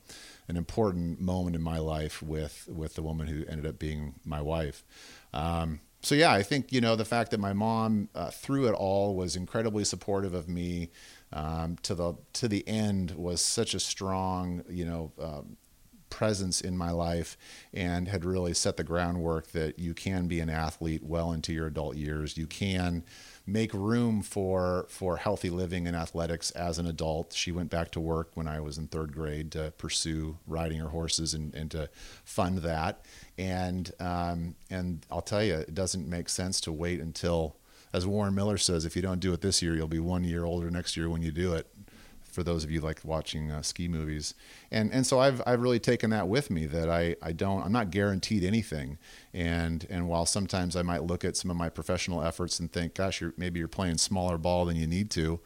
an 0.48 0.58
important 0.58 1.22
moment 1.22 1.56
in 1.56 1.62
my 1.62 1.78
life 1.78 2.22
with 2.22 2.68
with 2.68 2.96
the 2.96 3.02
woman 3.02 3.28
who 3.28 3.46
ended 3.48 3.66
up 3.66 3.80
being 3.80 4.16
my 4.26 4.42
wife. 4.42 4.84
Um, 5.34 5.80
so 6.02 6.16
yeah, 6.16 6.32
I 6.32 6.42
think 6.42 6.72
you 6.72 6.82
know 6.82 6.96
the 6.96 7.06
fact 7.06 7.32
that 7.32 7.40
my 7.40 7.54
mom 7.54 8.10
uh, 8.16 8.32
through 8.32 8.68
it 8.68 8.74
all 8.74 9.16
was 9.16 9.36
incredibly 9.36 9.84
supportive 9.84 10.34
of 10.34 10.50
me 10.50 10.90
um, 11.32 11.78
to 11.84 11.94
the 11.94 12.16
to 12.34 12.48
the 12.48 12.68
end 12.68 13.12
was 13.12 13.42
such 13.42 13.74
a 13.74 13.80
strong 13.80 14.64
you 14.70 14.86
know 14.86 15.12
um, 15.22 15.58
presence 16.12 16.62
in 16.62 16.78
my 16.78 16.92
life 16.92 17.36
and 17.74 18.08
had 18.08 18.24
really 18.24 18.54
set 18.54 18.78
the 18.78 18.84
groundwork 18.84 19.48
that 19.48 19.80
you 19.80 19.96
can 19.96 20.28
be 20.28 20.40
an 20.40 20.50
athlete 20.50 21.02
well 21.04 21.32
into 21.32 21.52
your 21.52 21.66
adult 21.66 21.96
years. 21.96 22.38
You 22.38 22.46
can 22.46 23.04
make 23.48 23.74
room 23.74 24.22
for 24.22 24.86
for 24.90 25.18
healthy 25.18 25.50
living 25.50 25.88
and 25.88 25.96
athletics 25.96 26.52
as 26.52 26.78
an 26.78 26.86
adult. 26.86 27.34
She 27.34 27.52
went 27.52 27.72
back 27.72 27.90
to 27.92 28.00
work 28.00 28.32
when 28.36 28.48
I 28.48 28.60
was 28.60 28.78
in 28.78 28.88
third 28.88 29.14
grade 29.14 29.52
to 29.54 29.74
pursue 29.78 30.38
riding 30.46 30.80
her 30.80 30.90
horses 30.90 31.34
and, 31.34 31.54
and 31.56 31.72
to 31.72 31.90
fund 32.24 32.60
that. 32.60 33.04
And 33.40 33.92
um, 34.00 34.56
and 34.70 35.04
I'll 35.10 35.22
tell 35.24 35.44
you, 35.44 35.56
it 35.56 35.74
doesn't 35.74 36.08
make 36.08 36.30
sense 36.30 36.62
to 36.62 36.72
wait 36.72 37.00
until, 37.00 37.56
as 37.94 38.06
Warren 38.06 38.36
Miller 38.36 38.58
says, 38.58 38.86
if 38.86 38.96
you 38.96 39.02
don't 39.02 39.20
do 39.20 39.34
it 39.34 39.42
this 39.42 39.62
year, 39.62 39.76
you'll 39.76 39.88
be 39.88 40.00
one 40.00 40.24
year 40.24 40.46
older 40.46 40.70
next 40.70 40.96
year 40.96 41.10
when 41.10 41.24
you 41.24 41.32
do 41.32 41.54
it 41.54 41.68
for 42.32 42.44
those 42.44 42.64
of 42.64 42.72
you 42.72 42.82
like 42.82 43.02
watching 43.04 43.52
uh, 43.52 43.62
ski 43.62 43.88
movies. 43.88 44.34
And 44.72 44.92
and 44.92 45.06
so 45.06 45.20
I've 45.20 45.42
I've 45.46 45.62
really 45.62 45.80
taken 45.80 46.10
that 46.12 46.28
with 46.28 46.50
me 46.50 46.66
that 46.68 46.90
I 46.90 47.16
I 47.22 47.32
don't 47.32 47.64
I'm 47.64 47.72
not 47.72 47.92
guaranteed 47.92 48.44
anything. 48.44 48.98
And 49.34 49.86
and 49.90 50.08
while 50.08 50.26
sometimes 50.26 50.76
I 50.76 50.82
might 50.82 51.04
look 51.04 51.24
at 51.26 51.38
some 51.38 51.52
of 51.52 51.58
my 51.58 51.70
professional 51.70 52.24
efforts 52.24 52.60
and 52.60 52.72
think, 52.72 52.96
gosh, 52.96 53.22
you're, 53.22 53.34
maybe 53.38 53.60
you're 53.60 53.68
playing 53.68 53.98
smaller 53.98 54.38
ball 54.38 54.66
than 54.66 54.76
you 54.76 54.88
need 54.88 55.10
to. 55.12 55.40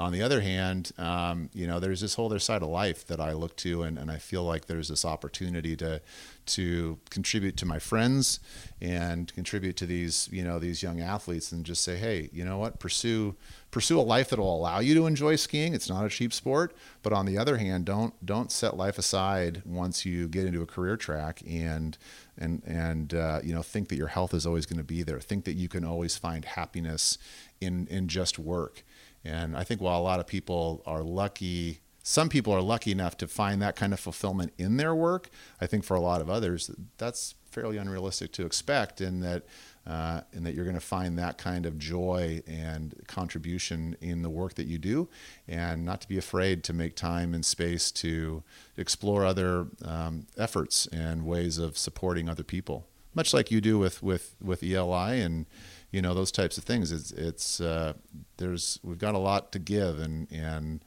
On 0.00 0.12
the 0.12 0.22
other 0.22 0.40
hand, 0.40 0.92
um, 0.96 1.50
you 1.52 1.66
know, 1.66 1.78
there's 1.78 2.00
this 2.00 2.14
whole 2.14 2.24
other 2.24 2.38
side 2.38 2.62
of 2.62 2.70
life 2.70 3.06
that 3.08 3.20
I 3.20 3.34
look 3.34 3.54
to, 3.56 3.82
and, 3.82 3.98
and 3.98 4.10
I 4.10 4.16
feel 4.16 4.42
like 4.44 4.64
there's 4.64 4.88
this 4.88 5.04
opportunity 5.04 5.76
to 5.76 6.00
to 6.46 6.98
contribute 7.10 7.56
to 7.58 7.66
my 7.66 7.78
friends 7.78 8.40
and 8.80 9.32
contribute 9.34 9.76
to 9.76 9.86
these 9.86 10.28
you 10.32 10.42
know 10.42 10.58
these 10.58 10.82
young 10.82 11.02
athletes, 11.02 11.52
and 11.52 11.66
just 11.66 11.84
say, 11.84 11.98
hey, 11.98 12.30
you 12.32 12.46
know 12.46 12.56
what, 12.56 12.80
pursue 12.80 13.36
pursue 13.70 14.00
a 14.00 14.02
life 14.02 14.30
that 14.30 14.38
will 14.38 14.56
allow 14.56 14.78
you 14.78 14.94
to 14.94 15.06
enjoy 15.06 15.36
skiing. 15.36 15.74
It's 15.74 15.90
not 15.90 16.06
a 16.06 16.08
cheap 16.08 16.32
sport, 16.32 16.74
but 17.02 17.12
on 17.12 17.26
the 17.26 17.36
other 17.36 17.58
hand, 17.58 17.84
don't 17.84 18.14
don't 18.24 18.50
set 18.50 18.78
life 18.78 18.96
aside 18.96 19.60
once 19.66 20.06
you 20.06 20.28
get 20.28 20.46
into 20.46 20.62
a 20.62 20.66
career 20.66 20.96
track 20.96 21.42
and 21.46 21.98
and 22.38 22.62
and 22.66 23.12
uh, 23.12 23.40
you 23.44 23.52
know 23.52 23.62
think 23.62 23.90
that 23.90 23.96
your 23.96 24.08
health 24.08 24.32
is 24.32 24.46
always 24.46 24.64
going 24.64 24.78
to 24.78 24.82
be 24.84 25.02
there. 25.02 25.20
Think 25.20 25.44
that 25.44 25.56
you 25.56 25.68
can 25.68 25.84
always 25.84 26.16
find 26.16 26.46
happiness 26.46 27.18
in 27.60 27.86
in 27.88 28.08
just 28.08 28.38
work. 28.38 28.82
And 29.24 29.56
I 29.56 29.64
think 29.64 29.80
while 29.80 30.00
a 30.00 30.02
lot 30.02 30.20
of 30.20 30.26
people 30.26 30.82
are 30.86 31.02
lucky 31.02 31.80
some 32.02 32.28
people 32.28 32.52
are 32.52 32.62
lucky 32.62 32.92
enough 32.92 33.16
to 33.18 33.28
find 33.28 33.60
that 33.60 33.76
kind 33.76 33.92
of 33.92 34.00
fulfillment 34.00 34.52
in 34.58 34.78
their 34.78 34.94
work. 34.94 35.28
I 35.60 35.66
think 35.66 35.84
for 35.84 35.94
a 35.94 36.00
lot 36.00 36.20
of 36.20 36.30
others, 36.30 36.70
that's 36.96 37.34
fairly 37.50 37.76
unrealistic 37.76 38.32
to 38.32 38.46
expect, 38.46 39.00
in 39.00 39.20
that 39.20 39.44
uh, 39.86 40.22
and 40.32 40.46
that 40.46 40.54
you're 40.54 40.64
going 40.64 40.76
to 40.76 40.80
find 40.80 41.18
that 41.18 41.36
kind 41.36 41.66
of 41.66 41.78
joy 41.78 42.42
and 42.46 42.94
contribution 43.06 43.96
in 44.00 44.22
the 44.22 44.30
work 44.30 44.54
that 44.54 44.66
you 44.66 44.78
do, 44.78 45.08
and 45.48 45.84
not 45.84 46.00
to 46.00 46.08
be 46.08 46.16
afraid 46.16 46.62
to 46.64 46.72
make 46.72 46.94
time 46.94 47.34
and 47.34 47.44
space 47.44 47.90
to 47.90 48.42
explore 48.76 49.24
other 49.24 49.66
um, 49.84 50.26
efforts 50.38 50.86
and 50.88 51.26
ways 51.26 51.58
of 51.58 51.76
supporting 51.76 52.28
other 52.28 52.44
people, 52.44 52.86
much 53.14 53.34
like 53.34 53.50
you 53.50 53.60
do 53.60 53.78
with 53.78 54.02
with 54.02 54.36
with 54.40 54.62
ELI 54.62 55.20
and 55.20 55.46
you 55.90 56.00
know 56.00 56.14
those 56.14 56.32
types 56.32 56.58
of 56.58 56.64
things. 56.64 56.92
It's 56.92 57.10
it's 57.12 57.60
uh, 57.60 57.94
there's 58.36 58.78
we've 58.82 58.98
got 58.98 59.14
a 59.14 59.18
lot 59.18 59.52
to 59.52 59.58
give, 59.58 59.98
and 59.98 60.30
and 60.30 60.84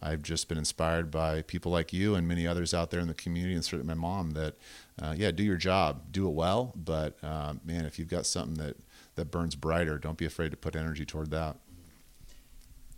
I've 0.00 0.22
just 0.22 0.48
been 0.48 0.58
inspired 0.58 1.10
by 1.10 1.42
people 1.42 1.72
like 1.72 1.92
you 1.92 2.14
and 2.14 2.28
many 2.28 2.46
others 2.46 2.74
out 2.74 2.90
there 2.90 3.00
in 3.00 3.08
the 3.08 3.14
community, 3.14 3.54
and 3.54 3.64
certainly 3.64 3.86
my 3.86 4.00
mom. 4.00 4.32
That, 4.32 4.54
uh, 5.00 5.14
yeah, 5.16 5.30
do 5.30 5.42
your 5.42 5.56
job, 5.56 6.12
do 6.12 6.26
it 6.26 6.32
well. 6.32 6.72
But 6.76 7.16
uh, 7.22 7.54
man, 7.64 7.86
if 7.86 7.98
you've 7.98 8.08
got 8.08 8.26
something 8.26 8.62
that 8.64 8.76
that 9.14 9.30
burns 9.30 9.54
brighter, 9.54 9.98
don't 9.98 10.18
be 10.18 10.26
afraid 10.26 10.50
to 10.50 10.56
put 10.56 10.76
energy 10.76 11.04
toward 11.04 11.30
that. 11.30 11.56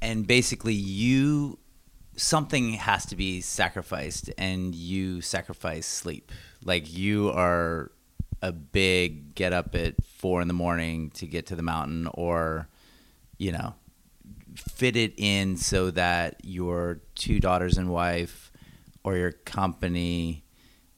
And 0.00 0.26
basically, 0.26 0.74
you 0.74 1.58
something 2.16 2.72
has 2.74 3.06
to 3.06 3.16
be 3.16 3.40
sacrificed, 3.40 4.30
and 4.38 4.74
you 4.74 5.20
sacrifice 5.20 5.86
sleep. 5.86 6.30
Like 6.64 6.92
you 6.92 7.30
are 7.30 7.92
a 8.42 8.52
big 8.52 9.34
get 9.34 9.52
up 9.52 9.74
at 9.74 9.94
four 10.04 10.40
in 10.40 10.48
the 10.48 10.54
morning 10.54 11.10
to 11.10 11.26
get 11.26 11.46
to 11.46 11.56
the 11.56 11.62
mountain, 11.62 12.08
or 12.14 12.68
you 13.36 13.52
know 13.52 13.74
fit 14.54 14.96
it 14.96 15.14
in 15.16 15.56
so 15.56 15.90
that 15.90 16.36
your 16.42 17.00
two 17.14 17.38
daughters 17.38 17.78
and 17.78 17.90
wife 17.90 18.50
or 19.04 19.16
your 19.16 19.32
company 19.32 20.44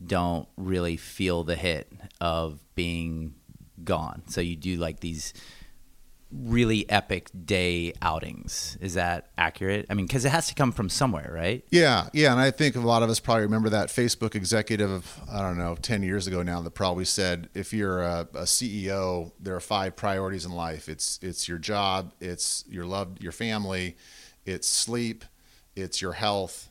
don't 0.04 0.48
really 0.56 0.96
feel 0.96 1.44
the 1.44 1.56
hit 1.56 1.92
of 2.20 2.58
being 2.74 3.34
gone. 3.84 4.22
So 4.28 4.40
you 4.40 4.56
do 4.56 4.76
like 4.76 5.00
these 5.00 5.34
really 6.32 6.88
epic 6.88 7.28
day 7.44 7.92
outings. 8.02 8.78
Is 8.80 8.94
that 8.94 9.30
accurate? 9.36 9.86
I 9.90 9.94
mean, 9.94 10.06
because 10.06 10.24
it 10.24 10.30
has 10.30 10.48
to 10.48 10.54
come 10.54 10.72
from 10.72 10.88
somewhere, 10.88 11.30
right? 11.34 11.64
Yeah, 11.70 12.08
yeah. 12.12 12.32
And 12.32 12.40
I 12.40 12.50
think 12.50 12.76
a 12.76 12.80
lot 12.80 13.02
of 13.02 13.10
us 13.10 13.20
probably 13.20 13.42
remember 13.42 13.68
that 13.70 13.88
Facebook 13.88 14.34
executive 14.34 14.90
of, 14.90 15.20
I 15.30 15.42
don't 15.42 15.58
know, 15.58 15.74
10 15.74 16.02
years 16.02 16.26
ago 16.26 16.42
now 16.42 16.60
that 16.62 16.70
probably 16.70 17.04
said 17.04 17.48
if 17.54 17.72
you're 17.72 18.00
a, 18.02 18.28
a 18.34 18.42
CEO, 18.42 19.32
there 19.40 19.56
are 19.56 19.60
five 19.60 19.96
priorities 19.96 20.44
in 20.44 20.52
life 20.52 20.88
it's, 20.88 21.18
it's 21.22 21.48
your 21.48 21.58
job, 21.58 22.12
it's 22.20 22.64
your 22.68 22.84
love, 22.84 23.20
your 23.20 23.32
family, 23.32 23.96
it's 24.44 24.68
sleep, 24.68 25.24
it's 25.76 26.00
your 26.00 26.12
health, 26.12 26.68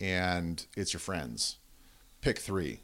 and 0.00 0.66
it's 0.76 0.92
your 0.92 1.00
friends. 1.00 1.58
Pick 2.20 2.38
three 2.38 2.80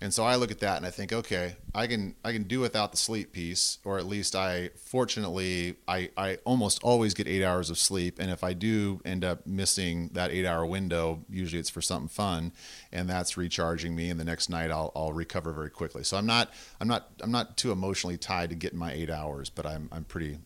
and 0.00 0.12
so 0.12 0.24
I 0.24 0.36
look 0.36 0.50
at 0.50 0.60
that 0.60 0.76
and 0.76 0.86
I 0.86 0.90
think, 0.90 1.12
okay, 1.12 1.56
I 1.74 1.86
can 1.86 2.14
I 2.24 2.32
can 2.32 2.42
do 2.44 2.60
without 2.60 2.90
the 2.90 2.96
sleep 2.96 3.32
piece, 3.32 3.78
or 3.84 3.98
at 3.98 4.06
least 4.06 4.34
I 4.34 4.70
fortunately 4.76 5.76
I, 5.88 6.10
I 6.16 6.38
almost 6.44 6.82
always 6.82 7.14
get 7.14 7.26
eight 7.26 7.44
hours 7.44 7.70
of 7.70 7.78
sleep. 7.78 8.18
And 8.18 8.30
if 8.30 8.44
I 8.44 8.52
do 8.52 9.00
end 9.04 9.24
up 9.24 9.46
missing 9.46 10.10
that 10.12 10.30
eight 10.30 10.46
hour 10.46 10.66
window, 10.66 11.24
usually 11.30 11.60
it's 11.60 11.70
for 11.70 11.80
something 11.80 12.08
fun, 12.08 12.52
and 12.92 13.08
that's 13.08 13.36
recharging 13.36 13.94
me. 13.96 14.10
And 14.10 14.20
the 14.20 14.24
next 14.24 14.50
night 14.50 14.70
I'll 14.70 14.92
I'll 14.94 15.12
recover 15.12 15.52
very 15.52 15.70
quickly. 15.70 16.04
So 16.04 16.16
I'm 16.16 16.26
not 16.26 16.52
I'm 16.80 16.88
not 16.88 17.10
I'm 17.22 17.30
not 17.30 17.56
too 17.56 17.72
emotionally 17.72 18.18
tied 18.18 18.50
to 18.50 18.56
getting 18.56 18.78
my 18.78 18.92
eight 18.92 19.10
hours, 19.10 19.48
but 19.48 19.64
I'm 19.64 19.88
I'm 19.92 20.04
pretty 20.04 20.38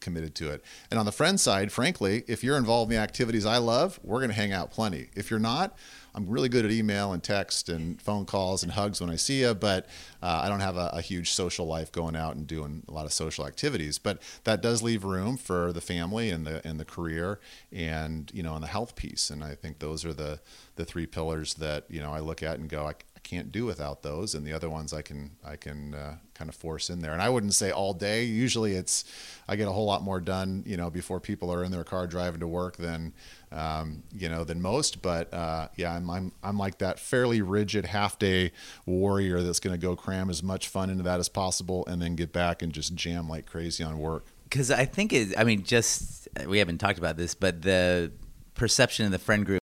committed 0.00 0.34
to 0.36 0.50
it. 0.50 0.62
And 0.90 0.98
on 0.98 1.06
the 1.06 1.12
friend 1.12 1.40
side, 1.40 1.72
frankly, 1.72 2.24
if 2.28 2.44
you're 2.44 2.58
involved 2.58 2.92
in 2.92 2.96
the 2.96 3.02
activities 3.02 3.46
I 3.46 3.58
love, 3.58 3.98
we're 4.02 4.18
going 4.18 4.30
to 4.30 4.36
hang 4.36 4.52
out 4.52 4.70
plenty. 4.70 5.10
If 5.14 5.30
you're 5.30 5.40
not, 5.40 5.76
I'm 6.14 6.28
really 6.28 6.48
good 6.48 6.64
at 6.64 6.70
email 6.70 7.12
and 7.12 7.22
text 7.22 7.68
and 7.68 8.00
phone 8.00 8.24
calls 8.24 8.62
and 8.62 8.70
hugs 8.70 9.00
when 9.00 9.10
I 9.10 9.16
see 9.16 9.40
you, 9.40 9.52
but 9.52 9.86
uh, 10.22 10.42
I 10.44 10.48
don't 10.48 10.60
have 10.60 10.76
a, 10.76 10.90
a, 10.92 11.00
huge 11.00 11.32
social 11.32 11.66
life 11.66 11.90
going 11.90 12.14
out 12.14 12.36
and 12.36 12.46
doing 12.46 12.84
a 12.88 12.92
lot 12.92 13.04
of 13.04 13.12
social 13.12 13.46
activities. 13.46 13.98
But 13.98 14.22
that 14.44 14.62
does 14.62 14.80
leave 14.80 15.02
room 15.02 15.36
for 15.36 15.72
the 15.72 15.80
family 15.80 16.30
and 16.30 16.46
the 16.46 16.66
and 16.66 16.78
the 16.78 16.84
career 16.84 17.40
and 17.72 18.30
you 18.32 18.42
know 18.42 18.54
and 18.54 18.62
the 18.62 18.68
health 18.68 18.94
piece. 18.94 19.28
And 19.28 19.42
I 19.42 19.56
think 19.56 19.80
those 19.80 20.04
are 20.04 20.14
the 20.14 20.40
the 20.76 20.84
three 20.84 21.06
pillars 21.06 21.54
that 21.54 21.84
you 21.88 22.00
know 22.00 22.12
I 22.12 22.20
look 22.20 22.42
at 22.42 22.58
and 22.58 22.68
go, 22.68 22.86
I, 22.86 22.94
can't 23.24 23.50
do 23.50 23.64
without 23.64 24.02
those, 24.02 24.34
and 24.34 24.46
the 24.46 24.52
other 24.52 24.70
ones 24.70 24.92
I 24.92 25.02
can 25.02 25.32
I 25.44 25.56
can 25.56 25.94
uh, 25.94 26.16
kind 26.34 26.48
of 26.48 26.54
force 26.54 26.90
in 26.90 27.00
there. 27.00 27.12
And 27.12 27.22
I 27.22 27.28
wouldn't 27.28 27.54
say 27.54 27.70
all 27.70 27.94
day. 27.94 28.24
Usually, 28.24 28.74
it's 28.74 29.04
I 29.48 29.56
get 29.56 29.66
a 29.66 29.72
whole 29.72 29.86
lot 29.86 30.02
more 30.02 30.20
done, 30.20 30.62
you 30.66 30.76
know, 30.76 30.90
before 30.90 31.18
people 31.18 31.52
are 31.52 31.64
in 31.64 31.72
their 31.72 31.82
car 31.82 32.06
driving 32.06 32.40
to 32.40 32.46
work 32.46 32.76
than 32.76 33.14
um, 33.50 34.02
you 34.12 34.28
know 34.28 34.44
than 34.44 34.60
most. 34.60 35.02
But 35.02 35.32
uh, 35.32 35.68
yeah, 35.76 35.94
I'm, 35.94 36.08
I'm 36.08 36.32
I'm 36.42 36.58
like 36.58 36.78
that 36.78 37.00
fairly 37.00 37.42
rigid 37.42 37.86
half 37.86 38.18
day 38.18 38.52
warrior 38.86 39.42
that's 39.42 39.60
going 39.60 39.74
to 39.74 39.80
go 39.80 39.96
cram 39.96 40.30
as 40.30 40.42
much 40.42 40.68
fun 40.68 40.90
into 40.90 41.02
that 41.04 41.18
as 41.18 41.28
possible, 41.28 41.84
and 41.86 42.00
then 42.00 42.14
get 42.14 42.32
back 42.32 42.62
and 42.62 42.72
just 42.72 42.94
jam 42.94 43.28
like 43.28 43.46
crazy 43.46 43.82
on 43.82 43.98
work. 43.98 44.26
Because 44.44 44.70
I 44.70 44.84
think 44.84 45.12
it. 45.12 45.34
I 45.36 45.44
mean, 45.44 45.64
just 45.64 46.28
we 46.46 46.58
haven't 46.58 46.78
talked 46.78 46.98
about 46.98 47.16
this, 47.16 47.34
but 47.34 47.62
the 47.62 48.12
perception 48.54 49.06
in 49.06 49.12
the 49.12 49.18
friend 49.18 49.44
group 49.44 49.60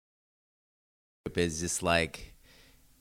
is 1.35 1.61
just 1.61 1.81
like 1.81 2.30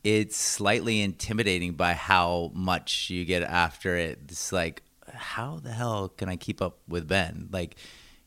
it's 0.03 0.37
slightly 0.37 1.01
intimidating 1.01 1.73
by 1.75 1.93
how 1.95 2.51
much 2.55 3.11
you 3.11 3.25
get 3.25 3.43
after 3.43 3.97
it. 3.97 4.19
It's 4.29 4.53
like, 4.53 4.83
how 5.13 5.59
the 5.63 5.73
hell 5.73 6.09
can 6.09 6.29
I 6.29 6.37
keep 6.37 6.63
up 6.63 6.79
with 6.89 7.09
Ben? 7.09 7.49
Like, 7.51 7.77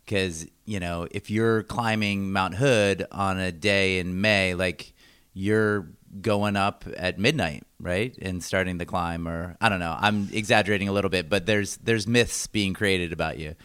because 0.05 0.45
you 0.65 0.79
know, 0.79 1.07
if 1.11 1.29
you're 1.29 1.63
climbing 1.63 2.31
Mount 2.31 2.55
Hood 2.55 3.05
on 3.11 3.39
a 3.39 3.51
day 3.51 3.99
in 3.99 4.21
May, 4.21 4.53
like 4.53 4.93
you're 5.33 5.87
going 6.21 6.55
up 6.55 6.85
at 6.95 7.17
midnight, 7.17 7.63
right, 7.79 8.15
and 8.21 8.43
starting 8.43 8.77
the 8.77 8.85
climb, 8.85 9.27
or 9.27 9.57
I 9.59 9.69
don't 9.69 9.79
know. 9.79 9.95
I'm 9.97 10.29
exaggerating 10.31 10.89
a 10.89 10.91
little 10.91 11.09
bit, 11.09 11.29
but 11.29 11.45
there's 11.45 11.77
there's 11.77 12.07
myths 12.07 12.47
being 12.47 12.73
created 12.73 13.13
about 13.13 13.39
you. 13.39 13.55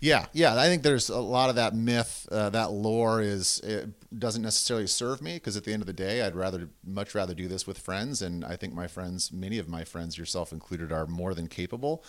Yeah, 0.00 0.26
yeah. 0.32 0.54
I 0.56 0.66
think 0.66 0.82
there's 0.82 1.08
a 1.08 1.18
lot 1.18 1.48
of 1.48 1.56
that 1.56 1.74
myth, 1.74 2.28
uh, 2.30 2.50
that 2.50 2.70
lore 2.70 3.22
is 3.22 3.62
doesn't 4.16 4.42
necessarily 4.42 4.86
serve 4.86 5.22
me 5.22 5.34
because 5.34 5.56
at 5.56 5.64
the 5.64 5.72
end 5.72 5.82
of 5.82 5.86
the 5.86 5.92
day, 5.92 6.22
I'd 6.22 6.34
rather 6.34 6.68
much 6.84 7.14
rather 7.14 7.34
do 7.34 7.48
this 7.48 7.66
with 7.66 7.78
friends, 7.78 8.22
and 8.22 8.44
I 8.44 8.56
think 8.56 8.74
my 8.74 8.86
friends, 8.86 9.32
many 9.32 9.58
of 9.58 9.68
my 9.68 9.84
friends, 9.84 10.18
yourself 10.18 10.52
included, 10.52 10.92
are 10.92 11.06
more 11.06 11.34
than 11.34 11.48
capable. 11.48 12.04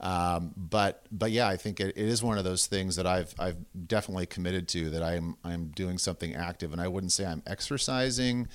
Um, 0.00 0.54
but 0.56 1.06
but 1.10 1.30
yeah, 1.30 1.48
I 1.48 1.56
think 1.56 1.80
it, 1.80 1.96
it 1.96 2.08
is 2.08 2.22
one 2.22 2.38
of 2.38 2.44
those 2.44 2.66
things 2.66 2.96
that 2.96 3.06
I've 3.06 3.34
I've 3.38 3.58
definitely 3.86 4.26
committed 4.26 4.68
to 4.68 4.90
that 4.90 5.02
I'm 5.02 5.36
I'm 5.44 5.68
doing 5.68 5.98
something 5.98 6.34
active, 6.34 6.72
and 6.72 6.80
I 6.80 6.88
wouldn't 6.88 7.12
say 7.12 7.24
I'm 7.26 7.42
exercising 7.46 8.48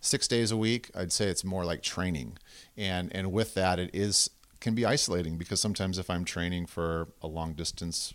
six 0.00 0.26
days 0.28 0.50
a 0.50 0.56
week. 0.56 0.90
I'd 0.94 1.12
say 1.12 1.26
it's 1.26 1.44
more 1.44 1.64
like 1.64 1.82
training, 1.82 2.38
and 2.76 3.14
and 3.14 3.32
with 3.32 3.54
that, 3.54 3.78
it 3.78 3.90
is 3.92 4.30
can 4.60 4.74
be 4.74 4.86
isolating 4.86 5.38
because 5.38 5.60
sometimes 5.60 5.98
if 5.98 6.08
I'm 6.08 6.24
training 6.24 6.66
for 6.66 7.08
a 7.20 7.26
long 7.26 7.54
distance 7.54 8.14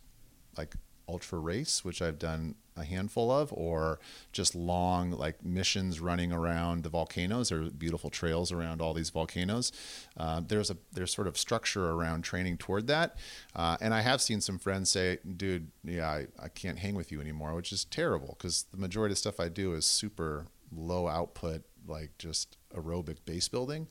like 0.57 0.75
ultra 1.07 1.39
race, 1.39 1.85
which 1.85 2.01
I've 2.01 2.19
done 2.19 2.55
a 2.75 2.83
handful 2.83 3.31
of, 3.31 3.51
or 3.53 3.99
just 4.31 4.53
long 4.55 5.11
like 5.11 5.43
missions 5.43 5.99
running 5.99 6.31
around 6.31 6.83
the 6.83 6.89
volcanoes. 6.89 7.51
Are 7.51 7.69
beautiful 7.71 8.09
trails 8.09 8.51
around 8.51 8.81
all 8.81 8.93
these 8.93 9.09
volcanoes. 9.09 9.71
Uh, 10.15 10.41
there's 10.45 10.69
a 10.69 10.77
there's 10.91 11.13
sort 11.13 11.27
of 11.27 11.37
structure 11.37 11.89
around 11.91 12.23
training 12.23 12.57
toward 12.57 12.87
that, 12.87 13.17
uh, 13.55 13.77
and 13.81 13.93
I 13.93 14.01
have 14.01 14.21
seen 14.21 14.41
some 14.41 14.59
friends 14.59 14.89
say, 14.91 15.17
"Dude, 15.35 15.71
yeah, 15.83 16.07
I, 16.07 16.27
I 16.39 16.47
can't 16.49 16.79
hang 16.79 16.95
with 16.95 17.11
you 17.11 17.19
anymore," 17.21 17.55
which 17.55 17.71
is 17.71 17.85
terrible 17.85 18.35
because 18.37 18.65
the 18.71 18.77
majority 18.77 19.13
of 19.13 19.17
stuff 19.17 19.39
I 19.39 19.49
do 19.49 19.73
is 19.73 19.85
super 19.85 20.45
low 20.75 21.07
output, 21.07 21.63
like 21.87 22.11
just 22.17 22.57
aerobic 22.75 23.17
base 23.25 23.47
building. 23.47 23.87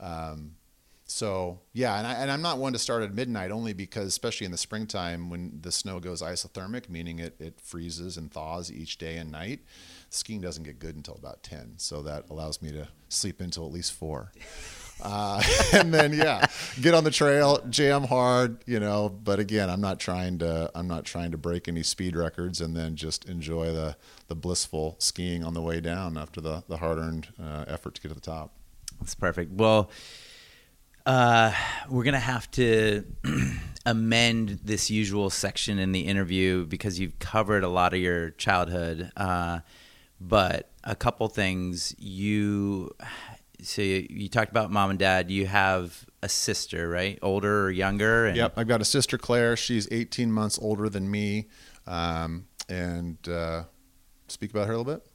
Um, 0.00 0.52
so 1.10 1.60
yeah, 1.72 1.96
and, 1.96 2.06
I, 2.06 2.12
and 2.12 2.30
I'm 2.30 2.42
not 2.42 2.58
one 2.58 2.74
to 2.74 2.78
start 2.78 3.02
at 3.02 3.14
midnight 3.14 3.50
only 3.50 3.72
because, 3.72 4.08
especially 4.08 4.44
in 4.44 4.52
the 4.52 4.58
springtime 4.58 5.30
when 5.30 5.58
the 5.62 5.72
snow 5.72 6.00
goes 6.00 6.20
isothermic, 6.20 6.90
meaning 6.90 7.18
it, 7.18 7.34
it 7.40 7.58
freezes 7.62 8.18
and 8.18 8.30
thaws 8.30 8.70
each 8.70 8.98
day 8.98 9.16
and 9.16 9.32
night, 9.32 9.60
skiing 10.10 10.42
doesn't 10.42 10.64
get 10.64 10.78
good 10.78 10.96
until 10.96 11.14
about 11.14 11.42
10. 11.42 11.74
So 11.78 12.02
that 12.02 12.28
allows 12.28 12.60
me 12.60 12.72
to 12.72 12.88
sleep 13.08 13.40
until 13.40 13.64
at 13.64 13.72
least 13.72 13.94
four. 13.94 14.32
Uh, 15.02 15.42
and 15.72 15.94
then 15.94 16.12
yeah, 16.12 16.44
get 16.78 16.92
on 16.92 17.04
the 17.04 17.10
trail, 17.10 17.64
jam 17.70 18.04
hard, 18.04 18.62
you 18.66 18.78
know. 18.78 19.08
But 19.08 19.38
again, 19.38 19.70
I'm 19.70 19.80
not 19.80 19.98
trying 19.98 20.38
to 20.40 20.70
I'm 20.74 20.88
not 20.88 21.06
trying 21.06 21.30
to 21.30 21.38
break 21.38 21.68
any 21.68 21.84
speed 21.84 22.16
records, 22.16 22.60
and 22.60 22.76
then 22.76 22.96
just 22.96 23.24
enjoy 23.26 23.72
the 23.72 23.96
the 24.26 24.34
blissful 24.34 24.96
skiing 24.98 25.42
on 25.42 25.54
the 25.54 25.62
way 25.62 25.80
down 25.80 26.18
after 26.18 26.42
the 26.42 26.64
the 26.68 26.78
hard 26.78 26.98
earned 26.98 27.28
uh, 27.42 27.64
effort 27.66 27.94
to 27.94 28.02
get 28.02 28.08
to 28.08 28.14
the 28.14 28.20
top. 28.20 28.52
That's 29.00 29.14
perfect. 29.14 29.52
Well, 29.52 29.90
uh, 31.08 31.54
we're 31.88 32.04
gonna 32.04 32.20
have 32.20 32.50
to 32.50 33.02
amend 33.86 34.60
this 34.62 34.90
usual 34.90 35.30
section 35.30 35.78
in 35.78 35.92
the 35.92 36.00
interview 36.00 36.66
because 36.66 37.00
you've 37.00 37.18
covered 37.18 37.64
a 37.64 37.68
lot 37.68 37.94
of 37.94 38.00
your 38.00 38.30
childhood. 38.30 39.10
Uh, 39.16 39.60
but 40.20 40.70
a 40.84 40.94
couple 40.94 41.26
things 41.28 41.94
you 41.98 42.94
so 43.62 43.80
you, 43.80 44.06
you, 44.10 44.28
talked 44.28 44.50
about 44.50 44.70
mom 44.70 44.90
and 44.90 44.98
dad. 44.98 45.30
You 45.30 45.46
have 45.46 46.04
a 46.22 46.28
sister, 46.28 46.88
right? 46.88 47.18
Older 47.22 47.64
or 47.64 47.70
younger? 47.70 48.26
And... 48.26 48.36
Yep, 48.36 48.52
I've 48.56 48.68
got 48.68 48.82
a 48.82 48.84
sister, 48.84 49.16
Claire. 49.16 49.56
She's 49.56 49.88
18 49.90 50.30
months 50.30 50.58
older 50.60 50.88
than 50.88 51.10
me. 51.10 51.48
Um, 51.86 52.46
and 52.68 53.16
uh, 53.28 53.64
speak 54.28 54.50
about 54.50 54.66
her 54.66 54.74
a 54.74 54.76
little 54.78 54.92
bit. 54.92 55.06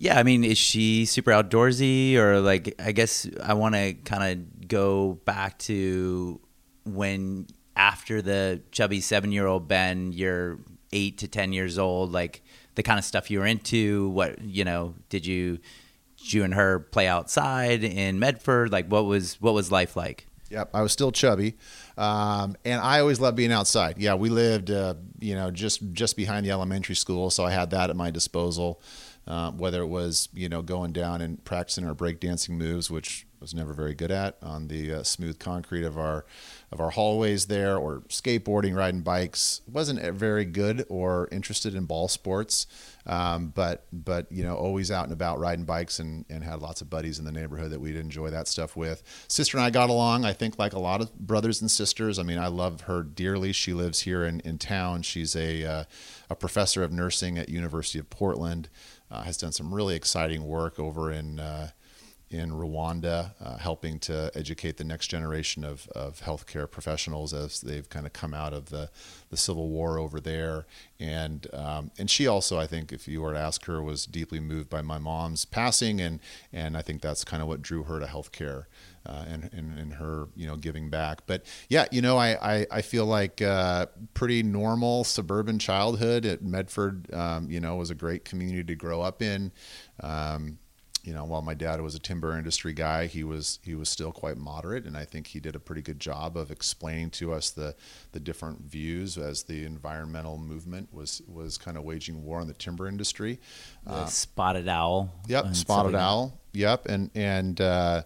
Yeah, 0.00 0.18
I 0.18 0.22
mean, 0.22 0.44
is 0.44 0.56
she 0.56 1.04
super 1.04 1.30
outdoorsy 1.30 2.14
or 2.14 2.40
like? 2.40 2.74
I 2.78 2.92
guess 2.92 3.28
I 3.44 3.52
want 3.52 3.74
to 3.74 3.92
kind 3.92 4.32
of 4.32 4.66
go 4.66 5.20
back 5.26 5.58
to 5.58 6.40
when 6.86 7.46
after 7.76 8.22
the 8.22 8.62
chubby 8.72 9.02
seven 9.02 9.30
year 9.30 9.46
old 9.46 9.68
Ben, 9.68 10.12
you're 10.12 10.58
eight 10.92 11.18
to 11.18 11.28
ten 11.28 11.52
years 11.52 11.78
old, 11.78 12.12
like 12.12 12.42
the 12.76 12.82
kind 12.82 12.98
of 12.98 13.04
stuff 13.04 13.30
you 13.30 13.40
were 13.40 13.46
into. 13.46 14.08
What 14.08 14.40
you 14.40 14.64
know? 14.64 14.94
Did 15.10 15.26
you 15.26 15.58
did 16.16 16.32
you 16.32 16.44
and 16.44 16.54
her 16.54 16.78
play 16.80 17.06
outside 17.06 17.84
in 17.84 18.18
Medford? 18.18 18.72
Like, 18.72 18.86
what 18.88 19.04
was 19.04 19.38
what 19.38 19.52
was 19.52 19.70
life 19.70 19.96
like? 19.96 20.26
Yep, 20.48 20.70
I 20.72 20.80
was 20.80 20.92
still 20.92 21.12
chubby, 21.12 21.58
um, 21.98 22.56
and 22.64 22.80
I 22.80 23.00
always 23.00 23.20
loved 23.20 23.36
being 23.36 23.52
outside. 23.52 23.98
Yeah, 23.98 24.14
we 24.14 24.30
lived, 24.30 24.70
uh, 24.70 24.94
you 25.20 25.34
know, 25.34 25.50
just 25.50 25.92
just 25.92 26.16
behind 26.16 26.46
the 26.46 26.52
elementary 26.52 26.96
school, 26.96 27.28
so 27.28 27.44
I 27.44 27.50
had 27.50 27.68
that 27.70 27.90
at 27.90 27.96
my 27.96 28.10
disposal. 28.10 28.80
Uh, 29.30 29.52
whether 29.52 29.80
it 29.80 29.86
was 29.86 30.28
you 30.34 30.48
know 30.48 30.60
going 30.60 30.92
down 30.92 31.20
and 31.20 31.44
practicing 31.44 31.86
our 31.86 31.94
breakdancing 31.94 32.50
moves, 32.50 32.90
which 32.90 33.28
was 33.40 33.54
never 33.54 33.72
very 33.72 33.94
good 33.94 34.10
at 34.10 34.36
on 34.42 34.66
the 34.66 34.92
uh, 34.92 35.02
smooth 35.04 35.38
concrete 35.38 35.84
of 35.84 35.96
our 35.96 36.24
of 36.72 36.80
our 36.80 36.90
hallways 36.90 37.46
there, 37.46 37.76
or 37.76 38.00
skateboarding, 38.08 38.74
riding 38.76 39.02
bikes. 39.02 39.60
wasn't 39.70 40.00
very 40.14 40.44
good 40.44 40.84
or 40.88 41.28
interested 41.30 41.76
in 41.76 41.84
ball 41.84 42.08
sports, 42.08 42.66
um, 43.06 43.52
but 43.54 43.86
but 43.92 44.26
you 44.32 44.42
know 44.42 44.56
always 44.56 44.90
out 44.90 45.04
and 45.04 45.12
about 45.12 45.38
riding 45.38 45.64
bikes 45.64 46.00
and 46.00 46.24
and 46.28 46.42
had 46.42 46.60
lots 46.60 46.80
of 46.80 46.90
buddies 46.90 47.20
in 47.20 47.24
the 47.24 47.30
neighborhood 47.30 47.70
that 47.70 47.80
we'd 47.80 47.94
enjoy 47.94 48.30
that 48.30 48.48
stuff 48.48 48.74
with. 48.74 49.00
Sister 49.28 49.56
and 49.56 49.64
I 49.64 49.70
got 49.70 49.90
along, 49.90 50.24
I 50.24 50.32
think, 50.32 50.58
like 50.58 50.72
a 50.72 50.80
lot 50.80 51.00
of 51.00 51.16
brothers 51.16 51.60
and 51.60 51.70
sisters. 51.70 52.18
I 52.18 52.24
mean, 52.24 52.38
I 52.38 52.48
love 52.48 52.80
her 52.82 53.04
dearly. 53.04 53.52
She 53.52 53.74
lives 53.74 54.00
here 54.00 54.24
in 54.24 54.40
in 54.40 54.58
town. 54.58 55.02
She's 55.02 55.36
a 55.36 55.64
uh, 55.64 55.84
a 56.28 56.34
professor 56.34 56.82
of 56.82 56.90
nursing 56.90 57.38
at 57.38 57.48
University 57.48 58.00
of 58.00 58.10
Portland 58.10 58.68
has 59.10 59.36
done 59.36 59.52
some 59.52 59.74
really 59.74 59.96
exciting 59.96 60.44
work 60.44 60.78
over 60.78 61.10
in 61.12 61.40
uh, 61.40 61.70
in 62.30 62.52
Rwanda, 62.52 63.32
uh, 63.40 63.56
helping 63.56 63.98
to 63.98 64.30
educate 64.36 64.76
the 64.76 64.84
next 64.84 65.08
generation 65.08 65.64
of, 65.64 65.88
of 65.88 66.20
healthcare 66.20 66.70
professionals 66.70 67.34
as 67.34 67.60
they've 67.60 67.88
kind 67.88 68.06
of 68.06 68.12
come 68.12 68.32
out 68.32 68.52
of 68.52 68.70
the, 68.70 68.88
the 69.30 69.36
civil 69.36 69.68
war 69.68 69.98
over 69.98 70.20
there. 70.20 70.64
And 71.00 71.48
um, 71.52 71.90
and 71.98 72.08
she 72.08 72.28
also, 72.28 72.58
I 72.58 72.66
think, 72.66 72.92
if 72.92 73.08
you 73.08 73.20
were 73.20 73.32
to 73.32 73.38
ask 73.38 73.64
her, 73.64 73.82
was 73.82 74.06
deeply 74.06 74.38
moved 74.38 74.70
by 74.70 74.80
my 74.80 74.98
mom's 74.98 75.44
passing, 75.44 76.00
and 76.00 76.20
and 76.52 76.76
I 76.76 76.82
think 76.82 77.02
that's 77.02 77.24
kind 77.24 77.42
of 77.42 77.48
what 77.48 77.62
drew 77.62 77.82
her 77.84 77.98
to 77.98 78.06
healthcare. 78.06 78.66
Uh, 79.06 79.24
and, 79.28 79.50
and, 79.54 79.78
and 79.78 79.94
her 79.94 80.28
you 80.36 80.46
know 80.46 80.56
giving 80.56 80.90
back 80.90 81.22
but 81.26 81.42
yeah 81.70 81.86
you 81.90 82.02
know 82.02 82.18
I, 82.18 82.58
I, 82.58 82.66
I 82.70 82.82
feel 82.82 83.06
like 83.06 83.40
uh, 83.40 83.86
pretty 84.12 84.42
normal 84.42 85.04
suburban 85.04 85.58
childhood 85.58 86.26
at 86.26 86.42
Medford 86.42 87.12
um, 87.14 87.50
you 87.50 87.60
know 87.60 87.76
was 87.76 87.90
a 87.90 87.94
great 87.94 88.26
community 88.26 88.62
to 88.64 88.74
grow 88.74 89.00
up 89.00 89.22
in 89.22 89.52
um, 90.02 90.58
you 91.02 91.14
know, 91.14 91.24
while 91.24 91.40
my 91.40 91.54
dad 91.54 91.80
was 91.80 91.94
a 91.94 91.98
timber 91.98 92.36
industry 92.36 92.72
guy, 92.72 93.06
he 93.06 93.24
was 93.24 93.58
he 93.62 93.74
was 93.74 93.88
still 93.88 94.12
quite 94.12 94.36
moderate, 94.36 94.84
and 94.84 94.96
I 94.96 95.04
think 95.04 95.28
he 95.28 95.40
did 95.40 95.56
a 95.56 95.58
pretty 95.58 95.82
good 95.82 95.98
job 95.98 96.36
of 96.36 96.50
explaining 96.50 97.10
to 97.12 97.32
us 97.32 97.50
the 97.50 97.74
the 98.12 98.20
different 98.20 98.62
views 98.62 99.16
as 99.16 99.44
the 99.44 99.64
environmental 99.64 100.36
movement 100.36 100.92
was 100.92 101.22
was 101.26 101.56
kind 101.56 101.76
of 101.76 101.84
waging 101.84 102.22
war 102.22 102.40
on 102.40 102.48
the 102.48 102.54
timber 102.54 102.86
industry. 102.86 103.40
Uh, 103.86 104.06
spotted 104.06 104.68
owl. 104.68 105.10
Yep, 105.26 105.54
spotted 105.54 105.94
owl. 105.94 106.38
Yep, 106.52 106.86
and 106.86 107.10
and. 107.14 107.60
Uh, 107.60 108.02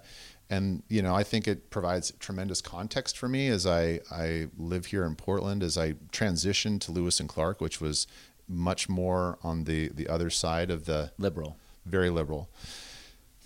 and 0.50 0.82
you 0.88 1.02
know, 1.02 1.14
I 1.14 1.22
think 1.22 1.48
it 1.48 1.70
provides 1.70 2.12
tremendous 2.18 2.60
context 2.60 3.16
for 3.16 3.28
me 3.28 3.48
as 3.48 3.66
I 3.66 4.00
I 4.10 4.48
live 4.56 4.86
here 4.86 5.04
in 5.04 5.16
Portland 5.16 5.62
as 5.62 5.78
I 5.78 5.92
transitioned 6.12 6.80
to 6.82 6.92
Lewis 6.92 7.20
and 7.20 7.28
Clark, 7.28 7.60
which 7.60 7.80
was 7.80 8.06
much 8.48 8.88
more 8.88 9.38
on 9.42 9.64
the 9.64 9.88
the 9.88 10.08
other 10.08 10.30
side 10.30 10.70
of 10.70 10.84
the 10.84 11.12
liberal, 11.18 11.56
very 11.86 12.10
liberal 12.10 12.48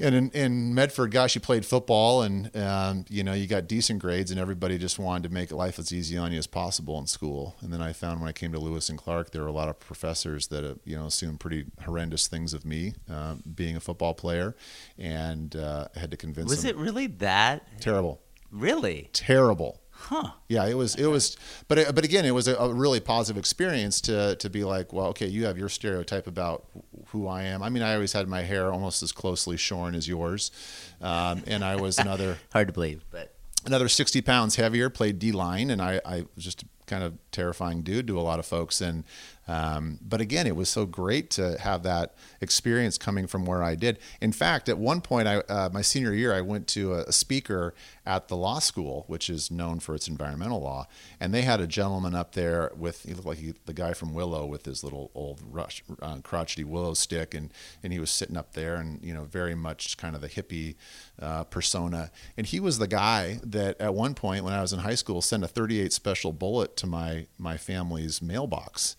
and 0.00 0.14
in, 0.14 0.30
in 0.30 0.74
Medford, 0.74 1.10
gosh, 1.10 1.34
you 1.34 1.40
played 1.40 1.66
football 1.66 2.22
and, 2.22 2.54
um, 2.56 3.04
you 3.08 3.24
know, 3.24 3.32
you 3.32 3.46
got 3.46 3.66
decent 3.66 3.98
grades 4.00 4.30
and 4.30 4.38
everybody 4.38 4.78
just 4.78 4.98
wanted 4.98 5.28
to 5.28 5.34
make 5.34 5.50
life 5.50 5.78
as 5.78 5.92
easy 5.92 6.16
on 6.16 6.32
you 6.32 6.38
as 6.38 6.46
possible 6.46 6.98
in 6.98 7.06
school. 7.06 7.56
And 7.60 7.72
then 7.72 7.82
I 7.82 7.92
found 7.92 8.20
when 8.20 8.28
I 8.28 8.32
came 8.32 8.52
to 8.52 8.58
Lewis 8.58 8.88
and 8.88 8.96
Clark, 8.98 9.32
there 9.32 9.42
were 9.42 9.48
a 9.48 9.52
lot 9.52 9.68
of 9.68 9.80
professors 9.80 10.46
that, 10.48 10.64
uh, 10.64 10.74
you 10.84 10.96
know, 10.96 11.06
assumed 11.06 11.40
pretty 11.40 11.66
horrendous 11.84 12.26
things 12.28 12.54
of 12.54 12.64
me 12.64 12.94
uh, 13.10 13.36
being 13.54 13.76
a 13.76 13.80
football 13.80 14.14
player. 14.14 14.54
And 14.98 15.54
uh, 15.56 15.88
I 15.94 15.98
had 15.98 16.10
to 16.12 16.16
convince 16.16 16.48
Was 16.50 16.62
them. 16.62 16.70
it 16.70 16.76
really 16.76 17.06
that? 17.08 17.80
Terrible. 17.80 18.20
Really? 18.50 19.10
Terrible. 19.12 19.80
Huh. 20.00 20.30
Yeah, 20.48 20.64
it 20.66 20.74
was. 20.74 20.94
It 20.94 21.06
was. 21.06 21.36
But 21.66 21.94
but 21.94 22.04
again, 22.04 22.24
it 22.24 22.30
was 22.30 22.46
a, 22.46 22.54
a, 22.54 22.72
really 22.72 23.00
positive 23.00 23.36
experience 23.36 24.00
to 24.02 24.36
to 24.36 24.48
be 24.48 24.64
like, 24.64 24.92
well, 24.92 25.06
okay, 25.08 25.26
you 25.26 25.44
have 25.46 25.58
your 25.58 25.68
stereotype 25.68 26.26
about 26.26 26.64
who 27.08 27.26
I 27.26 27.42
am. 27.42 27.62
I 27.62 27.68
mean, 27.68 27.82
I 27.82 27.94
always 27.94 28.12
had 28.12 28.28
my 28.28 28.42
hair 28.42 28.72
almost 28.72 29.02
as 29.02 29.10
closely 29.10 29.56
shorn 29.56 29.94
as 29.94 30.06
yours, 30.06 30.52
um, 31.00 31.42
and 31.46 31.64
I 31.64 31.76
was 31.76 31.98
another 31.98 32.38
hard 32.52 32.68
to 32.68 32.72
believe, 32.72 33.04
but 33.10 33.34
another 33.66 33.88
sixty 33.88 34.22
pounds 34.22 34.54
heavier. 34.54 34.88
Played 34.88 35.18
D 35.18 35.32
line, 35.32 35.68
and 35.68 35.82
I 35.82 36.00
I 36.06 36.24
was 36.36 36.44
just 36.44 36.64
kind 36.86 37.02
of 37.02 37.18
terrifying 37.32 37.82
dude 37.82 38.06
to 38.06 38.18
a 38.18 38.22
lot 38.22 38.38
of 38.38 38.46
folks. 38.46 38.80
And 38.80 39.04
um, 39.48 39.98
but 40.06 40.20
again, 40.20 40.46
it 40.46 40.54
was 40.54 40.68
so 40.68 40.84
great 40.84 41.30
to 41.30 41.58
have 41.58 41.82
that 41.82 42.14
experience 42.42 42.98
coming 42.98 43.26
from 43.26 43.46
where 43.46 43.62
I 43.62 43.74
did. 43.74 43.98
In 44.20 44.30
fact, 44.30 44.68
at 44.68 44.76
one 44.76 45.00
point, 45.00 45.26
I 45.26 45.38
uh, 45.38 45.70
my 45.72 45.80
senior 45.80 46.12
year, 46.12 46.34
I 46.34 46.42
went 46.42 46.68
to 46.68 46.94
a, 46.94 46.98
a, 47.04 47.12
speaker 47.12 47.74
at 48.04 48.28
the 48.28 48.36
law 48.36 48.58
school, 48.58 49.04
which 49.06 49.30
is 49.30 49.50
known 49.50 49.80
for 49.80 49.94
its 49.94 50.06
environmental 50.06 50.60
law, 50.60 50.86
and 51.18 51.32
they 51.32 51.42
had 51.42 51.60
a 51.60 51.66
gentleman 51.66 52.14
up 52.14 52.32
there 52.32 52.70
with 52.76 53.04
he 53.04 53.14
looked 53.14 53.26
like 53.26 53.38
he, 53.38 53.54
the 53.64 53.72
guy 53.72 53.94
from 53.94 54.12
Willow 54.12 54.44
with 54.44 54.66
his 54.66 54.84
little 54.84 55.10
old 55.14 55.40
rush, 55.50 55.82
uh, 56.02 56.18
crotchety 56.18 56.64
willow 56.64 56.92
stick, 56.92 57.32
and 57.32 57.50
and 57.82 57.90
he 57.90 57.98
was 57.98 58.10
sitting 58.10 58.36
up 58.36 58.52
there, 58.52 58.76
and 58.76 59.02
you 59.02 59.14
know, 59.14 59.24
very 59.24 59.54
much 59.54 59.96
kind 59.96 60.14
of 60.14 60.20
the 60.20 60.28
hippie 60.28 60.74
uh, 61.22 61.44
persona, 61.44 62.10
and 62.36 62.46
he 62.46 62.60
was 62.60 62.78
the 62.78 62.86
guy 62.86 63.40
that 63.42 63.80
at 63.80 63.94
one 63.94 64.14
point 64.14 64.44
when 64.44 64.52
I 64.52 64.60
was 64.60 64.74
in 64.74 64.80
high 64.80 64.94
school 64.94 65.22
sent 65.22 65.42
a 65.42 65.48
38 65.48 65.90
special 65.90 66.34
bullet 66.34 66.76
to 66.76 66.86
my 66.86 67.26
my 67.38 67.56
family's 67.56 68.20
mailbox 68.20 68.94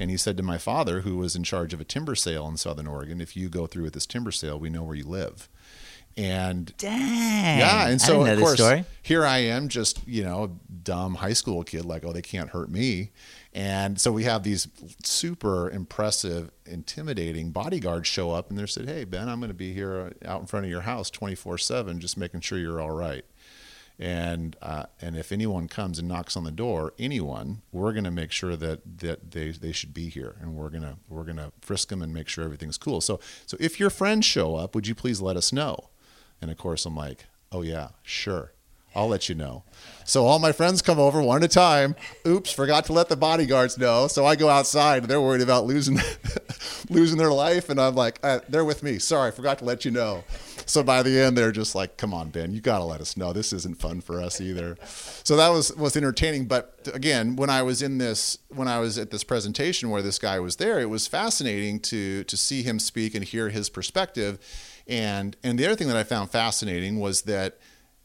and 0.00 0.10
he 0.10 0.16
said 0.16 0.38
to 0.38 0.42
my 0.42 0.56
father, 0.56 1.02
who 1.02 1.18
was 1.18 1.36
in 1.36 1.44
charge 1.44 1.74
of 1.74 1.80
a 1.80 1.84
timber 1.84 2.14
sale 2.14 2.48
in 2.48 2.56
Southern 2.56 2.86
Oregon, 2.86 3.20
if 3.20 3.36
you 3.36 3.50
go 3.50 3.66
through 3.66 3.84
with 3.84 3.92
this 3.92 4.06
timber 4.06 4.32
sale, 4.32 4.58
we 4.58 4.70
know 4.70 4.82
where 4.82 4.96
you 4.96 5.04
live. 5.04 5.46
And 6.16 6.74
dang, 6.78 7.58
yeah, 7.58 7.86
and 7.88 8.00
so 8.00 8.24
of 8.24 8.38
course 8.40 8.60
here 9.02 9.24
I 9.24 9.38
am, 9.38 9.68
just 9.68 10.00
you 10.08 10.24
know, 10.24 10.44
a 10.44 10.48
dumb 10.82 11.16
high 11.16 11.34
school 11.34 11.62
kid, 11.62 11.84
like 11.84 12.04
oh 12.04 12.12
they 12.12 12.22
can't 12.22 12.50
hurt 12.50 12.68
me, 12.68 13.10
and 13.52 14.00
so 14.00 14.10
we 14.10 14.24
have 14.24 14.42
these 14.42 14.66
super 15.04 15.70
impressive, 15.70 16.50
intimidating 16.66 17.52
bodyguards 17.52 18.08
show 18.08 18.32
up, 18.32 18.50
and 18.50 18.58
they 18.58 18.66
said, 18.66 18.88
hey 18.88 19.04
Ben, 19.04 19.28
I'm 19.28 19.38
going 19.38 19.50
to 19.50 19.54
be 19.54 19.72
here 19.72 20.12
uh, 20.24 20.28
out 20.28 20.40
in 20.40 20.46
front 20.46 20.64
of 20.64 20.70
your 20.70 20.80
house 20.80 21.10
24 21.10 21.58
seven, 21.58 22.00
just 22.00 22.16
making 22.16 22.40
sure 22.40 22.58
you're 22.58 22.80
all 22.80 22.90
right. 22.90 23.24
And 24.00 24.56
uh, 24.62 24.84
and 25.02 25.14
if 25.14 25.30
anyone 25.30 25.68
comes 25.68 25.98
and 25.98 26.08
knocks 26.08 26.34
on 26.34 26.44
the 26.44 26.50
door, 26.50 26.94
anyone, 26.98 27.60
we're 27.70 27.92
going 27.92 28.04
to 28.04 28.10
make 28.10 28.32
sure 28.32 28.56
that 28.56 28.80
that 29.00 29.32
they 29.32 29.50
they 29.50 29.72
should 29.72 29.92
be 29.92 30.08
here, 30.08 30.36
and 30.40 30.54
we're 30.54 30.70
gonna 30.70 30.96
we're 31.10 31.24
gonna 31.24 31.52
frisk 31.60 31.88
them 31.88 32.00
and 32.00 32.12
make 32.12 32.26
sure 32.26 32.42
everything's 32.42 32.78
cool. 32.78 33.02
So 33.02 33.20
so 33.44 33.58
if 33.60 33.78
your 33.78 33.90
friends 33.90 34.24
show 34.24 34.56
up, 34.56 34.74
would 34.74 34.86
you 34.86 34.94
please 34.94 35.20
let 35.20 35.36
us 35.36 35.52
know? 35.52 35.90
And 36.40 36.50
of 36.50 36.56
course, 36.56 36.86
I'm 36.86 36.96
like, 36.96 37.26
oh 37.52 37.60
yeah, 37.60 37.88
sure. 38.02 38.52
I'll 38.94 39.06
let 39.06 39.28
you 39.28 39.36
know. 39.36 39.62
So 40.04 40.26
all 40.26 40.40
my 40.40 40.50
friends 40.50 40.82
come 40.82 40.98
over 40.98 41.22
one 41.22 41.44
at 41.44 41.50
a 41.50 41.54
time. 41.54 41.94
Oops, 42.26 42.50
forgot 42.50 42.86
to 42.86 42.92
let 42.92 43.08
the 43.08 43.16
bodyguards 43.16 43.78
know. 43.78 44.08
So 44.08 44.26
I 44.26 44.34
go 44.34 44.48
outside. 44.48 45.04
They're 45.04 45.20
worried 45.20 45.42
about 45.42 45.64
losing 45.66 46.00
losing 46.88 47.18
their 47.18 47.30
life, 47.30 47.68
and 47.68 47.80
I'm 47.80 47.94
like, 47.94 48.18
uh, 48.22 48.40
they're 48.48 48.64
with 48.64 48.82
me. 48.82 48.98
Sorry, 48.98 49.30
forgot 49.30 49.58
to 49.58 49.64
let 49.64 49.84
you 49.84 49.90
know. 49.90 50.24
So 50.70 50.84
by 50.84 51.02
the 51.02 51.18
end, 51.18 51.36
they're 51.36 51.52
just 51.52 51.74
like, 51.74 51.96
"Come 51.96 52.14
on, 52.14 52.30
Ben, 52.30 52.52
you 52.52 52.60
got 52.60 52.78
to 52.78 52.84
let 52.84 53.00
us 53.00 53.16
know. 53.16 53.32
This 53.32 53.52
isn't 53.52 53.80
fun 53.80 54.00
for 54.00 54.20
us 54.20 54.40
either." 54.40 54.76
So 55.24 55.36
that 55.36 55.48
was 55.48 55.74
was 55.74 55.96
entertaining. 55.96 56.46
But 56.46 56.88
again, 56.94 57.34
when 57.34 57.50
I 57.50 57.62
was 57.62 57.82
in 57.82 57.98
this, 57.98 58.38
when 58.48 58.68
I 58.68 58.78
was 58.78 58.96
at 58.96 59.10
this 59.10 59.24
presentation 59.24 59.90
where 59.90 60.02
this 60.02 60.18
guy 60.18 60.38
was 60.38 60.56
there, 60.56 60.78
it 60.78 60.88
was 60.88 61.06
fascinating 61.06 61.80
to 61.80 62.22
to 62.24 62.36
see 62.36 62.62
him 62.62 62.78
speak 62.78 63.14
and 63.14 63.24
hear 63.24 63.48
his 63.48 63.68
perspective. 63.68 64.38
And 64.86 65.36
and 65.42 65.58
the 65.58 65.66
other 65.66 65.74
thing 65.74 65.88
that 65.88 65.96
I 65.96 66.04
found 66.04 66.30
fascinating 66.30 67.00
was 67.00 67.22
that 67.22 67.58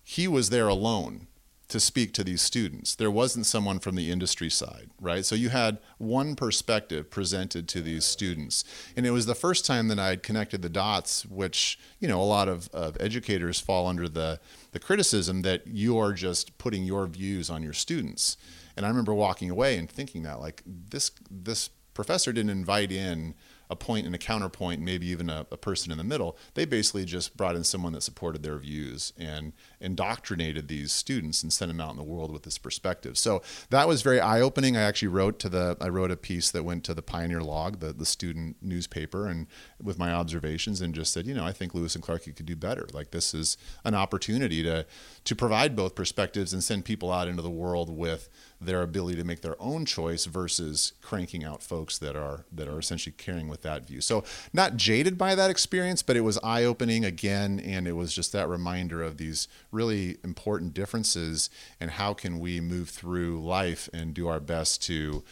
he 0.04 0.28
was 0.28 0.50
there 0.50 0.68
alone 0.68 1.28
to 1.76 1.80
speak 1.82 2.14
to 2.14 2.24
these 2.24 2.42
students. 2.42 2.96
There 2.96 3.12
wasn't 3.12 3.46
someone 3.46 3.80
from 3.80 3.96
the 3.96 4.10
industry 4.10 4.50
side, 4.50 4.92
right? 5.02 5.26
So 5.26 5.36
you 5.36 5.50
had 5.50 5.80
one 5.98 6.34
perspective 6.34 7.12
presented 7.12 7.68
to 7.68 7.82
these 7.82 8.06
students. 8.06 8.64
And 8.96 9.06
it 9.06 9.12
was 9.12 9.26
the 9.26 9.36
first 9.36 9.66
time 9.66 9.90
that 9.90 10.00
I 10.00 10.08
had 10.08 10.24
connected 10.24 10.62
the 10.62 10.70
dots, 10.70 11.26
which, 11.26 11.78
you 12.00 12.08
know, 12.08 12.22
a 12.22 12.24
lot 12.24 12.48
of, 12.48 12.70
of 12.70 12.96
educators 13.02 13.60
fall 13.60 13.88
under 13.88 14.08
the, 14.08 14.40
the 14.72 14.80
criticism 14.80 15.42
that 15.42 15.68
you 15.68 15.98
are 15.98 16.14
just 16.14 16.58
putting 16.58 16.86
your 16.86 17.08
views 17.08 17.50
on 17.50 17.62
your 17.62 17.74
students. 17.74 18.38
And 18.78 18.86
I 18.86 18.90
remember 18.90 19.14
walking 19.14 19.50
away 19.50 19.78
and 19.78 19.90
thinking 19.90 20.24
that, 20.24 20.40
like, 20.40 20.64
this, 20.66 21.12
this 21.30 21.72
professor 21.94 22.32
didn't 22.32 22.52
invite 22.52 22.94
in 22.94 23.36
a 23.70 23.76
point 23.76 24.06
and 24.06 24.14
a 24.14 24.20
counterpoint, 24.20 24.82
maybe 24.82 25.08
even 25.08 25.30
a, 25.30 25.46
a, 25.52 25.58
person 25.58 25.92
in 25.92 25.98
the 25.98 26.04
middle. 26.04 26.38
They 26.54 26.66
basically 26.66 27.06
just 27.06 27.36
brought 27.36 27.56
in 27.56 27.64
someone 27.64 27.94
that 27.94 28.02
supported 28.02 28.44
their 28.44 28.58
views 28.58 29.12
and 29.18 29.54
indoctrinated 29.80 30.68
these 30.68 30.92
students 30.92 31.44
and 31.44 31.52
sent 31.52 31.70
them 31.70 31.82
out 31.82 31.92
in 31.92 31.98
the 31.98 32.04
world 32.04 32.32
with 32.32 32.44
this 32.44 32.58
perspective. 32.58 33.18
So 33.18 33.42
that 33.70 33.88
was 33.88 34.02
very 34.02 34.20
eye 34.20 34.42
opening. 34.42 34.76
I 34.78 34.82
actually 34.82 35.10
wrote 35.10 35.40
to 35.40 35.50
the 35.50 35.78
I 35.82 35.90
wrote 35.90 36.12
a 36.12 36.18
piece 36.18 36.52
that 36.52 36.64
went 36.64 36.84
to 36.86 36.94
the 36.94 37.02
Pioneer 37.02 37.42
Log, 37.42 37.80
the, 37.80 37.94
the 37.94 38.06
student 38.06 38.58
newspaper, 38.62 39.28
and 39.28 39.48
with 39.82 40.00
my 40.00 40.12
observations 40.12 40.82
and 40.82 40.94
just 40.94 41.14
said, 41.14 41.26
you 41.26 41.34
know, 41.34 41.46
I 41.46 41.52
think 41.52 41.74
Lewis 41.74 41.96
and 41.96 42.04
Clark 42.04 42.24
could 42.24 42.46
do 42.46 42.56
better. 42.56 42.88
Like 42.94 43.12
this 43.12 43.34
is 43.34 43.58
an 43.84 43.96
opportunity 43.96 44.64
to 44.64 44.86
to 45.24 45.36
provide 45.36 45.76
both 45.76 45.96
perspectives 45.96 46.54
and 46.54 46.64
send 46.64 46.86
people 46.86 47.12
out 47.12 47.28
into 47.28 47.42
the 47.42 47.50
world 47.50 47.90
with 47.90 48.30
their 48.62 48.82
ability 48.82 49.18
to 49.18 49.24
make 49.24 49.42
their 49.42 49.62
own 49.62 49.86
choice 49.86 50.26
versus 50.26 50.94
cranking 51.02 51.44
out 51.44 51.62
folks 51.62 51.98
that 51.98 52.16
are 52.16 52.46
that 52.52 52.68
are 52.68 52.80
essentially 52.80 53.14
carrying 53.18 53.48
with 53.48 53.62
that 53.62 53.88
view. 53.88 54.02
So 54.02 54.24
not 54.54 54.78
jaded 54.78 55.18
by 55.18 55.36
that 55.36 55.50
experience, 55.50 56.02
but 56.02 56.16
it 56.16 56.22
was 56.22 56.38
eye 56.44 56.64
opening 56.64 57.06
again, 57.06 57.60
and 57.60 57.88
it 57.88 57.94
was 57.94 58.14
just 58.14 58.32
that 58.32 58.48
reminder 58.48 59.04
of 59.04 59.18
these 59.18 59.48
really 59.76 60.18
important 60.24 60.74
differences 60.74 61.50
and 61.80 61.92
how 61.92 62.14
can 62.14 62.40
we 62.40 62.60
move 62.60 62.90
through 62.90 63.44
life 63.44 63.90
and 63.94 64.14
do 64.14 64.28
our 64.28 64.40
best 64.40 64.82
to 64.84 65.24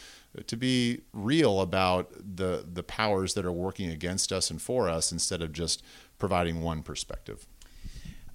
to 0.46 0.56
be 0.56 1.00
real 1.12 1.60
about 1.60 2.12
the 2.36 2.64
the 2.72 2.82
powers 2.82 3.34
that 3.34 3.44
are 3.44 3.52
working 3.52 3.90
against 3.90 4.32
us 4.32 4.50
and 4.50 4.60
for 4.60 4.88
us 4.88 5.10
instead 5.10 5.42
of 5.42 5.52
just 5.52 5.82
providing 6.18 6.60
one 6.60 6.82
perspective. 6.82 7.46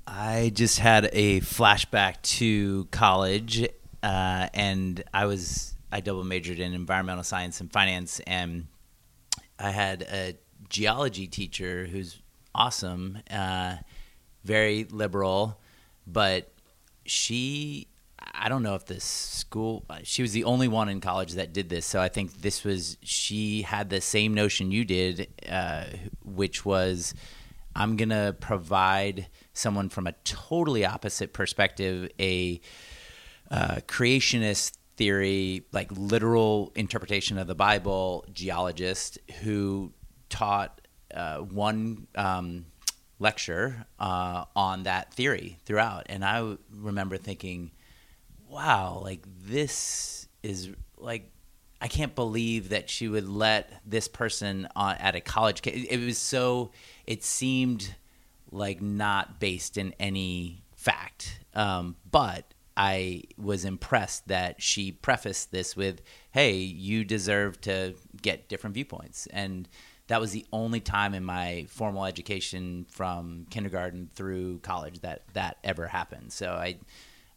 I 0.07 0.51
just 0.53 0.79
had 0.79 1.09
a 1.13 1.39
flashback 1.41 2.21
to 2.23 2.85
college 2.91 3.69
uh, 4.01 4.47
and 4.53 5.03
I 5.13 5.25
was 5.25 5.73
I 5.91 6.01
double 6.01 6.23
majored 6.23 6.59
in 6.59 6.73
environmental 6.73 7.23
science 7.23 7.59
and 7.61 7.71
finance, 7.71 8.19
and 8.21 8.67
I 9.57 9.71
had 9.71 10.03
a 10.03 10.35
geology 10.69 11.27
teacher 11.27 11.85
who's 11.85 12.21
awesome, 12.53 13.19
uh, 13.29 13.77
very 14.43 14.85
liberal, 14.85 15.59
but 16.11 16.51
she 17.05 17.87
I 18.33 18.49
don't 18.49 18.63
know 18.63 18.75
if 18.75 18.85
this 18.85 19.03
school 19.03 19.85
she 20.03 20.21
was 20.21 20.33
the 20.33 20.43
only 20.43 20.67
one 20.67 20.89
in 20.89 21.01
college 21.01 21.33
that 21.33 21.53
did 21.53 21.69
this, 21.69 21.85
so 21.85 22.01
I 22.01 22.09
think 22.09 22.41
this 22.41 22.63
was 22.63 22.97
she 23.01 23.61
had 23.61 23.89
the 23.89 24.01
same 24.01 24.33
notion 24.33 24.71
you 24.71 24.85
did, 24.85 25.27
uh, 25.49 25.85
which 26.23 26.65
was 26.65 27.13
I'm 27.75 27.95
gonna 27.95 28.35
provide 28.39 29.27
someone 29.53 29.89
from 29.89 30.07
a 30.07 30.13
totally 30.23 30.85
opposite 30.85 31.33
perspective 31.33 32.09
a 32.19 32.59
uh, 33.51 33.77
creationist 33.87 34.77
theory, 34.97 35.63
like 35.71 35.89
literal 35.91 36.71
interpretation 36.75 37.37
of 37.37 37.47
the 37.47 37.55
Bible, 37.55 38.25
geologist 38.33 39.17
who 39.41 39.93
taught 40.29 40.81
uh, 41.13 41.37
one 41.37 42.07
um, 42.15 42.65
lecture 43.19 43.85
uh, 43.99 44.45
on 44.55 44.83
that 44.83 45.13
theory 45.13 45.57
throughout. 45.65 46.07
And 46.09 46.23
I 46.23 46.55
remember 46.73 47.17
thinking, 47.17 47.71
wow, 48.47 49.01
like 49.03 49.25
this 49.45 50.27
is 50.41 50.69
like, 50.97 51.31
I 51.81 51.87
can't 51.87 52.15
believe 52.15 52.69
that 52.69 52.89
she 52.89 53.07
would 53.07 53.27
let 53.27 53.71
this 53.85 54.07
person 54.07 54.67
on, 54.75 54.95
at 54.97 55.15
a 55.15 55.21
college. 55.21 55.61
It 55.65 55.99
was 55.99 56.17
so, 56.17 56.71
it 57.05 57.23
seemed 57.23 57.95
like 58.51 58.81
not 58.81 59.39
based 59.39 59.77
in 59.77 59.93
any 59.99 60.63
fact. 60.75 61.39
Um, 61.53 61.95
but 62.09 62.53
I 62.75 63.23
was 63.37 63.65
impressed 63.65 64.29
that 64.29 64.61
she 64.61 64.93
prefaced 64.93 65.51
this 65.51 65.75
with, 65.75 66.01
"Hey, 66.31 66.53
you 66.53 67.03
deserve 67.03 67.59
to 67.61 67.95
get 68.21 68.47
different 68.47 68.73
viewpoints." 68.73 69.27
And 69.27 69.67
that 70.09 70.19
was 70.19 70.31
the 70.31 70.45
only 70.51 70.79
time 70.79 71.13
in 71.13 71.23
my 71.23 71.65
formal 71.69 72.05
education 72.05 72.85
from 72.89 73.45
kindergarten 73.49 74.09
through 74.13 74.59
college 74.59 74.99
that 75.01 75.23
that 75.33 75.57
ever 75.63 75.87
happened. 75.87 76.33
So 76.33 76.51
I 76.51 76.77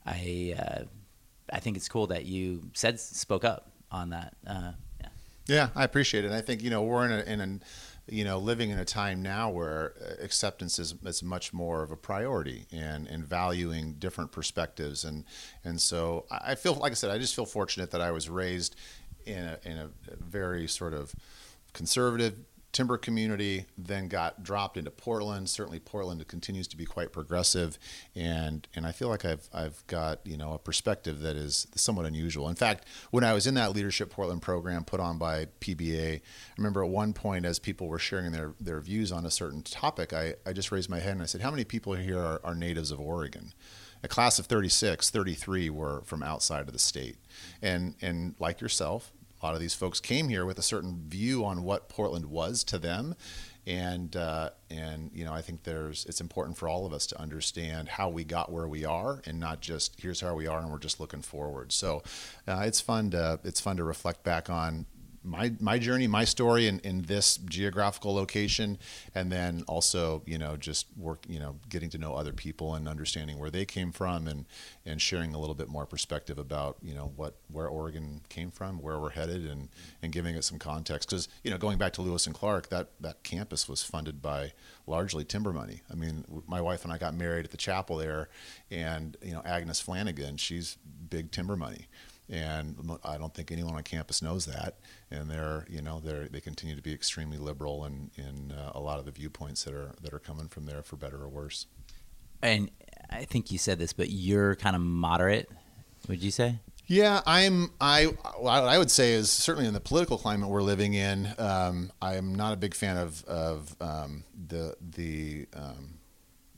I 0.04 0.56
uh, 0.58 0.84
I 1.52 1.60
think 1.60 1.76
it's 1.76 1.88
cool 1.88 2.08
that 2.08 2.24
you 2.24 2.62
said 2.74 2.98
spoke 2.98 3.44
up 3.44 3.70
on 3.90 4.10
that. 4.10 4.34
Uh, 4.46 4.72
yeah. 5.00 5.08
Yeah, 5.46 5.68
I 5.76 5.84
appreciate 5.84 6.24
it. 6.24 6.32
I 6.32 6.40
think 6.40 6.62
you 6.62 6.70
know 6.70 6.82
we're 6.82 7.06
in 7.06 7.12
a, 7.12 7.32
in 7.32 7.40
an 7.40 7.62
you 8.08 8.24
know, 8.24 8.38
living 8.38 8.70
in 8.70 8.78
a 8.78 8.84
time 8.84 9.22
now 9.22 9.48
where 9.48 9.94
uh, 10.00 10.24
acceptance 10.24 10.78
is, 10.78 10.94
is 11.04 11.22
much 11.22 11.52
more 11.52 11.82
of 11.82 11.90
a 11.90 11.96
priority 11.96 12.66
and, 12.72 13.06
and 13.06 13.24
valuing 13.24 13.94
different 13.94 14.32
perspectives. 14.32 15.04
And, 15.04 15.24
and 15.64 15.80
so 15.80 16.26
I 16.30 16.56
feel, 16.56 16.74
like 16.74 16.92
I 16.92 16.94
said, 16.94 17.10
I 17.10 17.18
just 17.18 17.34
feel 17.34 17.46
fortunate 17.46 17.92
that 17.92 18.00
I 18.00 18.10
was 18.10 18.28
raised 18.28 18.74
in 19.24 19.38
a, 19.38 19.58
in 19.64 19.76
a 19.78 19.88
very 20.18 20.66
sort 20.66 20.94
of 20.94 21.14
conservative, 21.72 22.34
timber 22.72 22.96
community, 22.96 23.66
then 23.76 24.08
got 24.08 24.42
dropped 24.42 24.76
into 24.76 24.90
Portland. 24.90 25.48
Certainly, 25.48 25.80
Portland 25.80 26.26
continues 26.26 26.66
to 26.68 26.76
be 26.76 26.84
quite 26.84 27.12
progressive, 27.12 27.78
and 28.14 28.66
and 28.74 28.86
I 28.86 28.92
feel 28.92 29.08
like 29.08 29.24
I've 29.24 29.48
I've 29.52 29.86
got 29.86 30.20
you 30.26 30.36
know 30.36 30.54
a 30.54 30.58
perspective 30.58 31.20
that 31.20 31.36
is 31.36 31.66
somewhat 31.74 32.06
unusual. 32.06 32.48
In 32.48 32.54
fact, 32.54 32.86
when 33.10 33.24
I 33.24 33.32
was 33.34 33.46
in 33.46 33.54
that 33.54 33.72
Leadership 33.72 34.10
Portland 34.10 34.42
program 34.42 34.84
put 34.84 35.00
on 35.00 35.18
by 35.18 35.46
PBA, 35.60 36.16
I 36.16 36.20
remember 36.56 36.82
at 36.82 36.90
one 36.90 37.12
point 37.12 37.44
as 37.44 37.58
people 37.58 37.88
were 37.88 37.98
sharing 37.98 38.32
their 38.32 38.54
their 38.60 38.80
views 38.80 39.12
on 39.12 39.26
a 39.26 39.30
certain 39.30 39.62
topic, 39.62 40.12
I 40.12 40.34
I 40.46 40.52
just 40.52 40.72
raised 40.72 40.88
my 40.88 41.00
hand 41.00 41.14
and 41.14 41.22
I 41.22 41.26
said, 41.26 41.42
"How 41.42 41.50
many 41.50 41.64
people 41.64 41.94
here 41.94 42.18
are, 42.18 42.40
are 42.42 42.54
natives 42.54 42.90
of 42.90 43.00
Oregon?" 43.00 43.52
a 44.04 44.08
class 44.08 44.40
of 44.40 44.46
36 44.46 45.10
33 45.10 45.70
were 45.70 46.02
from 46.04 46.24
outside 46.24 46.66
of 46.66 46.72
the 46.72 46.78
state 46.78 47.18
and 47.62 47.94
and 48.02 48.34
like 48.40 48.60
yourself 48.60 49.12
a 49.42 49.46
lot 49.46 49.54
of 49.54 49.60
these 49.60 49.74
folks 49.74 50.00
came 50.00 50.28
here 50.28 50.46
with 50.46 50.58
a 50.58 50.62
certain 50.62 51.02
view 51.08 51.44
on 51.44 51.64
what 51.64 51.88
Portland 51.88 52.26
was 52.26 52.62
to 52.64 52.78
them, 52.78 53.16
and 53.66 54.14
uh, 54.14 54.50
and 54.70 55.10
you 55.12 55.24
know 55.24 55.32
I 55.32 55.42
think 55.42 55.64
there's 55.64 56.04
it's 56.06 56.20
important 56.20 56.56
for 56.56 56.68
all 56.68 56.86
of 56.86 56.92
us 56.92 57.06
to 57.08 57.20
understand 57.20 57.88
how 57.88 58.08
we 58.08 58.22
got 58.22 58.52
where 58.52 58.68
we 58.68 58.84
are, 58.84 59.20
and 59.26 59.40
not 59.40 59.60
just 59.60 60.00
here's 60.00 60.20
how 60.20 60.34
we 60.34 60.46
are 60.46 60.60
and 60.60 60.70
we're 60.70 60.78
just 60.78 61.00
looking 61.00 61.22
forward. 61.22 61.72
So 61.72 62.02
uh, 62.46 62.62
it's 62.66 62.80
fun 62.80 63.10
to 63.10 63.40
it's 63.42 63.60
fun 63.60 63.76
to 63.78 63.84
reflect 63.84 64.22
back 64.22 64.48
on 64.48 64.86
my 65.24 65.52
my 65.60 65.78
journey, 65.78 66.06
my 66.06 66.24
story 66.24 66.66
in, 66.66 66.80
in 66.80 67.02
this 67.02 67.36
geographical 67.36 68.14
location, 68.14 68.78
and 69.14 69.30
then 69.30 69.62
also 69.68 70.22
you 70.26 70.38
know 70.38 70.56
just 70.56 70.86
work 70.96 71.24
you 71.28 71.38
know 71.38 71.56
getting 71.68 71.90
to 71.90 71.98
know 71.98 72.14
other 72.14 72.32
people 72.32 72.74
and 72.74 72.88
understanding 72.88 73.38
where 73.38 73.50
they 73.50 73.64
came 73.64 73.92
from 73.92 74.26
and 74.26 74.46
and 74.84 75.00
sharing 75.00 75.34
a 75.34 75.38
little 75.38 75.54
bit 75.54 75.68
more 75.68 75.86
perspective 75.86 76.38
about 76.38 76.76
you 76.82 76.94
know 76.94 77.12
what 77.16 77.36
where 77.50 77.68
Oregon 77.68 78.20
came 78.28 78.50
from, 78.50 78.80
where 78.80 78.98
we're 78.98 79.10
headed, 79.10 79.46
and 79.46 79.68
and 80.02 80.12
giving 80.12 80.34
it 80.34 80.44
some 80.44 80.58
context 80.58 81.08
because 81.08 81.28
you 81.44 81.50
know 81.50 81.58
going 81.58 81.78
back 81.78 81.92
to 81.94 82.02
Lewis 82.02 82.26
and 82.26 82.34
Clark, 82.34 82.68
that 82.70 82.88
that 83.00 83.22
campus 83.22 83.68
was 83.68 83.82
funded 83.82 84.20
by 84.20 84.52
largely 84.86 85.24
timber 85.24 85.52
money. 85.52 85.82
I 85.90 85.94
mean, 85.94 86.24
my 86.46 86.60
wife 86.60 86.84
and 86.84 86.92
I 86.92 86.98
got 86.98 87.14
married 87.14 87.44
at 87.44 87.50
the 87.50 87.56
chapel 87.56 87.96
there, 87.96 88.28
and 88.70 89.16
you 89.22 89.32
know 89.32 89.42
Agnes 89.44 89.80
Flanagan, 89.80 90.36
she's 90.36 90.76
big 91.08 91.30
timber 91.30 91.56
money 91.56 91.86
and 92.28 92.98
I 93.04 93.18
don't 93.18 93.34
think 93.34 93.52
anyone 93.52 93.74
on 93.74 93.82
campus 93.82 94.22
knows 94.22 94.46
that. 94.46 94.76
And 95.10 95.30
they're, 95.30 95.66
you 95.68 95.82
know, 95.82 96.00
they 96.00 96.28
they 96.30 96.40
continue 96.40 96.76
to 96.76 96.82
be 96.82 96.92
extremely 96.92 97.38
liberal 97.38 97.84
in 97.84 98.10
in 98.16 98.52
uh, 98.52 98.72
a 98.74 98.80
lot 98.80 98.98
of 98.98 99.04
the 99.04 99.10
viewpoints 99.10 99.64
that 99.64 99.74
are 99.74 99.92
that 100.02 100.12
are 100.12 100.18
coming 100.18 100.48
from 100.48 100.66
there, 100.66 100.82
for 100.82 100.96
better 100.96 101.22
or 101.22 101.28
worse. 101.28 101.66
And 102.42 102.70
I 103.10 103.24
think 103.24 103.52
you 103.52 103.58
said 103.58 103.78
this, 103.78 103.92
but 103.92 104.10
you're 104.10 104.56
kind 104.56 104.74
of 104.74 104.82
moderate. 104.82 105.48
Would 106.08 106.22
you 106.22 106.30
say? 106.30 106.58
Yeah, 106.86 107.20
I'm. 107.26 107.70
I 107.80 108.06
what 108.38 108.64
I 108.64 108.78
would 108.78 108.90
say 108.90 109.12
is 109.12 109.30
certainly 109.30 109.68
in 109.68 109.74
the 109.74 109.80
political 109.80 110.18
climate 110.18 110.48
we're 110.48 110.62
living 110.62 110.94
in. 110.94 111.28
Um, 111.38 111.92
I 112.02 112.16
am 112.16 112.34
not 112.34 112.52
a 112.52 112.56
big 112.56 112.74
fan 112.74 112.96
of 112.96 113.24
of 113.24 113.76
um, 113.80 114.24
the 114.48 114.76
the 114.80 115.46
um, 115.54 115.98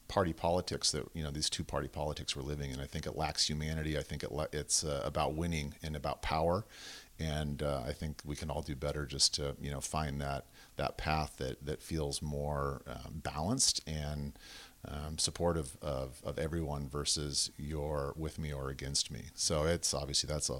party 0.09 0.33
politics 0.33 0.93
that 0.93 1.05
you 1.15 1.23
know 1.23 1.31
these 1.31 1.51
two 1.51 1.65
party 1.65 1.89
politics 1.89 2.37
we're 2.37 2.43
living 2.43 2.71
in. 2.71 2.81
I 2.81 2.87
think 2.87 3.07
it 3.07 3.17
lacks 3.17 3.49
humanity. 3.49 3.99
I 3.99 4.03
think 4.03 4.23
it 4.23 4.31
it's 4.53 4.85
uh, 4.85 5.03
about 5.05 5.35
winning 5.35 5.75
and 5.83 5.97
about 5.97 6.23
power, 6.23 6.65
and 7.19 7.63
uh, 7.63 7.83
I 7.87 7.93
think 7.93 8.21
we 8.25 8.37
can 8.37 8.51
all 8.51 8.63
do 8.63 8.75
better 8.75 9.07
just 9.07 9.35
to 9.35 9.57
you 9.61 9.71
know 9.71 9.81
find 9.81 10.21
that 10.21 10.47
that 10.77 10.97
path 10.97 11.37
that 11.39 11.65
that 11.65 11.83
feels 11.83 12.21
more 12.21 12.83
um, 12.87 13.23
balanced 13.23 13.81
and 13.87 14.33
um, 14.89 15.19
supportive 15.19 15.77
of, 15.83 16.21
of 16.25 16.39
everyone 16.39 16.89
versus 16.89 17.51
you're 17.57 18.13
with 18.17 18.39
me 18.39 18.53
or 18.53 18.69
against 18.71 19.11
me. 19.11 19.27
So 19.35 19.65
it's 19.65 19.95
obviously 19.95 20.29
that's 20.29 20.51
a 20.51 20.59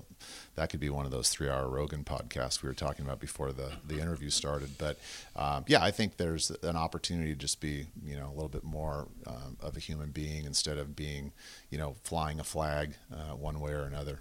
that 0.57 0.71
could 0.71 0.81
be 0.81 0.91
one 0.91 1.05
of 1.05 1.11
those 1.11 1.29
three 1.29 1.49
hour 1.49 1.69
Rogan 1.69 2.05
podcasts 2.05 2.63
we 2.63 2.69
were 2.69 2.75
talking 2.75 3.05
about 3.05 3.21
before 3.21 3.53
the 3.53 3.73
the 3.87 4.01
interview 4.01 4.31
started. 4.31 4.79
But 4.79 4.99
um, 5.37 5.65
yeah, 5.67 5.83
I 5.83 5.91
think 5.91 6.17
there's 6.17 6.51
an 6.63 6.77
opportunity 6.77 7.31
to 7.31 7.39
just 7.39 7.61
be 7.61 7.87
you 8.05 8.17
know 8.17 8.27
a 8.27 8.35
little 8.35 8.49
bit 8.49 8.65
more 8.65 9.09
um, 9.27 9.57
of 9.61 9.77
a 9.77 9.81
human 9.81 10.11
being 10.11 10.45
instead 10.45 10.79
of 10.79 10.97
being 10.97 11.33
you 11.71 11.79
know 11.79 11.97
flying 12.05 12.41
a 12.41 12.45
flag 12.45 12.95
uh, 13.13 13.35
one 13.35 13.61
way 13.61 13.73
or 13.73 13.83
another 13.83 14.21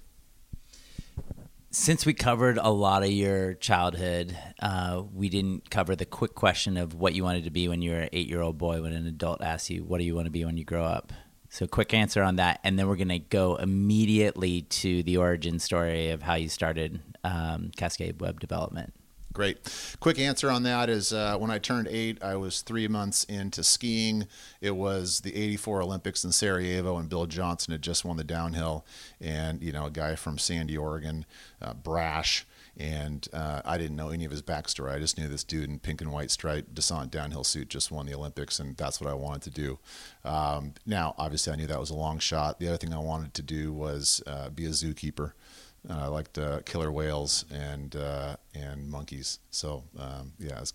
since 1.73 2.05
we 2.05 2.13
covered 2.13 2.59
a 2.59 2.69
lot 2.69 3.01
of 3.01 3.09
your 3.09 3.55
childhood, 3.55 4.37
uh, 4.61 5.01
we 5.11 5.27
didn't 5.27 5.71
cover 5.71 5.95
the 5.95 6.05
quick 6.05 6.35
question 6.35 6.77
of 6.77 6.93
what 6.93 7.15
you 7.15 7.23
wanted 7.23 7.45
to 7.45 7.49
be 7.49 7.67
when 7.67 7.81
you 7.81 7.91
were 7.91 8.01
an 8.01 8.09
eight 8.13 8.29
year 8.29 8.41
old 8.41 8.59
boy 8.59 8.81
when 8.81 8.93
an 8.93 9.07
adult 9.07 9.41
asks 9.41 9.71
you, 9.71 9.83
What 9.83 9.97
do 9.97 10.03
you 10.03 10.13
want 10.13 10.25
to 10.25 10.31
be 10.31 10.45
when 10.45 10.55
you 10.55 10.63
grow 10.63 10.85
up? 10.85 11.11
So, 11.49 11.65
quick 11.65 11.93
answer 11.93 12.21
on 12.21 12.35
that. 12.35 12.59
And 12.63 12.77
then 12.77 12.87
we're 12.87 12.95
going 12.95 13.09
to 13.09 13.19
go 13.19 13.55
immediately 13.55 14.61
to 14.61 15.01
the 15.03 15.17
origin 15.17 15.57
story 15.57 16.11
of 16.11 16.21
how 16.21 16.35
you 16.35 16.47
started 16.47 17.01
um, 17.23 17.71
Cascade 17.75 18.21
Web 18.21 18.39
Development. 18.39 18.93
Great. 19.33 19.57
Quick 19.99 20.19
answer 20.19 20.51
on 20.51 20.61
that 20.63 20.89
is 20.89 21.11
uh, 21.11 21.37
when 21.37 21.49
I 21.49 21.57
turned 21.57 21.87
eight, 21.87 22.21
I 22.23 22.35
was 22.35 22.61
three 22.61 22.87
months 22.87 23.23
into 23.23 23.63
skiing. 23.63 24.27
It 24.61 24.75
was 24.75 25.21
the 25.21 25.35
84 25.35 25.81
Olympics 25.81 26.23
in 26.23 26.31
Sarajevo, 26.31 26.97
and 26.97 27.09
Bill 27.09 27.25
Johnson 27.25 27.71
had 27.71 27.81
just 27.81 28.05
won 28.05 28.17
the 28.17 28.23
downhill. 28.23 28.85
And, 29.19 29.61
you 29.63 29.71
know, 29.71 29.87
a 29.87 29.91
guy 29.91 30.15
from 30.15 30.37
Sandy, 30.37 30.77
Oregon, 30.77 31.25
uh, 31.61 31.73
brash. 31.73 32.45
And 32.77 33.27
uh, 33.33 33.61
I 33.65 33.79
didn't 33.79 33.95
know 33.95 34.09
any 34.09 34.25
of 34.25 34.31
his 34.31 34.43
backstory. 34.43 34.93
I 34.93 34.99
just 34.99 35.17
knew 35.17 35.27
this 35.27 35.43
dude 35.43 35.69
in 35.69 35.79
pink 35.79 36.01
and 36.01 36.11
white 36.11 36.29
striped 36.31 36.75
descent 36.75 37.09
downhill 37.11 37.43
suit 37.43 37.69
just 37.69 37.91
won 37.91 38.05
the 38.05 38.15
Olympics, 38.15 38.59
and 38.59 38.77
that's 38.77 39.01
what 39.01 39.09
I 39.09 39.13
wanted 39.13 39.43
to 39.43 39.49
do. 39.49 39.79
Um, 40.23 40.73
now, 40.85 41.13
obviously, 41.17 41.53
I 41.53 41.55
knew 41.55 41.67
that 41.67 41.79
was 41.79 41.91
a 41.91 41.95
long 41.95 42.19
shot. 42.19 42.59
The 42.59 42.67
other 42.67 42.77
thing 42.77 42.93
I 42.93 42.99
wanted 42.99 43.33
to 43.35 43.41
do 43.41 43.71
was 43.73 44.23
uh, 44.25 44.49
be 44.49 44.65
a 44.65 44.69
zookeeper. 44.69 45.33
Uh, 45.89 45.93
I 45.93 46.07
liked 46.07 46.37
uh, 46.37 46.59
killer 46.65 46.91
whales 46.91 47.45
and 47.51 47.95
uh, 47.95 48.35
and 48.53 48.89
monkeys. 48.89 49.39
So 49.51 49.83
um, 49.97 50.33
yeah. 50.39 50.59
Was... 50.59 50.73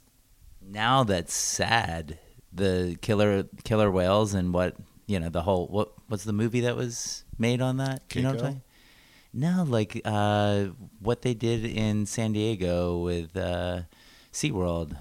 Now 0.63 1.05
that's 1.05 1.35
sad. 1.35 2.19
The 2.53 2.97
killer 3.01 3.45
killer 3.65 3.91
whales 3.91 4.35
and 4.35 4.53
what 4.53 4.77
you 5.07 5.19
know 5.19 5.29
the 5.29 5.43
whole 5.43 5.67
what 5.69 5.93
what's 6.09 6.25
the 6.25 6.33
movie 6.33 6.61
that 6.61 6.77
was 6.77 7.25
made 7.39 7.61
on 7.61 7.79
that? 7.79 8.09
Keiko? 8.09 8.17
You 8.17 8.23
know 8.23 8.29
what 8.31 8.39
I'm 8.39 8.45
saying? 8.45 8.63
No, 9.35 9.65
like 9.69 10.01
uh, 10.05 10.67
what 11.01 11.23
they 11.23 11.35
did 11.35 11.65
in 11.65 12.07
San 12.07 12.33
Diego 12.33 12.99
with 12.99 13.37
uh, 13.37 13.83
SeaWorld 14.33 14.97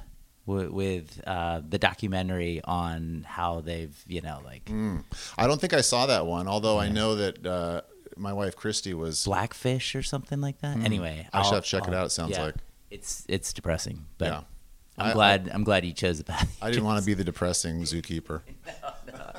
with, 0.47 0.69
with 0.69 1.21
uh, 1.27 1.61
the 1.67 1.77
documentary 1.77 2.61
on 2.63 3.25
how 3.27 3.61
they've, 3.61 3.95
you 4.07 4.21
know, 4.21 4.39
like. 4.43 4.65
Mm. 4.65 5.03
I 5.37 5.45
don't 5.45 5.61
think 5.61 5.73
I 5.73 5.81
saw 5.81 6.07
that 6.07 6.25
one, 6.25 6.47
although 6.47 6.81
yeah. 6.81 6.87
I 6.87 6.89
know 6.89 7.15
that 7.15 7.45
uh, 7.45 7.81
my 8.17 8.33
wife 8.33 8.55
Christy 8.55 8.93
was 8.93 9.23
Blackfish 9.25 9.95
or 9.95 10.03
something 10.03 10.41
like 10.41 10.59
that. 10.59 10.77
Mm. 10.77 10.85
Anyway, 10.85 11.27
I 11.33 11.41
should 11.43 11.55
have 11.55 11.63
to 11.63 11.69
check 11.69 11.83
I'll, 11.83 11.93
it 11.93 11.95
out. 11.95 12.05
It 12.07 12.11
sounds 12.11 12.31
yeah, 12.31 12.45
like 12.45 12.55
it's 12.89 13.25
it's 13.27 13.53
depressing, 13.53 14.05
but 14.17 14.25
yeah. 14.25 14.41
I'm 14.97 15.11
I, 15.11 15.13
glad 15.13 15.49
I, 15.51 15.55
am 15.55 15.63
glad 15.63 15.85
you 15.85 15.93
chose 15.93 16.17
the 16.17 16.23
path. 16.23 16.57
I 16.61 16.69
didn't 16.69 16.85
want 16.85 16.99
to 16.99 17.05
be 17.05 17.13
the 17.13 17.23
depressing 17.23 17.81
zookeeper. 17.81 18.41
no, 18.65 19.13
no. 19.13 19.31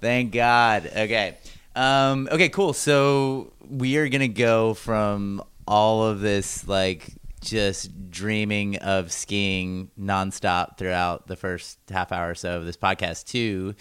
Thank 0.00 0.32
God. 0.32 0.86
Okay. 0.86 1.36
Um, 1.74 2.28
okay, 2.30 2.48
cool. 2.48 2.72
So 2.72 3.52
we 3.68 3.96
are 3.96 4.08
gonna 4.08 4.28
go 4.28 4.74
from 4.74 5.42
all 5.66 6.04
of 6.04 6.20
this 6.20 6.66
like 6.66 7.14
just 7.40 8.10
dreaming 8.10 8.76
of 8.78 9.12
skiing 9.12 9.90
nonstop 9.98 10.78
throughout 10.78 11.26
the 11.26 11.36
first 11.36 11.78
half 11.90 12.12
hour 12.12 12.30
or 12.30 12.34
so 12.34 12.58
of 12.58 12.64
this 12.64 12.76
podcast 12.76 13.26
to 13.26 13.74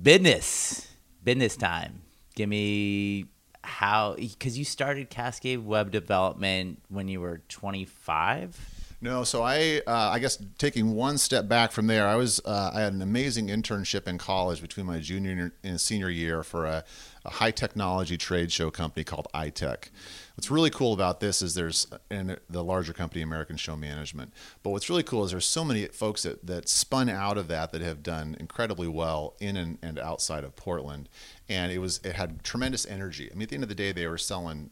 business. 0.00 0.88
Business 1.22 1.56
time. 1.56 2.02
Give 2.34 2.48
me 2.48 3.26
how 3.64 4.14
because 4.14 4.58
you 4.58 4.64
started 4.64 5.10
Cascade 5.10 5.64
Web 5.64 5.90
Development 5.90 6.80
when 6.88 7.08
you 7.08 7.20
were 7.20 7.40
25. 7.48 8.74
No, 9.04 9.22
so 9.22 9.42
I, 9.42 9.82
uh, 9.86 10.10
I 10.12 10.18
guess 10.18 10.38
taking 10.56 10.94
one 10.94 11.18
step 11.18 11.46
back 11.46 11.72
from 11.72 11.88
there, 11.88 12.06
I 12.06 12.14
was, 12.14 12.40
uh, 12.46 12.70
I 12.72 12.80
had 12.80 12.94
an 12.94 13.02
amazing 13.02 13.48
internship 13.48 14.08
in 14.08 14.16
college 14.16 14.62
between 14.62 14.86
my 14.86 14.98
junior 14.98 15.52
and 15.62 15.78
senior 15.78 16.08
year 16.08 16.42
for 16.42 16.64
a, 16.64 16.84
a 17.22 17.28
high 17.28 17.50
technology 17.50 18.16
trade 18.16 18.50
show 18.50 18.70
company 18.70 19.04
called 19.04 19.28
iTech. 19.34 19.90
What's 20.36 20.50
really 20.50 20.70
cool 20.70 20.94
about 20.94 21.20
this 21.20 21.42
is 21.42 21.54
there's 21.54 21.86
in 22.10 22.38
the 22.48 22.64
larger 22.64 22.94
company 22.94 23.20
American 23.20 23.58
Show 23.58 23.76
Management. 23.76 24.32
But 24.62 24.70
what's 24.70 24.88
really 24.88 25.02
cool 25.02 25.22
is 25.24 25.32
there's 25.32 25.44
so 25.44 25.66
many 25.66 25.84
folks 25.86 26.22
that, 26.22 26.46
that 26.46 26.68
spun 26.68 27.10
out 27.10 27.36
of 27.36 27.48
that 27.48 27.72
that 27.72 27.82
have 27.82 28.02
done 28.02 28.36
incredibly 28.40 28.88
well 28.88 29.34
in 29.38 29.58
and, 29.58 29.76
and 29.82 29.98
outside 29.98 30.44
of 30.44 30.56
Portland 30.56 31.10
and 31.48 31.72
it 31.72 31.78
was 31.78 32.00
it 32.04 32.14
had 32.14 32.42
tremendous 32.42 32.86
energy. 32.86 33.30
I 33.30 33.34
mean, 33.34 33.42
at 33.42 33.48
the 33.50 33.54
end 33.56 33.64
of 33.64 33.68
the 33.68 33.74
day, 33.74 33.92
they 33.92 34.06
were 34.06 34.18
selling, 34.18 34.70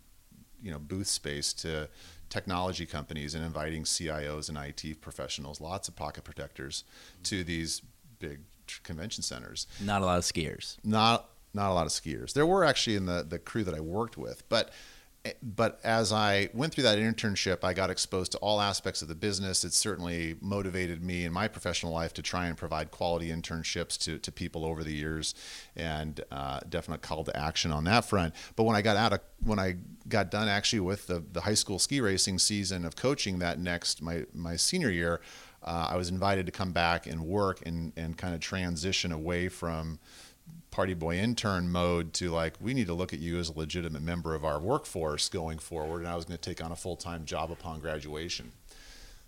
you 0.62 0.70
know, 0.70 0.79
booth 0.79 1.09
space 1.09 1.53
to 1.55 1.89
technology 2.29 2.87
companies 2.87 3.35
and 3.35 3.45
inviting 3.45 3.85
CIOs 3.85 4.49
and 4.49 4.57
IT 4.57 5.01
professionals, 5.01 5.61
lots 5.61 5.89
of 5.89 5.97
pocket 5.97 6.25
protectors, 6.25 6.85
to 7.25 7.45
these 7.45 7.83
big 8.18 8.41
convention 8.83 9.23
centers. 9.23 9.66
Not 9.81 10.03
a 10.03 10.07
lot 10.07 10.18
of 10.18 10.25
skiers. 10.25 10.77
Not 10.85 11.29
not 11.55 11.70
a 11.70 11.75
lot 11.75 11.87
of 11.87 11.93
skiers. 11.93 12.33
There 12.33 12.47
were 12.47 12.64
actually 12.64 12.97
in 12.97 13.07
the 13.07 13.23
the 13.23 13.39
crew 13.39 13.64
that 13.64 13.75
I 13.75 13.81
worked 13.81 14.16
with, 14.16 14.49
but 14.49 14.70
but 15.41 15.79
as 15.85 16.12
I 16.12 16.49
went 16.53 16.75
through 16.75 16.83
that 16.83 16.99
internship, 16.99 17.62
I 17.62 17.75
got 17.75 17.91
exposed 17.91 18.33
to 18.33 18.39
all 18.39 18.61
aspects 18.61 19.03
of 19.03 19.09
the 19.09 19.14
business. 19.14 19.62
It 19.62 19.73
certainly 19.73 20.35
motivated 20.41 21.03
me 21.03 21.25
in 21.25 21.33
my 21.33 21.47
professional 21.47 21.93
life 21.93 22.12
to 22.14 22.23
try 22.23 22.47
and 22.47 22.57
provide 22.57 22.91
quality 22.91 23.29
internships 23.29 23.97
to, 24.01 24.18
to 24.18 24.33
people 24.33 24.64
over 24.64 24.83
the 24.83 24.93
years, 24.93 25.35
and 25.77 26.20
uh, 26.33 26.61
definite 26.68 27.03
call 27.03 27.23
to 27.25 27.37
action 27.37 27.70
on 27.70 27.85
that 27.85 28.05
front. 28.05 28.35
But 28.57 28.64
when 28.64 28.75
I 28.75 28.83
got 28.83 28.97
out 28.97 29.12
of 29.12 29.20
when 29.45 29.61
I 29.61 29.77
got 30.09 30.31
done 30.33 30.49
actually 30.49 30.81
with 30.81 31.07
the, 31.07 31.23
the 31.33 31.43
high 31.43 31.55
school 31.55 31.79
ski 31.79 32.01
racing 32.01 32.41
season 32.41 32.85
of 32.85 32.97
coaching 32.97 33.39
that 33.39 33.61
next 33.61 34.03
my 34.03 34.25
my 34.35 34.57
senior 34.57 34.91
year, 34.91 35.20
uh, 35.62 35.89
I 35.91 35.97
was 35.97 36.09
invited 36.09 36.47
to 36.47 36.53
come 36.53 36.73
back 36.73 37.07
and 37.07 37.20
work 37.25 37.64
and 37.64 37.93
and 37.97 38.18
kind 38.18 38.35
of 38.35 38.41
transition 38.41 39.12
away 39.12 39.49
from 39.49 40.01
party 40.73 40.95
boy 40.95 41.16
intern 41.16 41.70
mode 41.70 42.12
to 42.14 42.31
like 42.31 42.55
we 42.61 42.75
need 42.75 42.87
to 42.87 42.95
look 42.95 43.12
at 43.12 43.20
you 43.20 43.39
as 43.39 43.51
a 43.51 43.57
legitimate 43.57 44.03
member 44.03 44.35
of 44.35 44.45
our 44.45 44.59
workforce 44.59 45.29
going 45.29 45.59
forward 45.59 46.01
and 46.01 46.09
i 46.09 46.16
was 46.16 46.25
going 46.25 46.37
to 46.37 46.51
take 46.51 46.64
on 46.64 46.73
a 46.73 46.77
full-time 46.77 47.25
job 47.25 47.53
upon 47.53 47.79
graduation. 47.79 48.51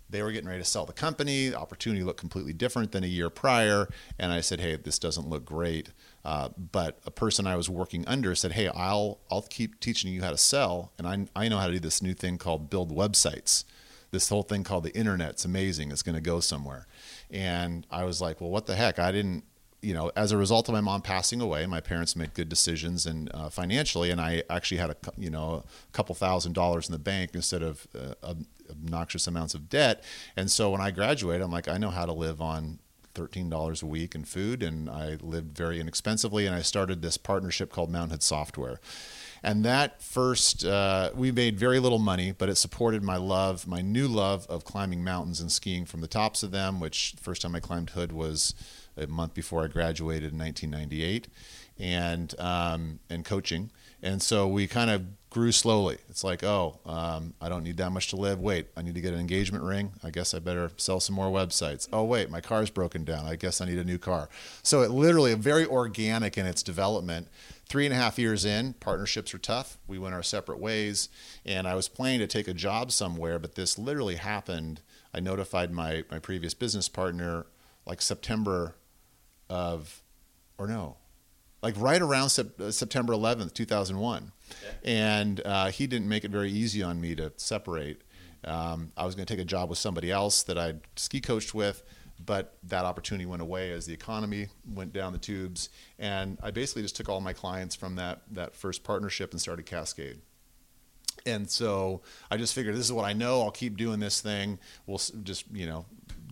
They 0.07 0.21
were 0.21 0.31
getting 0.31 0.47
ready 0.47 0.61
to 0.61 0.65
sell 0.69 0.85
the 0.85 0.93
company. 0.93 1.49
The 1.49 1.57
opportunity 1.57 2.03
looked 2.03 2.19
completely 2.19 2.53
different 2.53 2.91
than 2.91 3.03
a 3.03 3.07
year 3.07 3.29
prior 3.29 3.87
and 4.19 4.31
i 4.31 4.41
said 4.41 4.59
hey 4.59 4.75
this 4.75 4.99
doesn't 4.99 5.29
look 5.29 5.45
great. 5.45 5.89
Uh, 6.25 6.49
but 6.57 6.99
a 7.05 7.11
person 7.11 7.45
i 7.45 7.55
was 7.55 7.69
working 7.69 8.05
under 8.07 8.33
said 8.33 8.53
hey 8.53 8.67
i'll 8.69 9.19
i'll 9.31 9.43
keep 9.43 9.79
teaching 9.79 10.11
you 10.11 10.23
how 10.23 10.31
to 10.31 10.37
sell 10.37 10.91
and 10.97 11.07
i, 11.07 11.27
I 11.35 11.47
know 11.47 11.59
how 11.59 11.67
to 11.67 11.73
do 11.73 11.79
this 11.79 12.01
new 12.01 12.15
thing 12.15 12.37
called 12.37 12.69
build 12.69 12.91
websites. 12.95 13.63
This 14.09 14.29
whole 14.29 14.43
thing 14.43 14.63
called 14.63 14.83
the 14.83 14.95
internet's 14.97 15.45
amazing. 15.45 15.91
It's 15.91 16.03
going 16.03 16.15
to 16.15 16.21
go 16.21 16.39
somewhere. 16.39 16.87
And 17.29 17.85
i 17.91 18.03
was 18.03 18.19
like 18.19 18.41
well 18.41 18.49
what 18.49 18.65
the 18.65 18.75
heck? 18.75 18.97
I 18.97 19.11
didn't 19.11 19.43
you 19.85 19.93
know, 19.93 20.11
as 20.15 20.31
a 20.31 20.37
result 20.37 20.67
of 20.67 20.73
my 20.73 20.81
mom 20.81 21.03
passing 21.03 21.41
away, 21.41 21.67
my 21.67 21.79
parents 21.79 22.15
made 22.15 22.33
good 22.33 22.49
decisions 22.49 23.05
and 23.05 23.29
uh, 23.35 23.49
financially, 23.49 24.09
and 24.09 24.19
I 24.19 24.41
actually 24.49 24.77
had 24.77 24.89
a 24.89 24.95
you 25.15 25.29
know 25.29 25.63
a 25.63 25.91
couple 25.91 26.15
thousand 26.15 26.53
dollars 26.53 26.89
in 26.89 26.91
the 26.91 26.99
bank 26.99 27.31
instead 27.35 27.61
of 27.61 27.87
uh, 27.93 28.33
obnoxious 28.69 29.27
amounts 29.27 29.53
of 29.53 29.69
debt. 29.69 30.03
And 30.35 30.49
so 30.49 30.71
when 30.71 30.81
I 30.81 30.89
graduated, 30.89 31.43
I'm 31.43 31.51
like, 31.51 31.67
I 31.67 31.77
know 31.77 31.91
how 31.91 32.07
to 32.07 32.13
live 32.13 32.41
on 32.41 32.79
thirteen 33.13 33.47
dollars 33.47 33.83
a 33.83 33.85
week 33.85 34.15
in 34.15 34.25
food, 34.25 34.63
and 34.63 34.89
I 34.89 35.17
lived 35.21 35.55
very 35.55 35.79
inexpensively. 35.79 36.47
And 36.47 36.55
I 36.55 36.63
started 36.63 37.03
this 37.03 37.17
partnership 37.17 37.71
called 37.71 37.91
Mountain 37.91 38.09
Hood 38.09 38.23
Software. 38.23 38.79
And 39.43 39.63
that 39.63 40.01
first, 40.01 40.65
uh, 40.65 41.11
we 41.13 41.31
made 41.31 41.59
very 41.59 41.79
little 41.79 41.99
money, 41.99 42.31
but 42.31 42.49
it 42.49 42.55
supported 42.55 43.03
my 43.03 43.17
love, 43.17 43.67
my 43.67 43.81
new 43.81 44.07
love 44.07 44.47
of 44.49 44.65
climbing 44.65 45.03
mountains 45.03 45.39
and 45.39 45.51
skiing 45.51 45.85
from 45.85 46.01
the 46.01 46.07
tops 46.07 46.41
of 46.41 46.49
them. 46.49 46.79
Which 46.79 47.13
first 47.21 47.43
time 47.43 47.55
I 47.55 47.59
climbed 47.59 47.91
Hood 47.91 48.11
was 48.11 48.55
a 48.97 49.07
month 49.07 49.33
before 49.33 49.63
I 49.63 49.67
graduated 49.67 50.31
in 50.33 50.39
1998, 50.39 51.27
and 51.79 52.39
um, 52.39 52.99
and 53.09 53.25
coaching. 53.25 53.71
And 54.01 54.21
so 54.21 54.47
we 54.47 54.67
kind 54.67 54.91
of 54.91 55.03
grew 55.35 55.51
slowly. 55.51 55.97
It's 56.09 56.23
like, 56.23 56.43
oh, 56.43 56.79
um, 56.85 57.33
I 57.41 57.49
don't 57.49 57.63
need 57.63 57.77
that 57.77 57.91
much 57.91 58.09
to 58.09 58.15
live. 58.15 58.39
Wait, 58.39 58.67
I 58.77 58.81
need 58.81 58.95
to 58.95 59.01
get 59.01 59.13
an 59.13 59.19
engagement 59.19 59.65
ring. 59.65 59.91
I 60.03 60.09
guess 60.09 60.33
I 60.33 60.39
better 60.39 60.71
sell 60.77 60.99
some 60.99 61.15
more 61.15 61.27
websites. 61.27 61.89
Oh, 61.91 62.03
wait, 62.03 62.29
my 62.29 62.39
car's 62.39 62.69
broken 62.69 63.03
down. 63.03 63.25
I 63.25 63.35
guess 63.35 63.59
I 63.59 63.65
need 63.65 63.79
a 63.79 63.83
new 63.83 63.97
car. 63.97 64.29
So 64.63 64.81
it 64.81 64.91
literally 64.91 65.33
very 65.33 65.65
organic 65.65 66.37
in 66.37 66.45
its 66.45 66.63
development. 66.63 67.27
Three 67.67 67.85
and 67.85 67.93
a 67.93 67.97
half 67.97 68.17
years 68.17 68.45
in, 68.45 68.73
partnerships 68.73 69.33
are 69.33 69.39
tough. 69.39 69.77
We 69.87 69.99
went 69.99 70.13
our 70.13 70.23
separate 70.23 70.59
ways, 70.59 71.09
and 71.45 71.67
I 71.67 71.75
was 71.75 71.89
planning 71.89 72.19
to 72.19 72.27
take 72.27 72.47
a 72.47 72.53
job 72.53 72.91
somewhere, 72.91 73.39
but 73.39 73.55
this 73.55 73.77
literally 73.77 74.15
happened. 74.15 74.81
I 75.13 75.19
notified 75.19 75.71
my 75.71 76.03
my 76.11 76.19
previous 76.19 76.53
business 76.53 76.87
partner 76.87 77.47
like 77.85 78.01
September 78.01 78.75
of, 79.49 80.03
or 80.57 80.67
no, 80.67 80.97
like 81.61 81.75
right 81.77 82.01
around 82.01 82.29
sep- 82.29 82.59
uh, 82.59 82.71
September 82.71 83.13
11th, 83.13 83.53
2001. 83.53 84.31
Okay. 84.49 84.77
And 84.83 85.41
uh, 85.43 85.67
he 85.67 85.87
didn't 85.87 86.07
make 86.07 86.23
it 86.23 86.31
very 86.31 86.51
easy 86.51 86.83
on 86.83 87.01
me 87.01 87.15
to 87.15 87.33
separate. 87.37 88.01
Um, 88.43 88.91
I 88.95 89.05
was 89.05 89.15
going 89.15 89.25
to 89.25 89.33
take 89.33 89.41
a 89.41 89.45
job 89.45 89.69
with 89.69 89.79
somebody 89.79 90.11
else 90.11 90.43
that 90.43 90.57
I'd 90.57 90.81
ski 90.95 91.19
coached 91.19 91.55
with, 91.55 91.83
but 92.23 92.57
that 92.63 92.85
opportunity 92.85 93.25
went 93.25 93.41
away 93.41 93.71
as 93.71 93.87
the 93.87 93.93
economy 93.93 94.47
went 94.71 94.93
down 94.93 95.11
the 95.11 95.19
tubes. 95.19 95.69
And 95.97 96.37
I 96.43 96.51
basically 96.51 96.83
just 96.83 96.95
took 96.95 97.09
all 97.09 97.21
my 97.21 97.33
clients 97.33 97.75
from 97.75 97.95
that, 97.95 98.21
that 98.31 98.55
first 98.55 98.83
partnership 98.83 99.31
and 99.31 99.41
started 99.41 99.65
Cascade. 99.65 100.21
And 101.25 101.49
so 101.49 102.01
I 102.29 102.37
just 102.37 102.53
figured 102.53 102.75
this 102.75 102.85
is 102.85 102.93
what 102.93 103.05
I 103.05 103.13
know. 103.13 103.41
I'll 103.41 103.49
keep 103.49 103.77
doing 103.77 103.99
this 103.99 104.21
thing. 104.21 104.59
We'll 104.85 105.01
just, 105.23 105.45
you 105.51 105.65
know, 105.65 105.85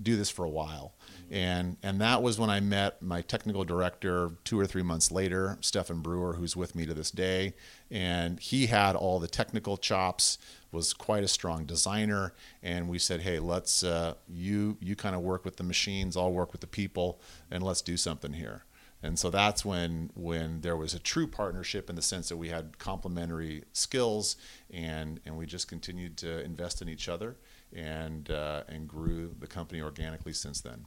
do 0.04 0.16
this 0.16 0.30
for 0.30 0.46
a 0.46 0.50
while. 0.50 0.94
And 1.32 1.78
and 1.82 2.00
that 2.02 2.22
was 2.22 2.38
when 2.38 2.50
I 2.50 2.60
met 2.60 3.02
my 3.02 3.22
technical 3.22 3.64
director 3.64 4.32
two 4.44 4.60
or 4.60 4.68
three 4.68 4.84
months 4.84 5.12
later, 5.12 5.58
Stefan 5.62 6.02
Brewer, 6.02 6.34
who's 6.34 6.56
with 6.56 6.76
me 6.76 6.86
to 6.86 6.94
this 6.94 7.12
day, 7.12 7.56
and 7.90 8.40
he 8.40 8.68
had 8.68 8.96
all 8.96 9.20
the 9.20 9.28
technical 9.28 9.78
chops, 9.78 10.38
was 10.72 10.94
quite 10.94 11.24
a 11.24 11.28
strong 11.28 11.66
designer, 11.66 12.34
and 12.62 12.88
we 12.90 13.00
said, 13.00 13.22
hey, 13.22 13.40
let's 13.40 13.84
uh, 13.84 14.14
you 14.28 14.78
you 14.80 14.96
kind 14.96 15.16
of 15.16 15.22
work 15.22 15.46
with 15.46 15.58
the 15.58 15.64
machines, 15.64 16.16
I'll 16.16 16.32
work 16.32 16.52
with 16.52 16.62
the 16.62 16.68
people, 16.68 17.20
and 17.50 17.64
let's 17.64 17.82
do 17.82 17.98
something 17.98 18.34
here. 18.34 18.66
And 19.02 19.18
so 19.20 19.30
that's 19.30 19.66
when 19.66 20.12
when 20.14 20.62
there 20.62 20.78
was 20.78 20.94
a 20.94 21.00
true 21.00 21.28
partnership 21.28 21.90
in 21.90 21.96
the 21.96 22.02
sense 22.02 22.30
that 22.30 22.38
we 22.38 22.50
had 22.50 22.78
complementary 22.78 23.64
skills, 23.74 24.36
and 24.72 25.20
and 25.26 25.38
we 25.38 25.46
just 25.46 25.68
continued 25.68 26.18
to 26.18 26.44
invest 26.44 26.82
in 26.82 26.90
each 26.90 27.10
other 27.10 27.38
and 27.76 28.30
uh, 28.30 28.64
and 28.68 28.88
grew 28.88 29.36
the 29.40 29.48
company 29.48 29.82
organically 29.82 30.34
since 30.34 30.62
then. 30.62 30.86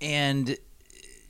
And 0.00 0.56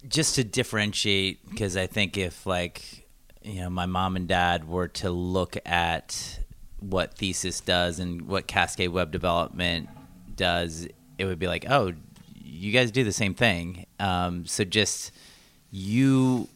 just 0.08 0.34
to 0.36 0.44
differentiate, 0.44 1.48
because 1.48 1.76
I 1.76 1.86
think 1.86 2.16
if 2.16 2.46
like 2.46 3.06
you 3.42 3.60
know 3.60 3.70
my 3.70 3.86
mom 3.86 4.16
and 4.16 4.26
dad 4.26 4.68
were 4.68 4.88
to 4.88 5.10
look 5.10 5.56
at 5.64 6.40
what 6.80 7.14
Thesis 7.14 7.60
does 7.60 7.98
and 7.98 8.22
what 8.28 8.46
Cascade 8.46 8.90
Web 8.90 9.10
Development 9.10 9.88
does, 10.34 10.86
it 11.18 11.24
would 11.24 11.38
be 11.38 11.46
like, 11.46 11.64
oh, 11.68 11.92
you 12.34 12.72
guys 12.72 12.90
do 12.90 13.04
the 13.04 13.12
same 13.12 13.34
thing. 13.34 13.86
Um, 13.98 14.46
so 14.46 14.64
just 14.64 15.12
you 15.70 16.48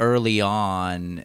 early 0.00 0.40
on 0.40 1.24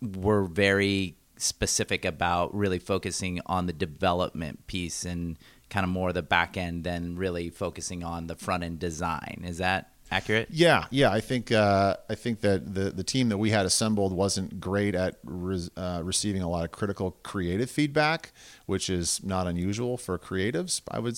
were 0.00 0.44
very 0.44 1.16
specific 1.42 2.04
about 2.04 2.54
really 2.54 2.78
focusing 2.78 3.40
on 3.46 3.66
the 3.66 3.72
development 3.72 4.66
piece 4.66 5.04
and 5.04 5.38
kind 5.70 5.84
of 5.84 5.90
more 5.90 6.12
the 6.12 6.22
back 6.22 6.56
end 6.56 6.84
than 6.84 7.16
really 7.16 7.50
focusing 7.50 8.04
on 8.04 8.26
the 8.26 8.36
front 8.36 8.62
end 8.62 8.78
design. 8.78 9.42
Is 9.44 9.58
that 9.58 9.90
accurate? 10.10 10.48
Yeah, 10.50 10.84
yeah. 10.90 11.10
I 11.10 11.20
think 11.20 11.50
uh, 11.50 11.96
I 12.08 12.14
think 12.14 12.40
that 12.40 12.74
the 12.74 12.90
the 12.90 13.02
team 13.04 13.30
that 13.30 13.38
we 13.38 13.50
had 13.50 13.66
assembled 13.66 14.12
wasn't 14.12 14.60
great 14.60 14.94
at 14.94 15.16
re- 15.24 15.68
uh, 15.76 16.02
receiving 16.04 16.42
a 16.42 16.48
lot 16.48 16.64
of 16.64 16.70
critical 16.70 17.12
creative 17.22 17.70
feedback, 17.70 18.32
which 18.66 18.88
is 18.90 19.24
not 19.24 19.46
unusual 19.46 19.96
for 19.96 20.18
creatives. 20.18 20.82
I 20.90 20.98
would 20.98 21.16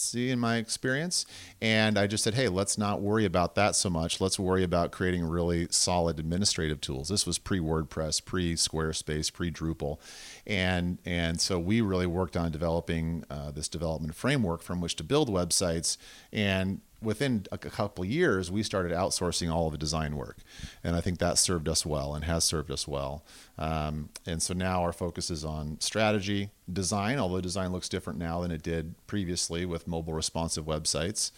see 0.00 0.30
in 0.30 0.38
my 0.38 0.56
experience. 0.56 1.26
And 1.60 1.98
I 1.98 2.06
just 2.06 2.24
said, 2.24 2.34
hey, 2.34 2.48
let's 2.48 2.78
not 2.78 3.00
worry 3.00 3.24
about 3.24 3.54
that 3.54 3.76
so 3.76 3.90
much. 3.90 4.20
Let's 4.20 4.38
worry 4.38 4.64
about 4.64 4.92
creating 4.92 5.24
really 5.24 5.68
solid 5.70 6.18
administrative 6.18 6.80
tools. 6.80 7.08
This 7.08 7.26
was 7.26 7.38
pre 7.38 7.60
WordPress, 7.60 8.24
pre 8.24 8.54
Squarespace, 8.54 9.32
pre 9.32 9.50
Drupal. 9.50 9.98
And, 10.46 10.98
and 11.04 11.40
so 11.40 11.58
we 11.58 11.80
really 11.80 12.06
worked 12.06 12.36
on 12.36 12.50
developing 12.50 13.24
uh, 13.30 13.50
this 13.50 13.68
development 13.68 14.14
framework 14.14 14.62
from 14.62 14.80
which 14.80 14.96
to 14.96 15.04
build 15.04 15.28
websites. 15.28 15.96
And 16.32 16.80
within 17.02 17.46
a 17.50 17.58
couple 17.58 18.04
years, 18.04 18.50
we 18.50 18.62
started 18.62 18.92
outsourcing 18.92 19.52
all 19.52 19.66
of 19.66 19.72
the 19.72 19.78
design 19.78 20.16
work, 20.16 20.38
and 20.84 20.94
I 20.94 21.00
think 21.00 21.18
that 21.18 21.38
served 21.38 21.68
us 21.68 21.86
well 21.86 22.14
and 22.14 22.24
has 22.24 22.44
served 22.44 22.70
us 22.70 22.86
well. 22.86 23.24
Um, 23.58 24.10
and 24.26 24.42
so 24.42 24.54
now 24.54 24.82
our 24.82 24.92
focus 24.92 25.30
is 25.30 25.44
on 25.44 25.78
strategy, 25.80 26.50
design, 26.70 27.18
although 27.18 27.40
design 27.40 27.72
looks 27.72 27.88
different 27.88 28.18
now 28.18 28.40
than 28.40 28.50
it 28.50 28.62
did 28.62 28.94
previously 29.06 29.64
with 29.64 29.88
mobile 29.88 30.12
responsive 30.12 30.66
websites, 30.66 31.32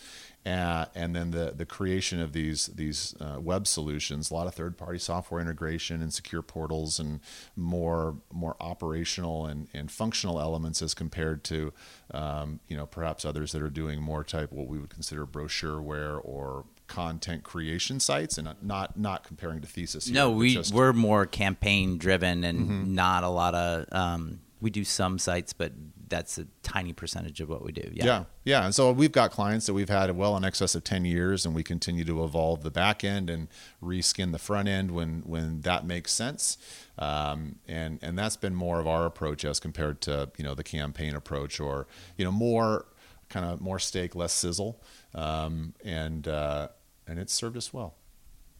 uh, 0.44 0.86
and 0.94 1.14
then 1.14 1.30
the 1.30 1.52
the 1.56 1.64
creation 1.64 2.20
of 2.20 2.32
these 2.32 2.66
these 2.66 3.14
uh, 3.20 3.38
web 3.40 3.66
solutions, 3.66 4.30
a 4.30 4.34
lot 4.34 4.48
of 4.48 4.54
third 4.54 4.76
party 4.76 4.98
software 4.98 5.40
integration 5.40 6.02
and 6.02 6.12
secure 6.12 6.42
portals 6.42 6.98
and 6.98 7.20
more 7.54 8.16
more 8.32 8.56
operational 8.60 9.46
and, 9.46 9.68
and 9.72 9.90
functional 9.90 10.40
elements 10.40 10.82
as 10.82 10.94
compared 10.94 11.44
to 11.44 11.72
um, 12.12 12.58
you 12.66 12.76
know 12.76 12.86
perhaps 12.86 13.24
others 13.24 13.52
that 13.52 13.62
are 13.62 13.70
doing 13.70 14.02
more 14.02 14.24
type 14.24 14.50
what 14.50 14.66
we 14.66 14.78
would 14.78 14.90
consider 14.90 15.24
brochureware 15.24 16.20
or 16.24 16.64
content 16.88 17.44
creation 17.44 18.00
sites 18.00 18.36
and 18.36 18.48
not 18.62 18.98
not 18.98 19.24
comparing 19.24 19.60
to 19.60 19.68
thesis 19.68 20.06
here, 20.06 20.14
no 20.14 20.30
we 20.30 20.54
just, 20.54 20.74
we're 20.74 20.92
more 20.92 21.24
campaign 21.24 21.98
driven 21.98 22.42
and 22.42 22.58
mm-hmm. 22.58 22.94
not 22.94 23.22
a 23.22 23.28
lot 23.28 23.54
of 23.54 23.86
um, 23.92 24.40
we 24.62 24.70
do 24.70 24.84
some 24.84 25.18
sites 25.18 25.52
but 25.52 25.72
that's 26.12 26.36
a 26.36 26.46
tiny 26.62 26.92
percentage 26.92 27.40
of 27.40 27.48
what 27.48 27.64
we 27.64 27.72
do. 27.72 27.90
Yeah. 27.90 28.04
Yeah. 28.04 28.24
Yeah. 28.44 28.64
And 28.66 28.74
so 28.74 28.92
we've 28.92 29.12
got 29.12 29.30
clients 29.30 29.64
that 29.64 29.72
we've 29.72 29.88
had 29.88 30.14
well 30.14 30.36
in 30.36 30.44
excess 30.44 30.74
of 30.74 30.84
10 30.84 31.06
years 31.06 31.46
and 31.46 31.54
we 31.54 31.62
continue 31.62 32.04
to 32.04 32.22
evolve 32.22 32.62
the 32.62 32.70
back 32.70 33.02
end 33.02 33.30
and 33.30 33.48
reskin 33.82 34.30
the 34.30 34.38
front 34.38 34.68
end 34.68 34.90
when, 34.90 35.22
when 35.24 35.62
that 35.62 35.86
makes 35.86 36.12
sense. 36.12 36.58
Um, 36.98 37.56
and, 37.66 37.98
and 38.02 38.18
that's 38.18 38.36
been 38.36 38.54
more 38.54 38.78
of 38.78 38.86
our 38.86 39.06
approach 39.06 39.42
as 39.46 39.58
compared 39.58 40.02
to, 40.02 40.30
you 40.36 40.44
know, 40.44 40.54
the 40.54 40.62
campaign 40.62 41.16
approach 41.16 41.58
or, 41.60 41.86
you 42.18 42.26
know, 42.26 42.32
more 42.32 42.84
kind 43.30 43.46
of 43.46 43.62
more 43.62 43.78
steak, 43.78 44.14
less 44.14 44.34
sizzle. 44.34 44.82
Um, 45.14 45.72
and, 45.82 46.28
uh, 46.28 46.68
and 47.06 47.18
it's 47.18 47.32
served 47.32 47.56
us 47.56 47.72
well. 47.72 47.94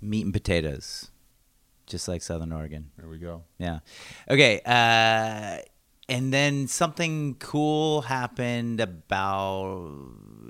Meat 0.01 0.25
and 0.25 0.33
potatoes 0.33 1.11
just 1.87 2.09
like 2.09 2.23
Southern 2.23 2.53
Oregon. 2.53 2.91
There 2.97 3.09
we 3.09 3.19
go. 3.19 3.43
Yeah. 3.59 3.81
Okay. 4.31 4.63
Uh, 4.65 5.59
and 6.09 6.33
then 6.33 6.67
something 6.67 7.37
cool 7.39 8.03
happened 8.03 8.81
about 8.81 9.91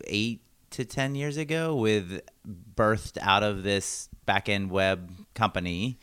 eight 0.06 0.40
to 0.70 0.84
10 0.84 1.14
years 1.14 1.36
ago 1.36 1.74
with 1.74 2.20
birthed 2.74 3.18
out 3.20 3.42
of 3.42 3.62
this 3.62 4.08
back 4.24 4.48
end 4.48 4.70
web 4.70 5.12
company, 5.34 5.98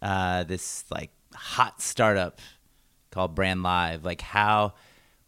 uh, 0.00 0.44
this 0.44 0.84
like 0.90 1.10
hot 1.34 1.80
startup 1.80 2.40
called 3.10 3.34
Brandlive. 3.34 4.04
Like, 4.04 4.20
how 4.20 4.74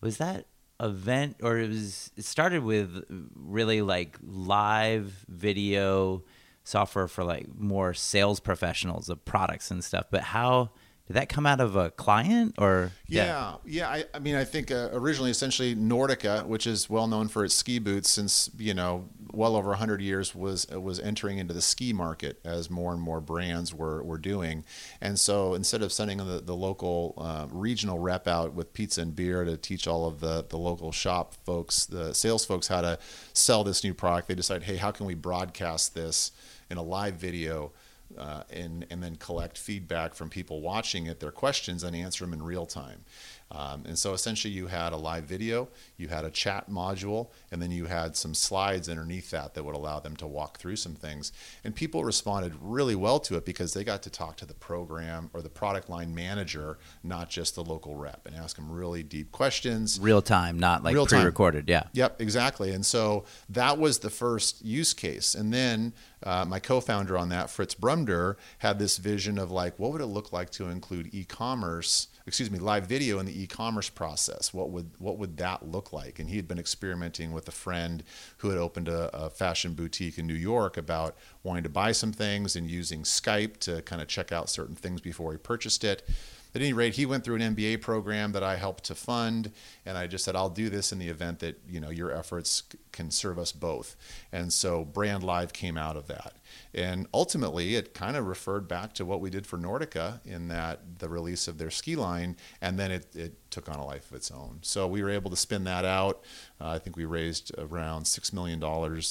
was 0.00 0.18
that 0.18 0.46
event? 0.80 1.36
Or 1.42 1.58
it 1.58 1.68
was, 1.68 2.12
it 2.16 2.24
started 2.24 2.62
with 2.62 3.04
really 3.34 3.82
like 3.82 4.16
live 4.22 5.24
video 5.28 6.22
software 6.62 7.08
for 7.08 7.24
like 7.24 7.48
more 7.58 7.92
sales 7.92 8.40
professionals 8.40 9.08
of 9.08 9.24
products 9.24 9.70
and 9.70 9.82
stuff. 9.82 10.06
But 10.10 10.22
how, 10.22 10.70
did 11.06 11.16
that 11.16 11.28
come 11.28 11.44
out 11.44 11.60
of 11.60 11.76
a 11.76 11.90
client 11.90 12.54
or? 12.56 12.92
Yeah, 13.06 13.56
yeah. 13.66 13.90
I, 13.90 14.04
I 14.14 14.18
mean, 14.20 14.36
I 14.36 14.44
think 14.44 14.70
uh, 14.70 14.88
originally, 14.92 15.30
essentially, 15.30 15.76
Nordica, 15.76 16.46
which 16.46 16.66
is 16.66 16.88
well 16.88 17.06
known 17.06 17.28
for 17.28 17.44
its 17.44 17.54
ski 17.54 17.78
boots 17.78 18.08
since 18.08 18.50
you 18.56 18.72
know 18.72 19.06
well 19.30 19.54
over 19.54 19.68
100 19.70 20.00
years, 20.00 20.34
was 20.34 20.66
was 20.68 20.98
entering 20.98 21.36
into 21.36 21.52
the 21.52 21.60
ski 21.60 21.92
market 21.92 22.40
as 22.42 22.70
more 22.70 22.92
and 22.92 23.02
more 23.02 23.20
brands 23.20 23.74
were, 23.74 24.02
were 24.02 24.16
doing. 24.16 24.64
And 25.02 25.20
so 25.20 25.52
instead 25.52 25.82
of 25.82 25.92
sending 25.92 26.18
the, 26.18 26.40
the 26.42 26.56
local 26.56 27.14
uh, 27.18 27.48
regional 27.50 27.98
rep 27.98 28.26
out 28.26 28.54
with 28.54 28.72
pizza 28.72 29.02
and 29.02 29.14
beer 29.14 29.44
to 29.44 29.58
teach 29.58 29.86
all 29.86 30.06
of 30.06 30.20
the, 30.20 30.46
the 30.48 30.56
local 30.56 30.90
shop 30.90 31.34
folks, 31.44 31.84
the 31.84 32.14
sales 32.14 32.46
folks, 32.46 32.68
how 32.68 32.80
to 32.80 32.98
sell 33.34 33.62
this 33.62 33.84
new 33.84 33.92
product, 33.92 34.28
they 34.28 34.34
decided, 34.34 34.62
hey, 34.62 34.76
how 34.76 34.90
can 34.90 35.04
we 35.04 35.14
broadcast 35.14 35.94
this 35.94 36.32
in 36.70 36.78
a 36.78 36.82
live 36.82 37.16
video? 37.16 37.72
Uh, 38.18 38.42
and 38.50 38.86
and 38.90 39.02
then 39.02 39.16
collect 39.16 39.58
feedback 39.58 40.14
from 40.14 40.30
people 40.30 40.60
watching 40.60 41.06
it, 41.06 41.20
their 41.20 41.30
questions, 41.30 41.82
and 41.82 41.94
answer 41.96 42.24
them 42.24 42.32
in 42.32 42.42
real 42.42 42.66
time. 42.66 43.04
Um, 43.50 43.84
and 43.86 43.96
so 43.96 44.14
essentially, 44.14 44.52
you 44.52 44.66
had 44.66 44.92
a 44.92 44.96
live 44.96 45.24
video, 45.24 45.68
you 45.96 46.08
had 46.08 46.24
a 46.24 46.30
chat 46.30 46.68
module, 46.68 47.28
and 47.52 47.62
then 47.62 47.70
you 47.70 47.86
had 47.86 48.16
some 48.16 48.34
slides 48.34 48.88
underneath 48.88 49.30
that 49.30 49.54
that 49.54 49.64
would 49.64 49.76
allow 49.76 50.00
them 50.00 50.16
to 50.16 50.26
walk 50.26 50.58
through 50.58 50.76
some 50.76 50.94
things. 50.94 51.30
And 51.62 51.74
people 51.74 52.04
responded 52.04 52.54
really 52.60 52.96
well 52.96 53.20
to 53.20 53.36
it 53.36 53.44
because 53.44 53.72
they 53.72 53.84
got 53.84 54.02
to 54.02 54.10
talk 54.10 54.36
to 54.38 54.46
the 54.46 54.54
program 54.54 55.30
or 55.32 55.42
the 55.42 55.50
product 55.50 55.88
line 55.88 56.14
manager, 56.14 56.78
not 57.02 57.30
just 57.30 57.54
the 57.54 57.62
local 57.62 57.94
rep, 57.94 58.26
and 58.26 58.34
ask 58.34 58.56
them 58.56 58.72
really 58.72 59.02
deep 59.02 59.30
questions. 59.30 60.00
Real 60.00 60.22
time, 60.22 60.58
not 60.58 60.82
like 60.82 60.94
Real 60.94 61.06
time. 61.06 61.20
pre-recorded. 61.20 61.68
Yeah. 61.68 61.84
Yep, 61.92 62.20
exactly. 62.20 62.72
And 62.72 62.84
so 62.84 63.24
that 63.48 63.78
was 63.78 64.00
the 64.00 64.10
first 64.10 64.64
use 64.64 64.94
case. 64.94 65.34
And 65.34 65.52
then 65.52 65.92
uh, 66.24 66.44
my 66.44 66.58
co-founder 66.58 67.16
on 67.16 67.28
that, 67.28 67.50
Fritz 67.50 67.74
Brumder, 67.74 68.36
had 68.58 68.78
this 68.78 68.96
vision 68.96 69.38
of 69.38 69.50
like, 69.50 69.78
what 69.78 69.92
would 69.92 70.00
it 70.00 70.06
look 70.06 70.32
like 70.32 70.50
to 70.50 70.68
include 70.68 71.10
e-commerce, 71.14 72.08
excuse 72.26 72.50
me, 72.50 72.58
live 72.58 72.86
video 72.86 73.18
in 73.18 73.26
the 73.26 73.42
e-commerce 73.42 73.90
process? 73.90 74.54
What 74.54 74.70
would 74.70 74.90
what 74.98 75.18
would 75.18 75.36
that 75.38 75.68
look 75.68 75.92
like? 75.92 76.18
And 76.18 76.28
he 76.28 76.36
had 76.36 76.48
been 76.48 76.58
experimenting 76.58 77.32
with 77.32 77.46
a 77.48 77.52
friend 77.52 78.02
who 78.38 78.50
had 78.50 78.58
opened 78.58 78.88
a, 78.88 79.14
a 79.14 79.30
fashion 79.30 79.74
boutique 79.74 80.18
in 80.18 80.26
New 80.26 80.34
York 80.34 80.76
about 80.76 81.16
wanting 81.42 81.64
to 81.64 81.68
buy 81.68 81.92
some 81.92 82.12
things 82.12 82.56
and 82.56 82.70
using 82.70 83.02
Skype 83.02 83.58
to 83.58 83.82
kind 83.82 84.00
of 84.00 84.08
check 84.08 84.32
out 84.32 84.48
certain 84.48 84.76
things 84.76 85.00
before 85.00 85.32
he 85.32 85.38
purchased 85.38 85.84
it 85.84 86.08
at 86.54 86.60
any 86.60 86.72
rate, 86.72 86.94
he 86.94 87.04
went 87.04 87.24
through 87.24 87.34
an 87.36 87.56
MBA 87.56 87.80
program 87.80 88.30
that 88.32 88.44
I 88.44 88.54
helped 88.56 88.84
to 88.84 88.94
fund, 88.94 89.50
and 89.84 89.98
I 89.98 90.06
just 90.06 90.24
said, 90.24 90.36
I'll 90.36 90.48
do 90.48 90.70
this 90.70 90.92
in 90.92 91.00
the 91.00 91.08
event 91.08 91.40
that 91.40 91.60
you 91.68 91.80
know 91.80 91.90
your 91.90 92.12
efforts 92.12 92.62
can 92.92 93.10
serve 93.10 93.40
us 93.40 93.50
both. 93.50 93.96
And 94.30 94.52
so 94.52 94.84
Brandlive 94.84 95.52
came 95.52 95.76
out 95.76 95.96
of 95.96 96.06
that. 96.06 96.34
And 96.74 97.06
ultimately, 97.14 97.76
it 97.76 97.94
kind 97.94 98.16
of 98.16 98.26
referred 98.26 98.66
back 98.66 98.92
to 98.94 99.04
what 99.04 99.20
we 99.20 99.30
did 99.30 99.46
for 99.46 99.58
Nordica 99.58 100.24
in 100.26 100.48
that 100.48 100.98
the 100.98 101.08
release 101.08 101.46
of 101.46 101.58
their 101.58 101.70
ski 101.70 101.96
line, 101.96 102.36
and 102.60 102.78
then 102.78 102.90
it, 102.90 103.14
it 103.14 103.34
took 103.50 103.68
on 103.68 103.76
a 103.76 103.84
life 103.84 104.10
of 104.10 104.16
its 104.16 104.30
own. 104.30 104.58
So 104.62 104.86
we 104.86 105.02
were 105.02 105.10
able 105.10 105.30
to 105.30 105.36
spin 105.36 105.64
that 105.64 105.84
out. 105.84 106.22
Uh, 106.60 106.70
I 106.70 106.78
think 106.78 106.96
we 106.96 107.04
raised 107.04 107.52
around 107.56 108.04
$6 108.04 108.32
million 108.32 108.62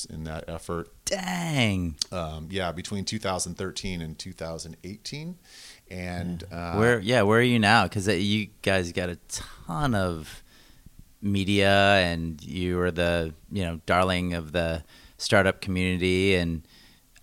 in 0.10 0.24
that 0.26 0.44
effort. 0.48 0.90
Dang. 1.06 1.96
Um, 2.12 2.50
yeah, 2.52 2.72
between 2.72 3.06
2013 3.06 4.02
and 4.02 4.20
2018. 4.20 5.38
And 5.90 6.44
uh, 6.52 6.76
where, 6.76 7.00
yeah, 7.00 7.22
where 7.22 7.40
are 7.40 7.44
you 7.44 7.60
now? 7.60 7.84
Because 7.84 8.08
you 8.08 8.48
guys 8.62 8.92
got 8.92 9.10
a 9.10 9.18
ton 9.30 9.96
of 9.96 10.44
media, 11.24 11.96
and 11.96 12.44
you 12.44 12.78
were 12.78 12.92
the 12.92 13.34
you 13.52 13.64
know 13.64 13.80
darling 13.86 14.34
of 14.34 14.52
the 14.52 14.84
startup 15.18 15.62
community, 15.62 16.36
and 16.36 16.68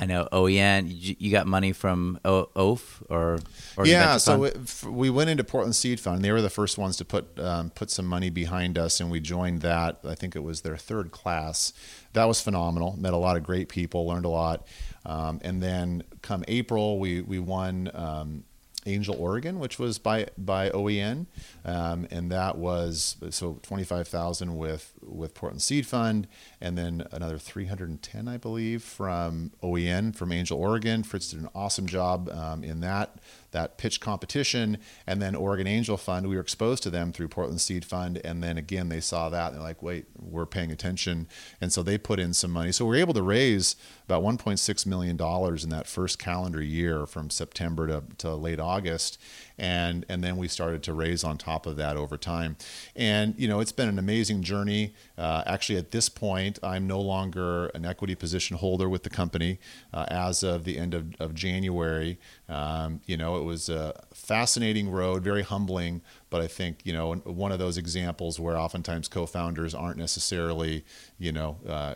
I 0.01 0.07
know 0.07 0.27
OEN. 0.33 0.87
You, 0.89 1.31
got 1.31 1.47
money 1.47 1.73
from 1.73 2.19
o- 2.25 2.49
OAF 2.57 3.03
or, 3.11 3.39
or 3.77 3.87
yeah. 3.87 4.17
So 4.17 4.45
it, 4.45 4.57
we 4.85 5.11
went 5.11 5.29
into 5.29 5.45
Portland 5.45 5.77
Seed 5.77 6.01
Fund. 6.01 6.25
They 6.25 6.33
were 6.33 6.41
the 6.41 6.49
first 6.49 6.79
ones 6.79 6.97
to 6.97 7.05
put 7.05 7.39
um, 7.39 7.69
put 7.69 7.91
some 7.91 8.07
money 8.07 8.31
behind 8.31 8.79
us, 8.79 8.99
and 8.99 9.11
we 9.11 9.21
joined 9.21 9.61
that. 9.61 10.01
I 10.03 10.15
think 10.15 10.35
it 10.35 10.43
was 10.43 10.63
their 10.63 10.79
third 10.79 11.11
class. 11.11 11.75
That 12.15 12.25
was 12.25 12.41
phenomenal. 12.41 12.97
Met 12.99 13.13
a 13.13 13.19
lot 13.19 13.37
of 13.37 13.45
great 13.45 13.69
people. 13.69 14.09
Learned 14.09 14.25
a 14.25 14.31
lot. 14.31 14.67
Um, 15.05 15.39
and 15.45 15.63
then 15.63 16.03
come 16.23 16.45
April, 16.49 16.99
we 16.99 17.21
we 17.21 17.39
won. 17.39 17.91
Um, 17.93 18.45
Angel 18.87 19.15
Oregon, 19.15 19.59
which 19.59 19.79
was 19.79 19.99
by 19.99 20.27
by 20.39 20.71
OEN, 20.71 21.27
um, 21.65 22.07
and 22.11 22.31
that 22.31 22.57
was 22.57 23.17
so 23.31 23.59
twenty 23.63 23.85
five 23.85 24.09
thousand 24.09 24.57
with 24.57 24.93
with 25.03 25.35
Portland 25.35 25.63
Seed 25.63 25.87
Fund, 25.87 26.27
and 26.61 26.77
then 26.79 27.05
another 27.13 27.39
three 27.39 27.67
hundred 27.67 27.91
and 27.91 28.03
ten, 28.03 28.29
I 28.29 28.37
believe, 28.37 28.83
from 28.83 29.53
OEN 29.63 30.15
from 30.15 30.33
Angel 30.33 30.59
Oregon. 30.59 31.03
Fritz 31.03 31.31
did 31.31 31.41
an 31.41 31.49
awesome 31.55 31.87
job 31.87 32.29
um, 32.31 32.65
in 32.65 32.81
that 32.81 33.19
that 33.53 33.79
pitch 33.79 34.01
competition, 34.01 34.79
and 35.07 35.21
then 35.21 35.35
Oregon 35.35 35.67
Angel 35.67 35.97
Fund. 35.97 36.29
We 36.29 36.37
were 36.37 36.43
exposed 36.43 36.83
to 36.85 36.91
them 36.91 37.13
through 37.13 37.29
Portland 37.29 37.61
Seed 37.61 37.85
Fund, 37.85 38.21
and 38.25 38.43
then 38.43 38.59
again 38.59 38.89
they 38.89 39.01
saw 39.01 39.29
that 39.29 39.49
and 39.49 39.57
they're 39.57 39.63
like, 39.63 39.83
wait, 39.83 40.07
we're 40.19 40.47
paying 40.47 40.71
attention, 40.71 41.29
and 41.61 41.73
so 41.73 41.83
they 41.83 41.99
put 41.99 42.21
in 42.21 42.33
some 42.33 42.51
money. 42.51 42.73
So 42.73 42.85
we're 42.85 42.97
able 42.97 43.15
to 43.15 43.23
raise 43.23 43.77
about 44.07 44.23
1.6 44.23 44.87
million 44.87 45.17
dollars 45.17 45.65
in 45.65 45.71
that 45.71 45.87
first 45.87 46.19
calendar 46.19 46.63
year 46.63 47.07
from 47.07 47.31
September 47.31 47.87
to, 47.87 48.03
to 48.19 48.35
late 48.35 48.61
August, 48.61 49.21
and 49.61 50.07
and 50.09 50.25
then 50.25 50.39
we 50.39 50.49
started 50.49 50.83
to 50.83 50.95
raise 50.95 51.23
on 51.23 51.37
top 51.37 51.67
of 51.67 51.77
that 51.77 51.97
over 51.97 52.17
time. 52.17 52.57
And 52.97 53.35
you 53.37 53.47
know, 53.47 53.61
it's 53.61 53.73
been 53.73 53.89
an 53.89 53.99
amazing 53.99 54.43
journey. 54.43 54.95
Uh, 55.19 55.43
actually, 55.47 55.79
at 55.79 55.91
this 55.91 56.09
point, 56.09 56.59
I'm 56.63 56.87
no 56.87 56.99
longer 56.99 57.67
an 57.67 57.85
equity 57.85 58.15
position 58.15 58.57
holder 58.57 58.89
with 58.89 59.03
the 59.03 59.11
company 59.11 59.61
uh, 59.93 60.07
as 60.09 60.43
of 60.43 60.65
the 60.65 60.79
end 60.79 60.95
of, 60.95 61.15
of 61.21 61.35
January. 61.35 62.19
Um, 62.49 63.03
you 63.05 63.19
know, 63.19 63.37
it 63.37 63.45
was 63.45 63.69
a 63.69 64.03
fascinating 64.15 64.91
road, 64.91 65.23
very 65.23 65.43
humbling, 65.43 66.01
but 66.31 66.41
I 66.41 66.47
think 66.47 66.81
you 66.85 66.95
know 66.95 67.15
one 67.15 67.53
of 67.53 67.59
those 67.59 67.77
examples 67.77 68.41
where 68.41 68.57
oftentimes 68.57 69.09
co-founders 69.09 69.75
aren't 69.75 69.99
necessarily 69.99 70.85
you 71.19 71.33
know. 71.33 71.59
Uh, 71.69 71.95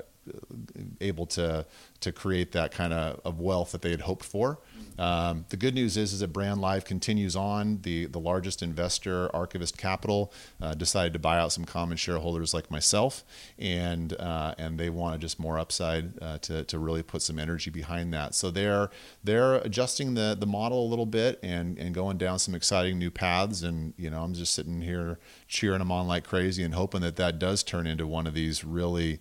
able 1.01 1.27
to 1.27 1.66
to 2.01 2.12
create 2.12 2.53
that 2.53 2.70
kind 2.70 2.93
of, 2.93 3.20
of 3.25 3.41
wealth 3.41 3.72
that 3.72 3.83
they 3.83 3.91
had 3.91 4.03
hoped 4.03 4.25
for. 4.25 4.59
Um, 4.99 5.47
the 5.49 5.57
good 5.57 5.75
news 5.75 5.97
is, 5.97 6.12
is 6.12 6.20
that 6.20 6.33
Brandlive 6.33 6.85
continues 6.85 7.35
on. 7.35 7.81
The 7.83 8.07
the 8.07 8.20
largest 8.20 8.62
investor, 8.62 9.35
Archivist 9.35 9.77
Capital, 9.77 10.33
uh, 10.61 10.75
decided 10.75 11.12
to 11.14 11.18
buy 11.18 11.39
out 11.39 11.53
some 11.53 11.64
common 11.64 11.97
shareholders 11.97 12.55
like 12.55 12.70
myself, 12.70 13.25
and 13.59 14.12
uh, 14.14 14.55
and 14.57 14.79
they 14.79 14.91
wanted 14.91 15.20
just 15.20 15.41
more 15.41 15.59
upside 15.59 16.12
uh, 16.22 16.39
to, 16.39 16.64
to 16.64 16.79
really 16.79 17.03
put 17.03 17.22
some 17.22 17.39
energy 17.39 17.70
behind 17.70 18.12
that. 18.14 18.35
So 18.35 18.51
they're 18.51 18.91
they're 19.25 19.57
adjusting 19.57 20.14
the 20.14 20.37
the 20.39 20.47
model 20.47 20.87
a 20.87 20.89
little 20.89 21.07
bit 21.07 21.41
and 21.43 21.77
and 21.79 21.95
going 21.95 22.18
down 22.18 22.39
some 22.39 22.55
exciting 22.55 22.99
new 22.99 23.11
paths. 23.11 23.62
And 23.62 23.95
you 23.97 24.11
know, 24.11 24.22
I'm 24.22 24.35
just 24.35 24.55
sitting 24.55 24.81
here 24.81 25.18
cheering 25.49 25.81
them 25.81 25.91
on 25.91 26.07
like 26.07 26.25
crazy 26.25 26.62
and 26.62 26.75
hoping 26.75 27.01
that 27.01 27.16
that 27.16 27.39
does 27.39 27.62
turn 27.62 27.87
into 27.87 28.07
one 28.07 28.27
of 28.27 28.35
these 28.35 28.64
really 28.64 29.18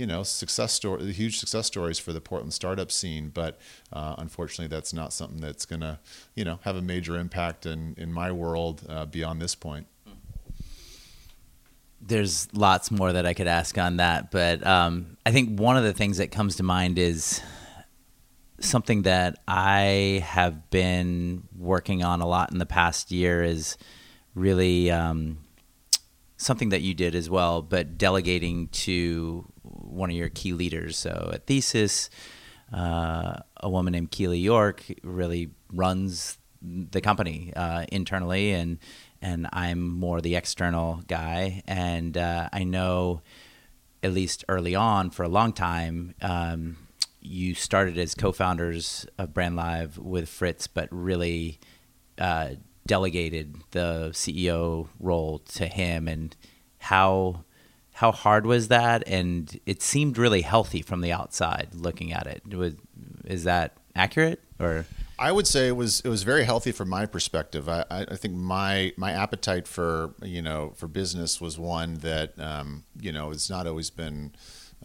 you 0.00 0.06
know 0.06 0.22
success 0.22 0.72
story 0.72 1.12
huge 1.12 1.38
success 1.38 1.66
stories 1.66 1.98
for 1.98 2.14
the 2.14 2.22
portland 2.22 2.54
startup 2.54 2.90
scene 2.90 3.28
but 3.28 3.60
uh, 3.92 4.14
unfortunately 4.16 4.74
that's 4.74 4.94
not 4.94 5.12
something 5.12 5.42
that's 5.42 5.66
going 5.66 5.80
to 5.80 5.98
you 6.34 6.42
know 6.42 6.58
have 6.62 6.74
a 6.74 6.80
major 6.80 7.18
impact 7.18 7.66
in 7.66 7.94
in 7.98 8.10
my 8.10 8.32
world 8.32 8.82
uh, 8.88 9.04
beyond 9.04 9.42
this 9.42 9.54
point. 9.54 9.86
There's 12.00 12.48
lots 12.54 12.90
more 12.90 13.12
that 13.12 13.26
i 13.26 13.34
could 13.34 13.46
ask 13.46 13.76
on 13.76 13.98
that 13.98 14.30
but 14.30 14.66
um, 14.66 15.18
i 15.26 15.30
think 15.30 15.60
one 15.60 15.76
of 15.76 15.84
the 15.84 15.92
things 15.92 16.16
that 16.16 16.30
comes 16.32 16.56
to 16.56 16.62
mind 16.62 16.98
is 16.98 17.42
something 18.58 19.02
that 19.02 19.36
i 19.46 20.24
have 20.26 20.70
been 20.70 21.42
working 21.54 22.02
on 22.02 22.22
a 22.22 22.26
lot 22.26 22.52
in 22.52 22.58
the 22.58 22.64
past 22.64 23.10
year 23.10 23.42
is 23.42 23.76
really 24.34 24.90
um, 24.90 25.36
something 26.40 26.70
that 26.70 26.80
you 26.80 26.94
did 26.94 27.14
as 27.14 27.28
well, 27.28 27.60
but 27.60 27.98
delegating 27.98 28.68
to 28.68 29.44
one 29.90 30.10
of 30.10 30.16
your 30.16 30.28
key 30.28 30.52
leaders. 30.52 30.96
So 30.96 31.30
at 31.32 31.46
Thesis, 31.46 32.10
uh, 32.72 33.36
a 33.56 33.68
woman 33.68 33.92
named 33.92 34.10
Keely 34.10 34.38
York 34.38 34.84
really 35.02 35.50
runs 35.72 36.38
the 36.62 37.00
company 37.00 37.52
uh, 37.56 37.86
internally, 37.90 38.52
and 38.52 38.78
and 39.22 39.48
I'm 39.52 39.88
more 39.88 40.20
the 40.20 40.36
external 40.36 41.02
guy. 41.06 41.62
And 41.66 42.16
uh, 42.16 42.48
I 42.52 42.64
know, 42.64 43.22
at 44.02 44.12
least 44.12 44.44
early 44.48 44.74
on, 44.74 45.10
for 45.10 45.22
a 45.22 45.28
long 45.28 45.52
time. 45.52 46.14
Um, 46.22 46.76
you 47.22 47.54
started 47.54 47.98
as 47.98 48.14
co-founders 48.14 49.06
of 49.18 49.34
Brandlive 49.34 49.98
with 49.98 50.26
Fritz, 50.26 50.66
but 50.66 50.88
really 50.90 51.60
uh, 52.16 52.52
delegated 52.86 53.56
the 53.72 54.10
CEO 54.12 54.88
role 54.98 55.40
to 55.40 55.66
him, 55.66 56.08
and 56.08 56.34
how 56.78 57.44
how 58.00 58.12
hard 58.12 58.46
was 58.46 58.68
that? 58.68 59.06
And 59.06 59.60
it 59.66 59.82
seemed 59.82 60.16
really 60.16 60.40
healthy 60.40 60.80
from 60.80 61.02
the 61.02 61.12
outside 61.12 61.68
looking 61.74 62.14
at 62.14 62.26
it. 62.26 62.42
Was 62.56 62.72
is 63.26 63.44
that 63.44 63.76
accurate 63.94 64.40
or? 64.58 64.86
I 65.18 65.30
would 65.30 65.46
say 65.46 65.68
it 65.68 65.76
was 65.76 66.00
it 66.00 66.08
was 66.08 66.22
very 66.22 66.44
healthy 66.44 66.72
from 66.72 66.88
my 66.88 67.04
perspective. 67.04 67.68
I, 67.68 67.84
I 67.90 68.16
think 68.16 68.32
my 68.32 68.94
my 68.96 69.12
appetite 69.12 69.68
for 69.68 70.14
you 70.22 70.40
know 70.40 70.72
for 70.76 70.88
business 70.88 71.42
was 71.42 71.58
one 71.58 71.96
that 71.96 72.40
um, 72.40 72.84
you 72.98 73.12
know 73.12 73.28
has 73.28 73.50
not 73.50 73.66
always 73.66 73.90
been 73.90 74.32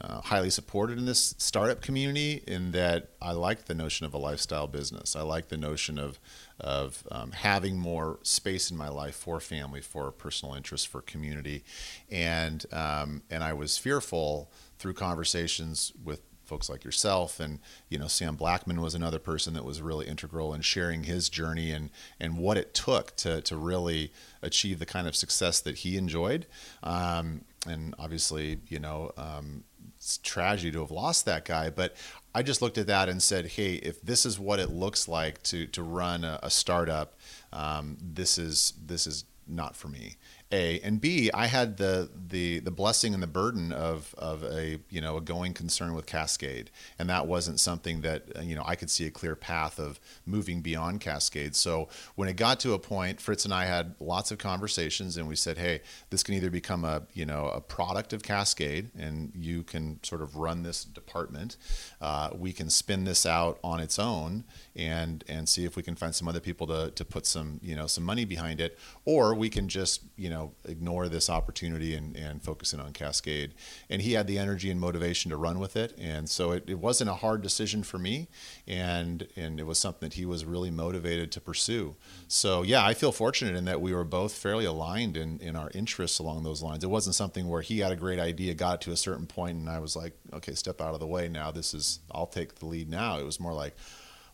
uh, 0.02 0.20
highly 0.20 0.50
supported 0.50 0.98
in 0.98 1.06
this 1.06 1.36
startup 1.38 1.82
community. 1.82 2.44
In 2.46 2.72
that 2.72 3.12
I 3.22 3.32
like 3.32 3.64
the 3.64 3.76
notion 3.76 4.06
of 4.06 4.14
a 4.14 4.18
lifestyle 4.18 4.68
business. 4.68 5.16
I 5.16 5.22
like 5.22 5.48
the 5.48 5.58
notion 5.58 5.98
of 5.98 6.20
of 6.60 7.06
um, 7.12 7.32
having 7.32 7.78
more 7.78 8.20
space 8.24 8.72
in 8.72 8.78
my 8.78 8.90
life 8.90 9.16
for 9.16 9.40
family, 9.40 9.82
for 9.82 10.12
personal 10.12 10.56
interest, 10.56 10.88
for 10.88 11.02
community, 11.02 11.64
and 12.10 12.66
um, 12.72 13.24
and 13.30 13.44
I 13.44 13.54
was 13.54 13.78
fearful 13.78 14.52
through 14.78 14.94
conversations 14.94 15.94
with 16.04 16.22
folks 16.46 16.70
like 16.70 16.84
yourself 16.84 17.40
and 17.40 17.60
you 17.90 17.98
know 17.98 18.08
Sam 18.08 18.36
Blackman 18.36 18.80
was 18.80 18.96
another 18.96 19.20
person 19.20 19.54
that 19.56 19.66
was 19.66 19.82
really 19.82 20.08
integral 20.08 20.54
in 20.54 20.62
sharing 20.62 21.04
his 21.04 21.28
journey 21.28 21.72
and 21.72 21.90
and 22.20 22.38
what 22.38 22.58
it 22.58 22.74
took 22.74 23.16
to 23.18 23.42
to 23.42 23.58
really 23.58 24.14
achieve 24.42 24.80
the 24.80 24.86
kind 24.86 25.08
of 25.08 25.16
success 25.16 25.60
that 25.62 25.78
he 25.78 25.98
enjoyed. 25.98 26.46
Um, 26.84 27.42
and 27.68 27.96
obviously 27.98 28.60
you 28.68 28.80
know 28.80 29.12
um, 29.18 29.64
it's 29.98 30.18
tragedy 30.20 30.72
to 30.72 30.82
have 30.82 30.92
lost 30.92 31.26
that 31.26 31.46
guy 31.46 31.70
but 31.70 31.96
I 32.36 32.44
just 32.44 32.62
looked 32.62 32.78
at 32.78 32.88
that 32.88 33.08
and 33.08 33.24
said, 33.24 33.48
hey, 33.48 33.76
if 33.76 34.02
this 34.02 34.26
is 34.26 34.38
what 34.38 34.60
it 34.60 34.70
looks 34.70 35.08
like 35.08 35.42
to 35.44 35.68
to 35.68 35.82
run 35.82 36.26
a, 36.26 36.38
a 36.44 36.50
startup, 36.50 37.18
um, 37.54 37.98
this 38.02 38.38
is 38.38 38.74
this 38.86 39.08
is 39.08 39.24
not 39.48 39.74
for 39.76 39.88
me. 39.88 40.18
A 40.52 40.80
and 40.82 41.02
B, 41.02 41.32
I 41.34 41.48
had 41.48 41.78
the 41.78 42.10
the 42.30 42.60
the 42.60 42.72
blessing 42.72 43.16
and 43.16 43.24
the 43.24 43.28
burden 43.28 43.74
of 43.74 44.14
of 44.18 44.44
a 44.44 44.80
you 44.92 45.02
know 45.02 45.18
a 45.18 45.22
going 45.22 45.54
concern 45.54 45.96
with 45.96 46.06
Cascade, 46.06 46.70
and 47.00 47.10
that 47.10 47.26
wasn't 47.26 47.60
something 47.60 48.02
that 48.02 48.44
you 48.46 48.56
know 48.56 48.64
I 48.64 48.76
could 48.76 48.92
see 48.92 49.08
a 49.08 49.12
clear 49.12 49.36
path 49.36 49.80
of 49.80 50.00
moving 50.24 50.62
beyond 50.62 51.02
Cascade. 51.02 51.56
So 51.56 51.90
when 52.14 52.30
it 52.30 52.36
got 52.36 52.60
to 52.60 52.74
a 52.74 52.80
point, 52.80 53.20
Fritz 53.20 53.44
and 53.44 53.54
I 53.54 53.66
had 53.66 53.96
lots 54.00 54.32
of 54.32 54.38
conversations, 54.38 55.18
and 55.18 55.28
we 55.28 55.36
said, 55.36 55.58
hey, 55.58 55.82
this 56.12 56.22
can 56.22 56.36
either 56.36 56.52
become 56.52 56.86
a 56.86 57.04
you 57.14 57.26
know 57.26 57.48
a 57.48 57.60
product 57.60 58.14
of 58.14 58.22
Cascade, 58.22 58.92
and 58.96 59.32
you 59.36 59.64
can 59.64 60.00
sort 60.04 60.22
of 60.22 60.36
run 60.36 60.62
this 60.62 60.86
department. 60.86 61.58
Uh, 62.00 62.30
we 62.36 62.54
can 62.54 62.70
spin 62.70 63.04
this 63.04 63.26
out 63.26 63.58
on 63.64 63.80
its 63.80 63.98
own 63.98 64.44
and 64.76 65.24
and 65.28 65.50
see 65.50 65.66
if 65.66 65.76
we 65.76 65.82
can 65.82 65.96
find 65.96 66.14
some 66.14 66.28
other 66.28 66.40
people 66.40 66.68
to 66.68 66.92
to 66.92 67.04
put 67.04 67.26
some 67.26 67.60
you 67.64 67.76
know 67.76 67.88
some 67.88 68.04
money 68.04 68.26
behind 68.26 68.62
it, 68.62 68.78
or 69.06 69.34
we 69.34 69.50
can 69.50 69.68
just 69.68 70.02
you 70.16 70.30
know 70.30 70.45
ignore 70.66 71.08
this 71.10 71.30
opportunity 71.30 71.94
and 71.94 72.16
and 72.16 72.44
focus 72.44 72.74
in 72.74 72.80
on 72.80 72.94
Cascade. 72.94 73.54
And 73.90 74.02
he 74.02 74.14
had 74.14 74.28
the 74.28 74.38
energy 74.38 74.70
and 74.70 74.80
motivation 74.80 75.32
to 75.32 75.38
run 75.38 75.60
with 75.60 75.76
it, 75.76 75.96
and 75.98 76.30
so 76.30 76.52
it, 76.52 76.64
it 76.68 76.80
wasn't 76.80 77.10
a 77.10 77.16
hard 77.16 77.42
decision 77.42 77.84
for 77.84 77.98
me, 77.98 78.28
and 78.68 79.28
and 79.36 79.60
it 79.60 79.66
was 79.66 79.80
something 79.80 80.10
that 80.10 80.16
he 80.16 80.26
was 80.26 80.46
really 80.46 80.72
motivated 80.72 81.32
to 81.34 81.42
pursue. 81.42 81.96
So 82.28 82.64
yeah, 82.64 82.86
I 82.86 82.94
feel 82.94 83.12
fortunate 83.12 83.56
in 83.56 83.66
that 83.66 83.82
we 83.82 83.94
were 83.94 84.04
both 84.04 84.34
fairly 84.34 84.66
aligned 84.66 85.18
in 85.18 85.40
in 85.40 85.56
our 85.56 85.72
interests 85.74 86.20
along 86.20 86.44
those 86.44 86.62
lines. 86.62 86.84
It 86.84 86.90
wasn't 86.90 87.16
something 87.16 87.48
where 87.48 87.62
he 87.62 87.80
had 87.80 87.92
a 87.92 87.96
great 87.96 88.20
idea, 88.20 88.54
got 88.54 88.82
to 88.82 88.92
a 88.92 88.98
certain 88.98 89.28
point, 89.28 89.58
and 89.58 89.70
I 89.70 89.80
was 89.80 89.96
like, 89.96 90.14
okay, 90.34 90.54
step 90.54 90.82
out 90.82 90.94
of 90.94 91.00
the 91.00 91.08
way 91.08 91.28
now. 91.28 91.52
This 91.52 91.74
is 91.74 92.00
I'll 92.12 92.28
take 92.28 92.56
the 92.56 92.66
lead 92.66 92.90
now. 92.90 93.20
It 93.20 93.26
was 93.26 93.40
more 93.40 93.54
like 93.54 93.76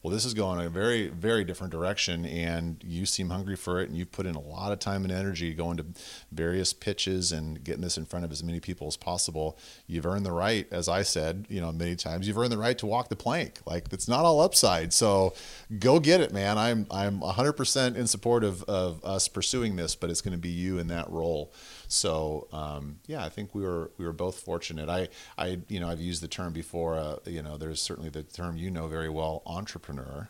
well, 0.03 0.11
this 0.11 0.25
is 0.25 0.33
going 0.33 0.65
a 0.65 0.69
very, 0.69 1.09
very 1.09 1.43
different 1.43 1.71
direction, 1.71 2.25
and 2.25 2.83
you 2.85 3.05
seem 3.05 3.29
hungry 3.29 3.55
for 3.55 3.79
it, 3.79 3.87
and 3.87 3.97
you've 3.97 4.11
put 4.11 4.25
in 4.25 4.33
a 4.33 4.39
lot 4.39 4.71
of 4.71 4.79
time 4.79 5.03
and 5.03 5.11
energy 5.11 5.53
going 5.53 5.77
to 5.77 5.85
various 6.31 6.73
pitches 6.73 7.31
and 7.31 7.63
getting 7.63 7.81
this 7.81 7.97
in 7.97 8.05
front 8.05 8.25
of 8.25 8.31
as 8.31 8.43
many 8.43 8.59
people 8.59 8.87
as 8.87 8.97
possible. 8.97 9.59
You've 9.85 10.07
earned 10.07 10.25
the 10.25 10.31
right, 10.31 10.67
as 10.71 10.89
I 10.89 11.03
said, 11.03 11.45
you 11.49 11.61
know, 11.61 11.71
many 11.71 11.95
times, 11.95 12.27
you've 12.27 12.37
earned 12.37 12.51
the 12.51 12.57
right 12.57 12.77
to 12.79 12.87
walk 12.87 13.09
the 13.09 13.15
plank. 13.15 13.59
Like 13.65 13.93
it's 13.93 14.07
not 14.07 14.25
all 14.25 14.41
upside, 14.41 14.91
so 14.91 15.33
go 15.79 15.99
get 15.99 16.19
it, 16.19 16.33
man. 16.33 16.57
I'm 16.57 16.87
I'm 16.89 17.19
100% 17.19 17.95
in 17.95 18.07
support 18.07 18.43
of, 18.43 18.63
of 18.63 19.03
us 19.05 19.27
pursuing 19.27 19.75
this, 19.75 19.95
but 19.95 20.09
it's 20.09 20.21
going 20.21 20.33
to 20.33 20.41
be 20.41 20.49
you 20.49 20.79
in 20.79 20.87
that 20.87 21.09
role. 21.09 21.53
So 21.91 22.47
um, 22.53 22.99
yeah, 23.05 23.23
I 23.23 23.29
think 23.29 23.53
we 23.53 23.63
were 23.63 23.91
we 23.97 24.05
were 24.05 24.13
both 24.13 24.39
fortunate. 24.39 24.89
I 24.89 25.09
I 25.37 25.59
you 25.67 25.79
know 25.79 25.89
I've 25.89 25.99
used 25.99 26.23
the 26.23 26.27
term 26.27 26.53
before. 26.53 26.97
Uh, 26.97 27.17
you 27.25 27.41
know, 27.41 27.57
there's 27.57 27.81
certainly 27.81 28.09
the 28.09 28.23
term 28.23 28.55
you 28.57 28.71
know 28.71 28.87
very 28.87 29.09
well, 29.09 29.41
entrepreneur. 29.45 30.29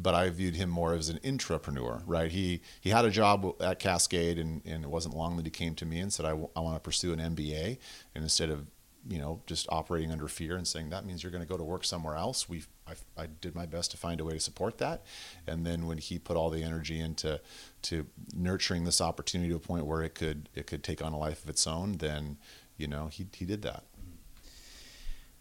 But 0.00 0.14
I 0.14 0.30
viewed 0.30 0.54
him 0.54 0.70
more 0.70 0.94
as 0.94 1.08
an 1.08 1.18
intrapreneur, 1.24 2.02
right? 2.06 2.30
He 2.30 2.62
he 2.80 2.90
had 2.90 3.04
a 3.04 3.10
job 3.10 3.56
at 3.60 3.80
Cascade, 3.80 4.38
and, 4.38 4.62
and 4.64 4.84
it 4.84 4.90
wasn't 4.90 5.16
long 5.16 5.36
that 5.36 5.44
he 5.44 5.50
came 5.50 5.74
to 5.74 5.84
me 5.84 5.98
and 5.98 6.12
said, 6.12 6.24
I, 6.24 6.30
w- 6.30 6.48
I 6.54 6.60
want 6.60 6.76
to 6.76 6.80
pursue 6.80 7.12
an 7.12 7.18
MBA. 7.18 7.78
And 8.14 8.22
instead 8.22 8.48
of 8.48 8.66
you 9.08 9.18
know, 9.18 9.40
just 9.46 9.66
operating 9.70 10.12
under 10.12 10.28
fear 10.28 10.56
and 10.56 10.66
saying 10.66 10.90
that 10.90 11.04
means 11.04 11.22
you're 11.22 11.32
going 11.32 11.42
to 11.42 11.48
go 11.48 11.56
to 11.56 11.64
work 11.64 11.84
somewhere 11.84 12.16
else. 12.16 12.48
We, 12.48 12.64
I, 12.86 13.22
I, 13.22 13.26
did 13.26 13.54
my 13.54 13.64
best 13.64 13.90
to 13.92 13.96
find 13.96 14.20
a 14.20 14.24
way 14.24 14.34
to 14.34 14.40
support 14.40 14.78
that, 14.78 15.02
and 15.46 15.64
then 15.64 15.86
when 15.86 15.98
he 15.98 16.18
put 16.18 16.36
all 16.36 16.50
the 16.50 16.62
energy 16.62 17.00
into 17.00 17.40
to 17.82 18.06
nurturing 18.34 18.84
this 18.84 19.00
opportunity 19.00 19.50
to 19.50 19.56
a 19.56 19.60
point 19.60 19.86
where 19.86 20.02
it 20.02 20.14
could 20.14 20.48
it 20.54 20.66
could 20.66 20.82
take 20.82 21.02
on 21.02 21.12
a 21.12 21.18
life 21.18 21.42
of 21.44 21.50
its 21.50 21.66
own, 21.66 21.94
then 21.98 22.36
you 22.76 22.86
know 22.86 23.08
he 23.08 23.26
he 23.32 23.44
did 23.44 23.62
that. 23.62 23.84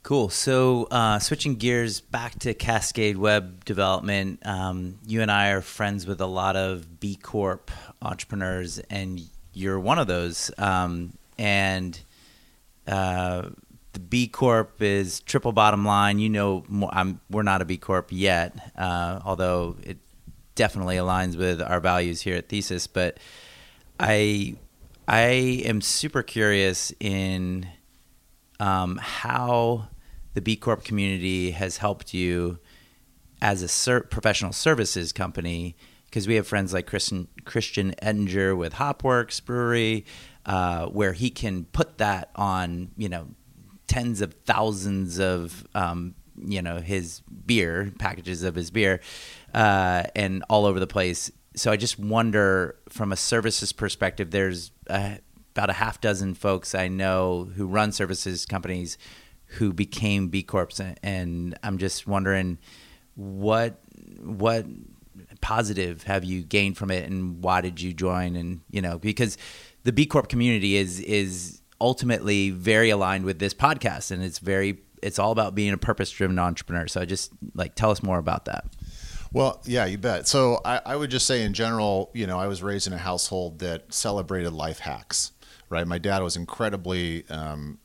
Cool. 0.08 0.30
So, 0.30 0.88
uh, 0.90 1.20
switching 1.20 1.56
gears 1.56 2.00
back 2.00 2.40
to 2.40 2.54
Cascade 2.54 3.18
Web 3.18 3.66
development, 3.66 4.40
um, 4.46 5.00
you 5.06 5.22
and 5.22 5.30
I 5.30 5.50
are 5.50 5.60
friends 5.60 6.08
with 6.08 6.22
a 6.22 6.26
lot 6.26 6.56
of 6.56 7.02
B 7.02 7.18
Corp 7.22 7.72
entrepreneurs, 8.02 8.80
and 8.90 9.20
you're 9.52 9.78
one 9.78 10.00
of 10.00 10.08
those. 10.08 10.50
Um, 10.58 11.12
and 11.38 12.00
uh, 12.88 13.50
the 13.92 14.00
B 14.00 14.30
Corp 14.30 14.82
is 14.82 15.20
triple 15.20 15.52
bottom 15.52 15.84
line. 15.84 16.20
You 16.20 16.30
know, 16.30 16.64
we're 17.30 17.44
not 17.44 17.62
a 17.62 17.66
B 17.66 17.76
Corp 17.78 18.08
yet, 18.10 18.56
uh, 18.78 19.20
although 19.26 19.76
it 19.84 19.98
definitely 20.58 20.98
aligns 20.98 21.38
with 21.38 21.62
our 21.62 21.80
values 21.80 22.22
here 22.22 22.36
at 22.36 22.50
Thesis. 22.50 22.88
But 22.88 23.18
I, 23.98 24.56
I 25.08 25.22
am 25.64 25.80
super 25.80 26.22
curious 26.22 26.92
in 27.00 27.68
um, 28.60 28.98
how 29.02 29.88
the 30.34 30.42
B 30.42 30.58
Corp 30.58 30.84
community 30.84 31.52
has 31.52 31.78
helped 31.78 32.14
you 32.14 32.60
as 33.42 33.62
a 33.62 33.68
ser- 33.70 34.02
professional 34.02 34.52
services 34.52 35.14
company 35.14 35.78
because 36.06 36.28
we 36.28 36.36
have 36.36 36.48
friends 36.48 36.74
like 36.74 36.88
Christian 36.88 37.28
Christian 37.46 37.94
Ettinger 38.02 38.56
with 38.56 38.74
Hopworks 38.74 39.44
Brewery 39.44 40.06
uh, 40.46 40.88
where 40.88 41.14
he 41.14 41.30
can 41.30 41.66
put 41.66 41.98
that 41.98 42.32
on, 42.36 42.92
you 42.98 43.10
know, 43.10 43.28
tens 43.88 44.22
of 44.22 44.34
thousands 44.46 45.20
of, 45.20 45.68
um, 45.76 46.16
you 46.42 46.62
know, 46.62 46.78
his 46.80 47.22
beer 47.46 47.92
packages 48.00 48.44
of 48.44 48.56
his 48.56 48.72
beer, 48.72 49.02
uh, 49.58 50.04
and 50.16 50.44
all 50.50 50.68
over 50.68 50.80
the 50.80 50.88
place. 50.88 51.32
So 51.56 51.72
I 51.72 51.78
just 51.78 51.98
wonder, 51.98 52.78
from 52.90 53.12
a 53.12 53.16
services 53.16 53.74
perspective, 53.74 54.30
there's 54.30 54.72
a, 54.88 55.18
about 55.56 55.72
a 55.72 55.74
half 55.74 56.00
dozen 56.00 56.36
folks 56.36 56.76
I 56.76 56.88
know 56.88 57.50
who 57.56 57.66
run 57.66 57.92
services 57.92 58.46
companies 58.46 59.00
who 59.46 59.74
became 59.74 60.28
B 60.28 60.44
Corps, 60.44 60.70
and 61.02 61.58
I'm 61.64 61.80
just 61.80 62.06
wondering 62.06 62.60
what 63.16 63.80
what 64.20 64.68
positive 65.42 66.04
have 66.04 66.24
you 66.24 66.44
gained 66.44 66.78
from 66.78 66.92
it, 66.92 67.10
and 67.10 67.44
why 67.44 67.62
did 67.62 67.82
you 67.82 67.94
join? 67.94 68.36
And 68.36 68.62
you 68.70 68.82
know, 68.82 69.00
because 69.00 69.40
the 69.86 69.92
B 69.92 70.06
Corp 70.06 70.30
community 70.30 70.76
is 70.76 71.00
is 71.00 71.64
ultimately 71.82 72.52
very 72.52 72.92
aligned 72.92 73.26
with 73.26 73.40
this 73.40 73.56
podcast, 73.56 74.12
and 74.12 74.24
it's 74.24 74.38
very 74.38 74.82
it's 75.02 75.18
all 75.18 75.32
about 75.32 75.56
being 75.56 75.74
a 75.74 75.78
purpose 75.80 76.12
driven 76.12 76.38
entrepreneur. 76.38 76.88
So 76.88 77.02
I 77.02 77.06
just 77.06 77.32
like 77.56 77.74
tell 77.74 77.90
us 77.90 78.04
more 78.04 78.20
about 78.20 78.46
that. 78.46 78.66
Well, 79.34 79.62
yeah, 79.66 79.86
you 79.86 79.98
bet. 79.98 80.28
So 80.28 80.62
I, 80.64 80.82
I, 80.86 80.96
would 80.96 81.12
just 81.12 81.26
say 81.26 81.44
in 81.44 81.54
general, 81.54 82.10
you 82.14 82.28
know, 82.28 82.40
I 82.40 82.48
was 82.48 82.64
raised 82.64 82.88
in 82.88 82.94
a 82.94 82.98
household 82.98 83.60
that 83.60 83.94
celebrated 83.94 84.54
life 84.54 84.80
hacks, 84.80 85.32
right? 85.70 85.86
My 85.86 85.98
dad 85.98 86.24
was 86.24 86.36
incredibly, 86.36 87.28
um, 87.30 87.80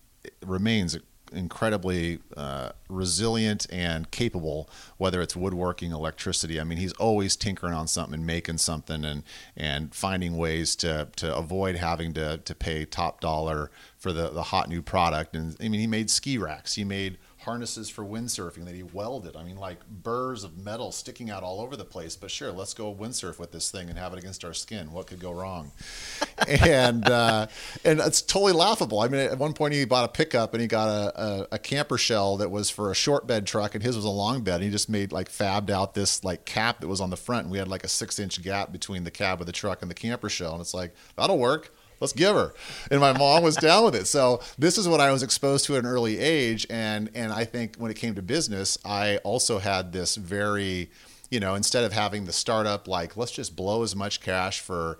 remains 0.45 0.97
incredibly 1.32 2.20
uh, 2.36 2.70
resilient 2.88 3.66
and 3.70 4.11
capable, 4.11 4.68
whether 4.99 5.20
it's 5.20 5.34
woodworking, 5.34 5.93
electricity. 5.93 6.61
I 6.61 6.64
mean, 6.64 6.78
he's 6.78 6.93
always 6.95 7.36
tinkering 7.36 7.74
on 7.74 7.88
something 7.88 8.14
and 8.14 8.26
making 8.26 8.59
something 8.59 9.05
and 9.05 9.22
and 9.57 9.95
finding 9.95 10.36
ways 10.36 10.76
to 10.76 11.09
to 11.16 11.34
avoid 11.34 11.76
having 11.76 12.12
to 12.14 12.38
to 12.38 12.55
pay 12.55 12.84
top 12.84 13.20
dollar 13.20 13.70
for 13.99 14.12
the 14.12 14.28
the 14.30 14.45
hot 14.45 14.68
new 14.68 14.82
product. 14.82 15.34
And 15.34 15.57
I 15.61 15.68
mean, 15.68 15.80
he 15.80 15.86
made 15.86 16.11
ski 16.11 16.38
racks. 16.38 16.74
He 16.74 16.84
made 16.84 17.18
harnesses 17.43 17.90
for 17.90 18.05
windsurfing 18.05 18.64
that 18.64 18.74
he 18.74 18.82
welded. 18.82 19.36
I 19.36 19.45
mean, 19.45 19.57
like 19.57 19.78
burrs 19.88 20.45
of 20.45 20.57
metal 20.57 20.93
sticking 20.93 21.30
out 21.30 21.43
all 21.43 21.61
over 21.61 21.76
the 21.76 21.84
place. 21.84 22.16
But 22.16 22.30
sure, 22.30 22.53
let's 22.53 22.74
go 22.74 22.95
windsurf 22.95 23.38
with 23.38 23.53
this 23.53 23.70
thing 23.70 23.88
and 23.88 23.99
have 23.99 24.12
it 24.12 24.18
against 24.18 24.45
our 24.45 24.55
skin. 24.55 24.93
What 24.93 25.07
could 25.07 25.20
go 25.20 25.32
wrong? 25.32 25.72
and 26.49 27.09
uh, 27.09 27.49
and 27.84 28.01
it's 28.01 28.22
totally 28.22 28.53
laughable. 28.53 29.01
I 29.01 29.09
mean, 29.09 29.20
at 29.20 29.38
one 29.38 29.53
point 29.53 29.74
he 29.74 29.84
bought 29.84 30.05
a 30.05 30.12
pickup 30.12 30.55
and 30.55 30.61
he 30.61 30.66
got 30.66 30.88
a, 30.88 31.22
a, 31.22 31.49
a, 31.53 31.59
camper 31.59 31.99
shell 31.99 32.36
that 32.38 32.51
was 32.51 32.70
for 32.70 32.90
a 32.90 32.95
short 32.95 33.26
bed 33.26 33.47
truck, 33.47 33.74
and 33.74 33.82
his 33.82 33.97
was 33.97 34.05
a 34.05 34.11
long 34.11 34.43
bed. 34.43 34.57
And 34.57 34.64
he 34.64 34.70
just 34.70 34.88
made 34.88 35.12
like 35.12 35.28
fabbed 35.28 35.70
out 35.70 35.95
this 35.95 36.24
like 36.24 36.45
cap 36.45 36.80
that 36.80 36.88
was 36.88 37.01
on 37.01 37.11
the 37.11 37.16
front, 37.16 37.45
and 37.45 37.53
we 37.53 37.59
had 37.59 37.68
like 37.68 37.84
a 37.84 37.88
six 37.88 38.18
inch 38.18 38.40
gap 38.43 38.72
between 38.72 39.05
the 39.05 39.11
cab 39.11 39.40
of 39.40 39.47
the 39.47 39.53
truck 39.53 39.82
and 39.82 39.90
the 39.90 39.95
camper 39.95 40.28
shell. 40.28 40.53
And 40.53 40.61
it's 40.61 40.74
like 40.74 40.95
that'll 41.16 41.38
work 41.38 41.72
let's 42.03 42.12
give 42.12 42.34
her. 42.34 42.53
And 42.90 43.00
my 43.00 43.16
mom 43.16 43.42
was 43.42 43.57
down 43.57 43.84
with 43.84 43.94
it. 43.94 44.07
So 44.07 44.42
this 44.59 44.76
is 44.76 44.88
what 44.88 45.00
I 45.00 45.12
was 45.12 45.22
exposed 45.22 45.64
to 45.66 45.76
at 45.76 45.84
an 45.84 45.86
early 45.86 46.18
age. 46.18 46.66
And 46.68 47.11
and 47.14 47.32
I 47.32 47.44
think 47.44 47.76
when 47.76 47.90
it 47.90 47.96
came 47.96 48.14
to 48.16 48.22
business, 48.22 48.76
I 48.84 49.18
also 49.18 49.59
had 49.59 49.92
this 49.92 50.16
very, 50.16 50.90
you 51.30 51.40
know, 51.40 51.55
instead 51.55 51.84
of 51.84 51.92
having 51.92 52.26
the 52.26 52.32
startup 52.32 52.88
like 52.88 53.16
let's 53.16 53.32
just 53.32 53.57
blow 53.57 53.82
as 53.82 53.96
much 53.96 54.20
cash 54.20 54.61
for 54.61 54.98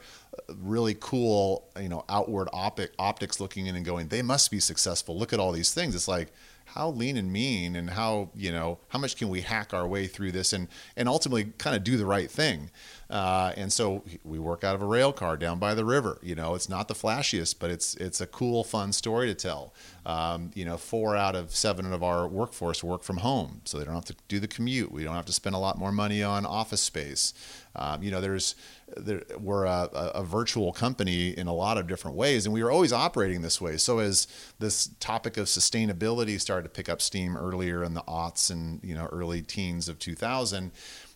really 0.63 0.97
cool, 0.99 1.69
you 1.79 1.89
know, 1.89 2.05
outward 2.09 2.49
optic 2.53 2.93
optics 2.99 3.41
looking 3.41 3.67
in 3.67 3.77
and 3.77 3.85
going, 3.85 4.09
they 4.09 4.23
must 4.23 4.51
be 4.51 4.61
successful. 4.61 5.19
Look 5.19 5.33
at 5.33 5.41
all 5.41 5.53
these 5.53 5.75
things. 5.75 5.95
It's 5.95 6.09
like 6.09 6.33
how 6.75 6.91
lean 6.91 7.17
and 7.17 7.33
mean 7.33 7.77
and 7.77 7.91
how 7.91 8.31
you 8.35 8.51
know 8.51 8.79
how 8.89 8.99
much 8.99 9.17
can 9.17 9.29
we 9.29 9.43
hack 9.43 9.75
our 9.75 9.87
way 9.87 10.07
through 10.07 10.33
this 10.33 10.53
and 10.53 10.69
and 10.97 11.09
ultimately 11.09 11.53
kind 11.59 11.77
of 11.77 11.85
do 11.85 11.97
the 11.97 12.07
right 12.07 12.31
thing 12.31 12.71
uh, 13.13 13.53
and 13.59 13.71
so 13.71 14.03
we 14.25 14.39
work 14.39 14.65
out 14.65 14.75
of 14.75 14.81
a 14.81 14.87
rail 14.87 15.13
car 15.13 15.37
down 15.37 15.59
by 15.59 15.75
the 15.75 15.85
river. 15.85 16.19
You 16.23 16.35
know, 16.35 16.55
it's 16.55 16.71
not 16.71 16.89
the 16.89 16.95
flashiest, 16.95 17.57
but 17.59 17.71
it's 17.71 17.95
it's 17.97 18.23
a 18.23 18.27
cool, 18.27 18.65
fun 18.65 18.91
story 18.93 19.27
to 19.27 19.35
tell. 19.35 19.75
Um, 20.07 20.51
you 20.55 20.65
know, 20.65 20.79
four 20.79 21.15
out 21.15 21.37
of 21.37 21.55
seven 21.55 21.93
of 21.93 22.03
our 22.03 22.27
workforce 22.27 22.83
work 22.83 23.03
from 23.03 23.19
home, 23.19 23.61
so 23.65 23.79
they 23.79 23.85
don't 23.85 23.95
have 23.95 24.07
to 24.07 24.17
do 24.29 24.41
the 24.41 24.49
commute. 24.49 24.91
We 24.91 25.05
don't 25.05 25.15
have 25.15 25.27
to 25.27 25.33
spend 25.33 25.55
a 25.55 25.59
lot 25.59 25.79
more 25.79 25.93
money 25.93 26.23
on 26.23 26.47
office 26.47 26.81
space. 26.81 27.35
Um, 27.77 28.03
you 28.03 28.11
know, 28.11 28.23
there's 28.23 28.55
there, 28.97 29.23
we're 29.39 29.65
a, 29.65 29.89
a, 30.15 30.23
virtual 30.23 30.73
company 30.73 31.31
in 31.31 31.47
a 31.47 31.55
lot 31.55 31.79
of 31.79 31.87
different 31.87 32.17
ways, 32.17 32.47
and 32.47 32.53
we 32.53 32.63
were 32.63 32.71
always 32.71 32.93
operating 32.93 33.43
this 33.43 33.61
way. 33.61 33.77
So 33.77 33.99
as 33.99 34.27
this 34.59 34.91
topic 35.01 35.37
of 35.37 35.47
sustainability 35.47 36.41
started 36.41 36.65
to 36.65 36.69
pick 36.69 36.89
up 36.89 37.01
steam 37.01 37.37
earlier 37.37 37.83
in 37.85 37.95
the 37.95 38.03
aughts 38.03 38.51
and 38.51 38.83
you 38.83 38.95
know 38.95 39.07
early 39.07 39.43
teens 39.43 39.89
of 39.89 39.99
2000, 39.99 40.73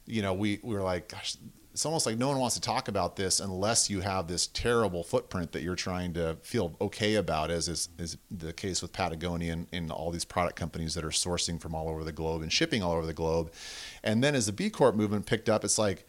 you 0.07 0.23
know 0.23 0.33
we, 0.33 0.61
we 0.63 0.75
were 0.75 0.83
like, 0.83 1.09
gosh, 1.09 1.37
it's 1.77 1.85
almost 1.85 2.07
like 2.07 2.17
no 2.17 2.29
one 2.29 2.39
wants 2.39 2.55
to 2.55 2.61
talk 2.63 2.89
about 2.89 3.17
this 3.17 3.39
unless 3.39 3.91
you 3.91 4.01
have 4.01 4.29
this 4.29 4.47
terrible 4.47 5.05
footprint 5.05 5.53
that 5.53 5.63
you're 5.63 5.75
trying 5.75 6.15
to 6.15 6.39
feel 6.41 6.75
okay 6.81 7.17
about, 7.17 7.51
as 7.51 7.69
is, 7.69 7.91
is 7.99 8.17
the 8.31 8.55
case 8.55 8.81
with 8.81 8.95
Patagonia 8.95 9.53
and, 9.53 9.67
and, 9.73 9.93
all 9.93 10.11
these 10.11 10.25
product 10.25 10.57
companies 10.57 10.95
that 10.95 11.05
are 11.05 11.11
sourcing 11.11 11.61
from 11.61 11.75
all 11.75 11.91
over 11.91 12.03
the 12.03 12.13
globe 12.13 12.41
and 12.41 12.51
shipping 12.51 12.83
all 12.83 12.93
over 12.93 13.05
the 13.05 13.13
globe. 13.13 13.53
And 14.03 14.25
then 14.25 14.35
as 14.35 14.47
the 14.47 14.53
B 14.53 14.71
Corp 14.71 14.95
movement 14.95 15.27
picked 15.27 15.51
up, 15.51 15.65
it's 15.65 15.77
like 15.77 16.07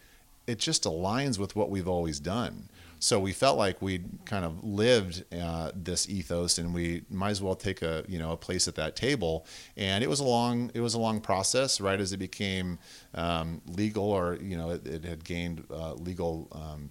it 0.47 0.59
just 0.59 0.83
aligns 0.85 1.37
with 1.37 1.55
what 1.55 1.69
we've 1.69 1.87
always 1.87 2.19
done. 2.19 2.69
So 2.99 3.19
we 3.19 3.31
felt 3.31 3.57
like 3.57 3.79
we'd 3.81 4.25
kind 4.25 4.43
of 4.43 4.63
lived 4.63 5.23
uh, 5.31 5.71
this 5.75 6.09
ethos, 6.09 6.57
and 6.57 6.73
we 6.73 7.03
might 7.09 7.29
as 7.29 7.41
well 7.41 7.55
take 7.55 7.81
a 7.83 8.03
you 8.07 8.17
know 8.17 8.31
a 8.31 8.37
place 8.37 8.67
at 8.67 8.75
that 8.75 8.95
table. 8.95 9.45
And 9.75 10.03
it 10.03 10.09
was 10.09 10.19
a 10.19 10.23
long 10.23 10.71
it 10.73 10.79
was 10.79 10.95
a 10.95 10.99
long 10.99 11.21
process, 11.21 11.79
right? 11.79 11.99
As 11.99 12.11
it 12.11 12.17
became 12.17 12.79
um, 13.13 13.61
legal, 13.67 14.05
or 14.05 14.37
you 14.41 14.57
know, 14.57 14.71
it, 14.71 14.87
it 14.87 15.03
had 15.03 15.23
gained 15.23 15.65
uh, 15.69 15.93
legal. 15.93 16.47
Um, 16.51 16.89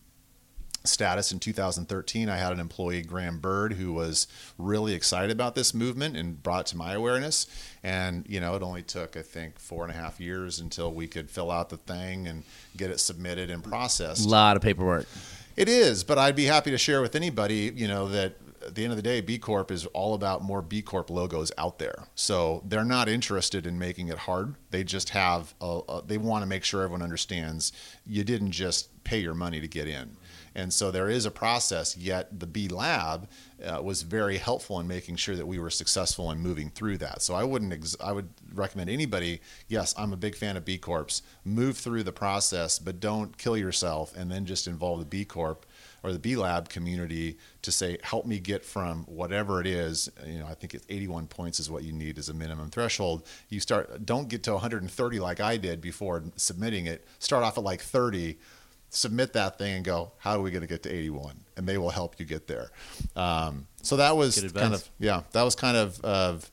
status 0.86 1.32
in 1.32 1.38
2013 1.38 2.28
i 2.28 2.36
had 2.36 2.52
an 2.52 2.60
employee 2.60 3.02
graham 3.02 3.38
bird 3.38 3.74
who 3.74 3.92
was 3.92 4.26
really 4.58 4.94
excited 4.94 5.30
about 5.30 5.54
this 5.54 5.74
movement 5.74 6.16
and 6.16 6.42
brought 6.42 6.60
it 6.60 6.66
to 6.66 6.76
my 6.76 6.94
awareness. 6.94 7.46
And 7.82 8.24
you 8.28 8.40
know 8.40 8.54
it 8.56 8.62
only 8.62 8.82
took 8.82 9.16
i 9.16 9.22
think 9.22 9.58
four 9.58 9.84
and 9.84 9.92
a 9.92 9.96
half 9.96 10.20
years 10.20 10.60
until 10.60 10.92
we 10.92 11.06
could 11.06 11.30
fill 11.30 11.50
out 11.50 11.68
the 11.68 11.76
thing 11.76 12.26
and 12.26 12.42
get 12.76 12.90
it 12.90 13.00
submitted 13.00 13.50
and 13.50 13.62
processed. 13.62 14.24
A 14.24 14.28
lot 14.28 14.56
of 14.56 14.62
paperwork. 14.62 15.06
It 15.56 15.68
is, 15.68 16.04
but 16.04 16.18
I'd 16.18 16.36
be 16.36 16.44
happy 16.44 16.70
to 16.70 16.78
share 16.78 17.00
with 17.00 17.16
anybody, 17.16 17.72
you 17.74 17.88
know, 17.88 18.08
that 18.08 18.34
at 18.66 18.74
the 18.74 18.84
end 18.84 18.92
of 18.92 18.96
the 18.96 19.02
day, 19.02 19.20
B 19.20 19.38
Corp 19.38 19.70
is 19.70 19.86
all 19.86 20.14
about 20.14 20.42
more 20.42 20.62
B 20.62 20.82
Corp 20.82 21.10
logos 21.10 21.52
out 21.56 21.78
there. 21.78 22.08
So 22.14 22.62
they're 22.66 22.84
not 22.84 23.08
interested 23.08 23.66
in 23.66 23.78
making 23.78 24.08
it 24.08 24.18
hard. 24.18 24.56
They 24.70 24.84
just 24.84 25.10
have, 25.10 25.54
a, 25.60 25.80
a, 25.88 26.02
they 26.04 26.18
want 26.18 26.42
to 26.42 26.46
make 26.46 26.64
sure 26.64 26.82
everyone 26.82 27.02
understands 27.02 27.72
you 28.04 28.24
didn't 28.24 28.52
just 28.52 29.04
pay 29.04 29.18
your 29.18 29.34
money 29.34 29.60
to 29.60 29.68
get 29.68 29.86
in. 29.86 30.16
And 30.54 30.72
so 30.72 30.90
there 30.90 31.10
is 31.10 31.26
a 31.26 31.30
process, 31.30 31.98
yet 31.98 32.40
the 32.40 32.46
B 32.46 32.66
Lab 32.68 33.28
uh, 33.62 33.82
was 33.82 34.00
very 34.00 34.38
helpful 34.38 34.80
in 34.80 34.88
making 34.88 35.16
sure 35.16 35.36
that 35.36 35.46
we 35.46 35.58
were 35.58 35.68
successful 35.68 36.30
in 36.30 36.40
moving 36.40 36.70
through 36.70 36.96
that. 36.98 37.20
So 37.20 37.34
I 37.34 37.44
wouldn't, 37.44 37.74
ex- 37.74 37.96
I 38.02 38.12
would 38.12 38.30
recommend 38.54 38.88
anybody, 38.88 39.42
yes, 39.68 39.94
I'm 39.98 40.14
a 40.14 40.16
big 40.16 40.34
fan 40.34 40.56
of 40.56 40.64
B 40.64 40.78
Corps, 40.78 41.20
move 41.44 41.76
through 41.76 42.04
the 42.04 42.12
process, 42.12 42.78
but 42.78 43.00
don't 43.00 43.36
kill 43.36 43.56
yourself 43.56 44.16
and 44.16 44.30
then 44.30 44.46
just 44.46 44.66
involve 44.66 45.00
the 45.00 45.04
B 45.04 45.26
Corp 45.26 45.66
or 46.06 46.12
the 46.12 46.18
B 46.18 46.36
Lab 46.36 46.68
community 46.68 47.36
to 47.62 47.72
say, 47.72 47.98
help 48.02 48.26
me 48.26 48.38
get 48.38 48.64
from 48.64 49.04
whatever 49.04 49.60
it 49.60 49.66
is. 49.66 50.08
You 50.24 50.38
know, 50.38 50.46
I 50.46 50.54
think 50.54 50.72
it's 50.72 50.86
81 50.88 51.26
points 51.26 51.58
is 51.58 51.68
what 51.68 51.82
you 51.82 51.92
need 51.92 52.16
as 52.18 52.28
a 52.28 52.34
minimum 52.34 52.70
threshold. 52.70 53.26
You 53.48 53.58
start, 53.58 54.06
don't 54.06 54.28
get 54.28 54.44
to 54.44 54.52
130 54.52 55.20
like 55.20 55.40
I 55.40 55.56
did 55.56 55.80
before 55.80 56.22
submitting 56.36 56.86
it. 56.86 57.06
Start 57.18 57.42
off 57.42 57.58
at 57.58 57.64
like 57.64 57.80
30 57.80 58.38
submit 58.88 59.32
that 59.32 59.58
thing 59.58 59.74
and 59.74 59.84
go, 59.84 60.12
how 60.18 60.38
are 60.38 60.40
we 60.40 60.50
going 60.50 60.62
to 60.62 60.68
get 60.68 60.82
to 60.84 60.88
81? 60.88 61.40
And 61.56 61.66
they 61.66 61.76
will 61.76 61.90
help 61.90 62.18
you 62.18 62.24
get 62.24 62.46
there. 62.46 62.70
Um, 63.16 63.66
so 63.82 63.96
that 63.96 64.16
was 64.16 64.40
kind 64.52 64.74
of, 64.74 64.88
yeah, 64.98 65.22
that 65.32 65.42
was 65.42 65.54
kind 65.54 65.76
of, 65.76 66.00
of 66.02 66.50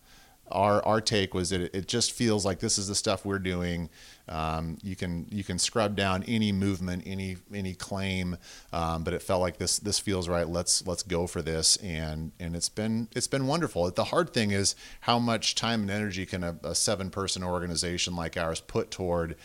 our, 0.51 0.83
our 0.85 0.99
take 0.99 1.33
was 1.33 1.51
that 1.51 1.61
it, 1.61 1.75
it, 1.75 1.87
just 1.87 2.11
feels 2.11 2.45
like 2.45 2.59
this 2.59 2.77
is 2.77 2.87
the 2.87 2.95
stuff 2.95 3.25
we're 3.25 3.39
doing. 3.39 3.89
Um, 4.29 4.77
you 4.81 4.95
can, 4.95 5.27
you 5.29 5.43
can 5.43 5.59
scrub 5.59 5.95
down 5.95 6.23
any 6.23 6.51
movement, 6.51 7.03
any, 7.05 7.37
any 7.53 7.73
claim. 7.73 8.37
Um, 8.71 9.03
but 9.03 9.13
it 9.13 9.21
felt 9.21 9.41
like 9.41 9.57
this, 9.57 9.79
this 9.79 9.99
feels 9.99 10.29
right. 10.29 10.47
Let's, 10.47 10.85
let's 10.87 11.03
go 11.03 11.27
for 11.27 11.41
this. 11.41 11.75
And, 11.77 12.31
and 12.39 12.55
it's 12.55 12.69
been, 12.69 13.09
it's 13.15 13.27
been 13.27 13.47
wonderful. 13.47 13.89
The 13.91 14.05
hard 14.05 14.33
thing 14.33 14.51
is 14.51 14.75
how 15.01 15.19
much 15.19 15.55
time 15.55 15.81
and 15.81 15.91
energy 15.91 16.25
can 16.25 16.43
a, 16.43 16.55
a 16.63 16.75
seven 16.75 17.09
person 17.09 17.43
organization 17.43 18.15
like 18.15 18.37
ours 18.37 18.61
put 18.61 18.91
toward, 18.91 19.35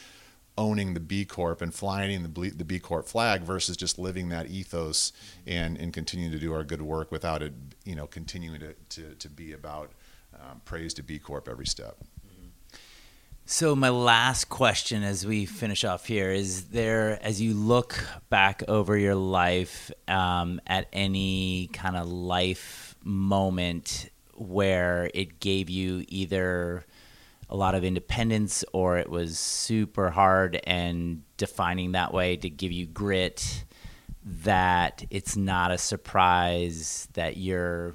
owning 0.56 0.92
the 0.92 1.00
B 1.00 1.24
Corp 1.24 1.62
and 1.62 1.72
flying 1.72 2.22
the, 2.24 2.50
the 2.50 2.64
B 2.64 2.80
Corp 2.80 3.06
flag 3.06 3.42
versus 3.42 3.76
just 3.76 3.96
living 3.96 4.28
that 4.30 4.50
ethos 4.50 5.12
and, 5.46 5.78
and 5.78 5.92
continuing 5.92 6.32
to 6.32 6.38
do 6.38 6.52
our 6.52 6.64
good 6.64 6.82
work 6.82 7.12
without 7.12 7.42
it, 7.42 7.52
you 7.84 7.94
know, 7.94 8.08
continuing 8.08 8.58
to, 8.58 8.74
to, 8.88 9.14
to 9.14 9.28
be 9.28 9.52
about 9.52 9.92
um, 10.34 10.60
praise 10.64 10.92
to 10.94 11.02
B 11.04 11.20
Corp 11.20 11.48
every 11.48 11.66
step. 11.66 11.96
So 13.50 13.74
my 13.74 13.88
last 13.88 14.50
question 14.50 15.02
as 15.02 15.24
we 15.24 15.46
finish 15.46 15.82
off 15.82 16.04
here 16.04 16.30
is 16.32 16.64
there 16.64 17.18
as 17.22 17.40
you 17.40 17.54
look 17.54 18.04
back 18.28 18.62
over 18.68 18.94
your 18.94 19.14
life 19.14 19.90
um, 20.06 20.60
at 20.66 20.86
any 20.92 21.70
kind 21.72 21.96
of 21.96 22.06
life 22.06 22.94
moment 23.02 24.10
where 24.34 25.10
it 25.14 25.40
gave 25.40 25.70
you 25.70 26.04
either 26.08 26.84
a 27.48 27.56
lot 27.56 27.74
of 27.74 27.84
independence 27.84 28.66
or 28.74 28.98
it 28.98 29.08
was 29.08 29.38
super 29.38 30.10
hard 30.10 30.60
and 30.64 31.22
defining 31.38 31.92
that 31.92 32.12
way 32.12 32.36
to 32.36 32.50
give 32.50 32.70
you 32.70 32.84
grit 32.84 33.64
that 34.22 35.02
it's 35.08 35.38
not 35.38 35.70
a 35.70 35.78
surprise 35.78 37.08
that 37.14 37.38
you're 37.38 37.94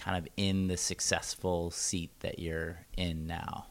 kind 0.00 0.16
of 0.16 0.26
in 0.38 0.68
the 0.68 0.76
successful 0.78 1.70
seat 1.70 2.18
that 2.20 2.38
you're 2.38 2.78
in 2.96 3.26
now. 3.26 3.66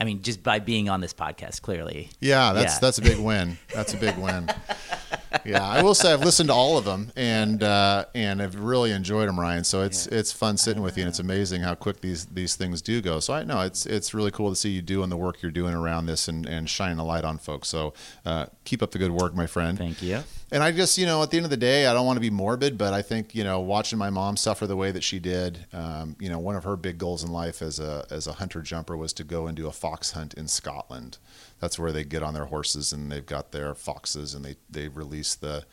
I 0.00 0.04
mean, 0.04 0.22
just 0.22 0.42
by 0.42 0.58
being 0.58 0.88
on 0.88 1.00
this 1.00 1.14
podcast, 1.14 1.62
clearly. 1.62 2.10
Yeah, 2.20 2.52
that's 2.52 2.74
yeah. 2.74 2.78
that's 2.80 2.98
a 2.98 3.02
big 3.02 3.18
win. 3.18 3.58
That's 3.72 3.94
a 3.94 3.96
big 3.96 4.16
win. 4.18 4.50
yeah, 5.44 5.66
I 5.66 5.82
will 5.82 5.94
say 5.94 6.12
I've 6.12 6.24
listened 6.24 6.48
to 6.48 6.54
all 6.54 6.78
of 6.78 6.84
them 6.84 7.12
and 7.16 7.62
uh, 7.62 8.06
and 8.14 8.42
I've 8.42 8.56
really 8.56 8.90
enjoyed 8.92 9.28
them, 9.28 9.38
Ryan. 9.38 9.64
So 9.64 9.82
it's 9.82 10.06
yeah. 10.06 10.18
it's 10.18 10.32
fun 10.32 10.56
sitting 10.56 10.82
with 10.82 10.96
you, 10.96 11.02
and 11.02 11.08
it's 11.08 11.18
amazing 11.18 11.62
how 11.62 11.74
quick 11.74 12.00
these 12.00 12.26
these 12.26 12.56
things 12.56 12.82
do 12.82 13.00
go. 13.00 13.20
So 13.20 13.34
I 13.34 13.44
know 13.44 13.60
it's 13.60 13.86
it's 13.86 14.14
really 14.14 14.30
cool 14.30 14.50
to 14.50 14.56
see 14.56 14.70
you 14.70 14.82
doing 14.82 15.10
the 15.10 15.16
work 15.16 15.42
you're 15.42 15.52
doing 15.52 15.74
around 15.74 16.06
this 16.06 16.28
and 16.28 16.46
and 16.46 16.68
shining 16.68 16.98
a 16.98 17.04
light 17.04 17.24
on 17.24 17.38
folks. 17.38 17.68
So 17.68 17.94
uh, 18.24 18.46
keep 18.64 18.82
up 18.82 18.90
the 18.90 18.98
good 18.98 19.12
work, 19.12 19.34
my 19.34 19.46
friend. 19.46 19.76
Thank 19.78 20.02
you. 20.02 20.22
And 20.50 20.62
I 20.62 20.70
just 20.70 20.98
you 20.98 21.06
know 21.06 21.22
at 21.22 21.30
the 21.30 21.36
end 21.36 21.46
of 21.46 21.50
the 21.50 21.56
day, 21.56 21.86
I 21.86 21.92
don't 21.92 22.06
want 22.06 22.16
to 22.16 22.20
be 22.20 22.30
morbid, 22.30 22.78
but 22.78 22.94
I 22.94 23.02
think 23.02 23.34
you 23.34 23.44
know 23.44 23.60
watching 23.60 23.98
my 23.98 24.10
mom 24.10 24.36
suffer 24.36 24.66
the 24.66 24.76
way 24.76 24.90
that 24.92 25.02
she 25.02 25.18
did, 25.18 25.66
um, 25.72 26.16
you 26.20 26.28
know, 26.28 26.38
one 26.38 26.56
of 26.56 26.64
her 26.64 26.76
big 26.76 26.98
goals 26.98 27.24
in 27.24 27.32
life 27.32 27.62
as 27.62 27.80
a 27.80 28.06
as 28.10 28.26
a 28.26 28.34
hunter 28.34 28.62
jumper 28.62 28.96
was 28.96 29.12
to 29.14 29.24
go 29.24 29.46
and 29.46 29.56
do 29.56 29.66
a 29.66 29.72
fox 29.84 30.12
hunt 30.12 30.32
in 30.34 30.48
Scotland 30.48 31.18
that's 31.64 31.78
where 31.78 31.92
they 31.92 32.04
get 32.04 32.22
on 32.22 32.34
their 32.34 32.44
horses 32.44 32.92
and 32.92 33.10
they've 33.10 33.24
got 33.24 33.52
their 33.52 33.74
foxes 33.74 34.34
and 34.34 34.44
they 34.44 34.56
they 34.68 34.88
release 34.88 35.34
the 35.34 35.64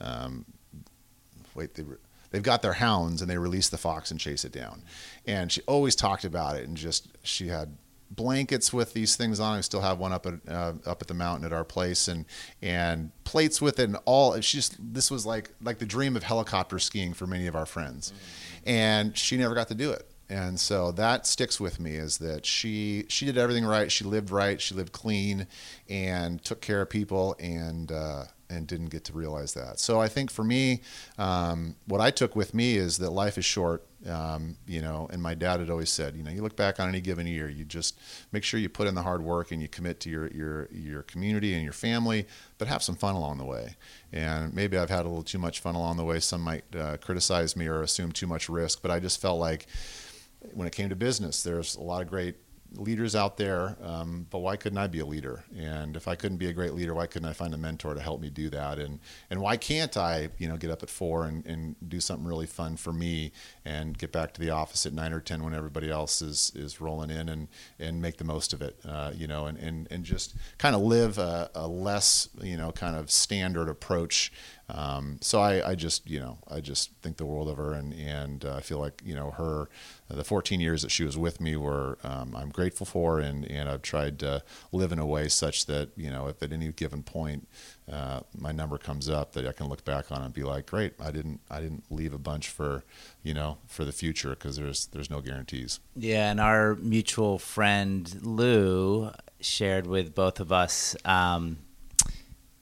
um, 0.00 0.44
wait 1.54 1.74
they. 1.74 1.84
they've 2.30 2.44
got 2.44 2.62
their 2.62 2.74
hounds 2.74 3.20
and 3.20 3.28
they 3.28 3.36
release 3.36 3.68
the 3.68 3.76
fox 3.76 4.12
and 4.12 4.20
chase 4.20 4.44
it 4.44 4.52
down. 4.52 4.82
And 5.26 5.50
she 5.50 5.60
always 5.62 5.96
talked 5.96 6.24
about 6.24 6.56
it 6.56 6.68
and 6.68 6.76
just 6.76 7.08
she 7.24 7.48
had 7.48 7.76
blankets 8.12 8.72
with 8.72 8.92
these 8.92 9.16
things 9.16 9.40
on. 9.40 9.58
I 9.58 9.60
still 9.60 9.80
have 9.80 9.98
one 9.98 10.12
up 10.12 10.24
at 10.26 10.34
uh, 10.48 10.74
up 10.86 11.02
at 11.02 11.08
the 11.08 11.14
mountain 11.14 11.44
at 11.44 11.52
our 11.52 11.64
place, 11.64 12.06
and 12.06 12.26
and 12.62 13.10
plates 13.24 13.60
with 13.60 13.80
it, 13.80 13.84
and 13.84 13.98
all. 14.04 14.40
She 14.40 14.58
just 14.58 14.76
this 14.78 15.10
was 15.10 15.26
like 15.26 15.50
like 15.60 15.78
the 15.78 15.86
dream 15.86 16.16
of 16.16 16.22
helicopter 16.22 16.78
skiing 16.78 17.12
for 17.12 17.26
many 17.26 17.48
of 17.48 17.56
our 17.56 17.66
friends, 17.66 18.12
mm-hmm. 18.12 18.68
and 18.68 19.18
she 19.18 19.36
never 19.36 19.54
got 19.54 19.68
to 19.68 19.74
do 19.74 19.90
it 19.90 20.08
and 20.30 20.60
so 20.60 20.92
that 20.92 21.26
sticks 21.26 21.58
with 21.58 21.80
me 21.80 21.96
is 21.96 22.18
that 22.18 22.46
she 22.46 23.04
she 23.08 23.26
did 23.26 23.36
everything 23.36 23.66
right. 23.66 23.90
She 23.90 24.04
lived 24.04 24.30
right. 24.30 24.60
She 24.60 24.76
lived 24.76 24.92
clean 24.92 25.48
and 25.88 26.42
took 26.44 26.60
care 26.60 26.80
of 26.82 26.88
people 26.88 27.34
and 27.40 27.90
uh, 27.90 28.26
and 28.48 28.64
didn't 28.68 28.90
get 28.90 29.04
to 29.06 29.12
realize 29.12 29.54
that. 29.54 29.80
So 29.80 30.00
i 30.00 30.06
think 30.06 30.30
for 30.30 30.44
me 30.44 30.82
um, 31.18 31.74
what 31.86 32.00
i 32.00 32.12
took 32.12 32.36
with 32.36 32.54
me 32.54 32.76
is 32.76 32.98
that 32.98 33.10
life 33.10 33.36
is 33.36 33.44
short. 33.44 33.84
Um, 34.08 34.56
you 34.66 34.80
know 34.80 35.08
and 35.12 35.20
my 35.20 35.34
dad 35.34 35.60
had 35.60 35.68
always 35.68 35.90
said 35.90 36.16
you 36.16 36.22
know 36.22 36.30
you 36.30 36.40
look 36.40 36.56
back 36.56 36.80
on 36.80 36.88
any 36.88 37.02
given 37.02 37.26
year 37.26 37.50
you 37.50 37.66
just 37.66 37.98
make 38.32 38.44
sure 38.44 38.58
you 38.58 38.70
put 38.70 38.86
in 38.86 38.94
the 38.94 39.02
hard 39.02 39.20
work 39.20 39.52
and 39.52 39.60
you 39.60 39.68
commit 39.68 40.00
to 40.00 40.08
your 40.08 40.28
your 40.28 40.68
your 40.72 41.02
community 41.02 41.52
and 41.52 41.64
your 41.64 41.74
family 41.74 42.26
but 42.56 42.66
have 42.66 42.82
some 42.82 42.94
fun 42.94 43.14
along 43.14 43.36
the 43.36 43.44
way. 43.44 43.76
And 44.12 44.54
maybe 44.54 44.78
i've 44.78 44.88
had 44.90 45.04
a 45.04 45.08
little 45.08 45.24
too 45.24 45.38
much 45.38 45.60
fun 45.60 45.74
along 45.74 45.96
the 45.98 46.04
way. 46.04 46.20
Some 46.20 46.40
might 46.40 46.64
uh, 46.74 46.96
criticize 46.98 47.56
me 47.56 47.66
or 47.66 47.82
assume 47.82 48.12
too 48.12 48.28
much 48.28 48.48
risk 48.48 48.80
but 48.80 48.92
i 48.92 49.00
just 49.00 49.20
felt 49.20 49.38
like 49.38 49.66
when 50.52 50.66
it 50.66 50.72
came 50.72 50.88
to 50.88 50.96
business, 50.96 51.42
there's 51.42 51.76
a 51.76 51.82
lot 51.82 52.02
of 52.02 52.08
great 52.08 52.36
leaders 52.74 53.16
out 53.16 53.36
there, 53.36 53.76
um, 53.82 54.26
but 54.30 54.38
why 54.38 54.56
couldn't 54.56 54.78
I 54.78 54.86
be 54.86 55.00
a 55.00 55.06
leader? 55.06 55.44
And 55.56 55.96
if 55.96 56.06
I 56.06 56.14
couldn't 56.14 56.38
be 56.38 56.46
a 56.46 56.52
great 56.52 56.74
leader, 56.74 56.94
why 56.94 57.06
couldn't 57.06 57.28
I 57.28 57.32
find 57.32 57.52
a 57.54 57.58
mentor 57.58 57.94
to 57.94 58.00
help 58.00 58.20
me 58.20 58.30
do 58.30 58.48
that? 58.50 58.78
And 58.78 59.00
and 59.28 59.40
why 59.40 59.56
can't 59.56 59.96
I, 59.96 60.28
you 60.38 60.48
know, 60.48 60.56
get 60.56 60.70
up 60.70 60.82
at 60.82 60.90
four 60.90 61.24
and, 61.24 61.44
and 61.46 61.76
do 61.88 62.00
something 62.00 62.26
really 62.26 62.46
fun 62.46 62.76
for 62.76 62.92
me 62.92 63.32
and 63.64 63.98
get 63.98 64.12
back 64.12 64.32
to 64.34 64.40
the 64.40 64.50
office 64.50 64.86
at 64.86 64.92
nine 64.92 65.12
or 65.12 65.20
ten 65.20 65.42
when 65.42 65.54
everybody 65.54 65.90
else 65.90 66.22
is 66.22 66.52
is 66.54 66.80
rolling 66.80 67.10
in 67.10 67.28
and 67.28 67.48
and 67.78 68.00
make 68.00 68.18
the 68.18 68.24
most 68.24 68.52
of 68.52 68.62
it, 68.62 68.78
uh, 68.84 69.10
you 69.14 69.26
know, 69.26 69.46
and, 69.46 69.58
and 69.58 69.88
and 69.90 70.04
just 70.04 70.34
kind 70.58 70.74
of 70.74 70.82
live 70.82 71.18
a, 71.18 71.50
a 71.54 71.66
less, 71.66 72.28
you 72.42 72.56
know, 72.56 72.70
kind 72.72 72.96
of 72.96 73.10
standard 73.10 73.68
approach 73.68 74.32
Um, 74.74 75.18
so 75.20 75.40
I, 75.40 75.70
I 75.70 75.74
just, 75.74 76.08
you 76.08 76.20
know, 76.20 76.38
I 76.48 76.60
just 76.60 76.90
think 77.02 77.16
the 77.16 77.26
world 77.26 77.48
of 77.48 77.56
her, 77.56 77.72
and 77.72 77.92
and 77.92 78.44
uh, 78.44 78.56
I 78.56 78.60
feel 78.60 78.78
like 78.78 79.02
you 79.04 79.14
know 79.14 79.30
her, 79.32 79.68
the 80.08 80.24
14 80.24 80.60
years 80.60 80.82
that 80.82 80.90
she 80.90 81.04
was 81.04 81.16
with 81.16 81.40
me 81.40 81.56
were 81.56 81.98
um, 82.02 82.34
I'm 82.36 82.50
grateful 82.50 82.86
for, 82.86 83.20
and 83.20 83.44
and 83.44 83.68
I've 83.68 83.82
tried 83.82 84.18
to 84.20 84.42
live 84.72 84.92
in 84.92 84.98
a 84.98 85.06
way 85.06 85.28
such 85.28 85.66
that 85.66 85.90
you 85.96 86.10
know 86.10 86.28
if 86.28 86.42
at 86.42 86.52
any 86.52 86.70
given 86.72 87.02
point 87.02 87.48
uh, 87.90 88.20
my 88.38 88.52
number 88.52 88.78
comes 88.78 89.08
up 89.08 89.32
that 89.32 89.46
I 89.46 89.52
can 89.52 89.68
look 89.68 89.84
back 89.84 90.12
on 90.12 90.22
and 90.22 90.32
be 90.32 90.42
like, 90.42 90.66
great, 90.66 90.94
I 91.00 91.10
didn't 91.10 91.40
I 91.50 91.60
didn't 91.60 91.84
leave 91.90 92.12
a 92.12 92.18
bunch 92.18 92.48
for 92.48 92.84
you 93.22 93.34
know 93.34 93.58
for 93.66 93.84
the 93.84 93.92
future 93.92 94.30
because 94.30 94.56
there's 94.56 94.86
there's 94.86 95.10
no 95.10 95.20
guarantees. 95.20 95.80
Yeah, 95.96 96.30
and 96.30 96.40
our 96.40 96.76
mutual 96.76 97.38
friend 97.38 98.22
Lou 98.22 99.10
shared 99.40 99.86
with 99.86 100.14
both 100.14 100.40
of 100.40 100.52
us. 100.52 100.96
Um, 101.04 101.58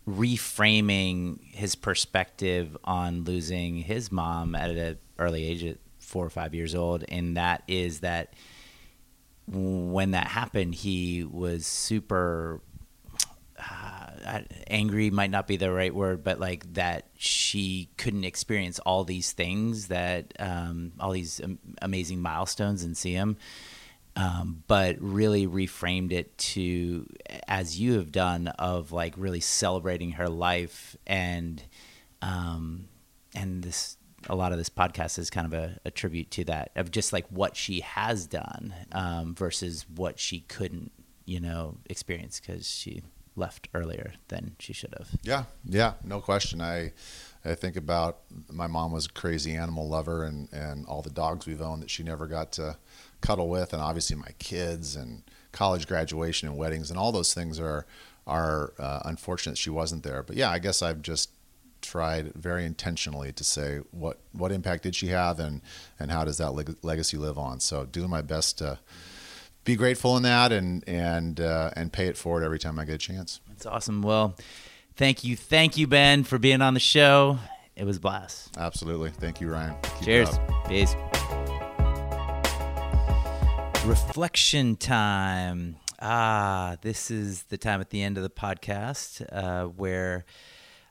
reframing 0.08 1.38
his 1.54 1.74
perspective 1.74 2.76
on 2.84 3.24
losing 3.24 3.76
his 3.76 4.10
mom 4.10 4.54
at 4.54 4.70
an 4.70 4.98
early 5.18 5.44
age 5.44 5.62
at 5.64 5.76
four 5.98 6.24
or 6.24 6.30
five 6.30 6.54
years 6.54 6.74
old. 6.74 7.04
And 7.08 7.36
that 7.36 7.62
is 7.68 8.00
that 8.00 8.32
when 9.50 10.12
that 10.12 10.26
happened 10.26 10.74
he 10.74 11.24
was 11.24 11.66
super 11.66 12.60
uh, 13.58 14.40
angry 14.66 15.10
might 15.10 15.30
not 15.30 15.46
be 15.46 15.56
the 15.56 15.72
right 15.72 15.94
word 15.94 16.22
but 16.22 16.38
like 16.38 16.70
that 16.74 17.06
she 17.16 17.88
couldn't 17.96 18.24
experience 18.24 18.78
all 18.80 19.04
these 19.04 19.32
things 19.32 19.88
that 19.88 20.34
um, 20.38 20.92
all 21.00 21.12
these 21.12 21.40
amazing 21.80 22.20
milestones 22.20 22.82
and 22.82 22.96
see 22.96 23.12
him 23.12 23.36
um, 24.18 24.64
but 24.66 24.96
really 24.98 25.46
reframed 25.46 26.10
it 26.10 26.36
to 26.36 27.06
as 27.46 27.78
you 27.78 27.94
have 27.94 28.10
done 28.10 28.48
of 28.48 28.90
like 28.90 29.14
really 29.16 29.38
celebrating 29.38 30.12
her 30.12 30.28
life 30.28 30.96
and 31.06 31.62
um, 32.20 32.88
and 33.34 33.62
this 33.62 33.96
a 34.28 34.34
lot 34.34 34.50
of 34.50 34.58
this 34.58 34.68
podcast 34.68 35.20
is 35.20 35.30
kind 35.30 35.46
of 35.46 35.52
a, 35.52 35.78
a 35.84 35.90
tribute 35.92 36.32
to 36.32 36.42
that 36.44 36.72
of 36.74 36.90
just 36.90 37.12
like 37.12 37.26
what 37.28 37.56
she 37.56 37.80
has 37.80 38.26
done 38.26 38.74
um, 38.90 39.36
versus 39.36 39.86
what 39.94 40.18
she 40.18 40.40
couldn't 40.40 40.90
you 41.24 41.38
know 41.38 41.76
experience 41.88 42.40
because 42.40 42.68
she 42.68 43.02
left 43.36 43.68
earlier 43.72 44.14
than 44.26 44.56
she 44.58 44.72
should 44.72 44.92
have. 44.98 45.08
Yeah. 45.22 45.44
Yeah. 45.64 45.92
No 46.02 46.20
question. 46.20 46.60
I 46.60 46.92
I 47.44 47.54
think 47.54 47.76
about 47.76 48.18
my 48.50 48.66
mom 48.66 48.90
was 48.90 49.06
a 49.06 49.10
crazy 49.10 49.54
animal 49.54 49.88
lover 49.88 50.24
and, 50.24 50.52
and 50.52 50.84
all 50.86 51.02
the 51.02 51.10
dogs 51.10 51.46
we've 51.46 51.62
owned 51.62 51.82
that 51.82 51.90
she 51.90 52.02
never 52.02 52.26
got 52.26 52.50
to 52.52 52.76
cuddle 53.20 53.48
with, 53.48 53.72
and 53.72 53.82
obviously 53.82 54.16
my 54.16 54.32
kids 54.38 54.96
and 54.96 55.22
college 55.52 55.86
graduation 55.86 56.48
and 56.48 56.56
weddings 56.56 56.90
and 56.90 56.98
all 56.98 57.12
those 57.12 57.34
things 57.34 57.58
are 57.58 57.86
are 58.26 58.74
uh, 58.78 59.00
unfortunate 59.04 59.56
she 59.56 59.70
wasn't 59.70 60.02
there. 60.02 60.22
But 60.22 60.36
yeah, 60.36 60.50
I 60.50 60.58
guess 60.58 60.82
I've 60.82 61.02
just 61.02 61.30
tried 61.80 62.32
very 62.34 62.64
intentionally 62.64 63.32
to 63.32 63.44
say 63.44 63.80
what 63.90 64.18
what 64.32 64.52
impact 64.52 64.82
did 64.82 64.94
she 64.94 65.08
have 65.08 65.40
and 65.40 65.62
and 65.98 66.10
how 66.10 66.24
does 66.24 66.38
that 66.38 66.52
leg- 66.52 66.76
legacy 66.82 67.16
live 67.16 67.38
on. 67.38 67.60
So 67.60 67.86
doing 67.86 68.10
my 68.10 68.22
best 68.22 68.58
to 68.58 68.78
be 69.64 69.76
grateful 69.76 70.16
in 70.16 70.22
that 70.24 70.52
and 70.52 70.84
and 70.86 71.40
uh, 71.40 71.70
and 71.74 71.92
pay 71.92 72.06
it 72.06 72.16
forward 72.16 72.44
every 72.44 72.58
time 72.58 72.78
I 72.78 72.84
get 72.84 72.94
a 72.94 72.98
chance. 72.98 73.40
That's 73.48 73.66
awesome. 73.66 74.02
Well, 74.02 74.36
thank 74.96 75.24
you, 75.24 75.36
thank 75.36 75.76
you, 75.76 75.86
Ben, 75.86 76.24
for 76.24 76.38
being 76.38 76.62
on 76.62 76.74
the 76.74 76.80
show. 76.80 77.38
It 77.76 77.84
was 77.84 77.98
a 77.98 78.00
blast. 78.00 78.56
Absolutely. 78.58 79.10
Thank 79.10 79.40
you, 79.40 79.48
Ryan. 79.50 79.76
Keep 79.82 80.04
Cheers. 80.04 80.38
Peace. 80.66 80.96
Reflection 83.88 84.76
time. 84.76 85.76
Ah, 85.98 86.76
this 86.82 87.10
is 87.10 87.44
the 87.44 87.56
time 87.56 87.80
at 87.80 87.88
the 87.88 88.02
end 88.02 88.18
of 88.18 88.22
the 88.22 88.28
podcast 88.28 89.24
uh, 89.32 89.64
where 89.64 90.26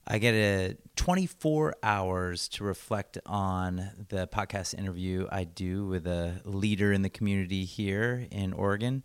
I 0.08 0.18
get 0.18 0.34
a 0.34 0.78
24 0.96 1.76
hours 1.84 2.48
to 2.48 2.64
reflect 2.64 3.20
on 3.28 3.92
the 4.10 4.26
podcast 4.26 4.74
interview 4.74 5.28
I 5.32 5.44
do 5.44 5.86
with 5.86 6.08
a 6.08 6.42
leader 6.44 6.92
in 6.92 7.04
the 7.04 7.10
community 7.12 7.66
here 7.66 8.26
in 8.32 8.52
Oregon. 8.52 9.04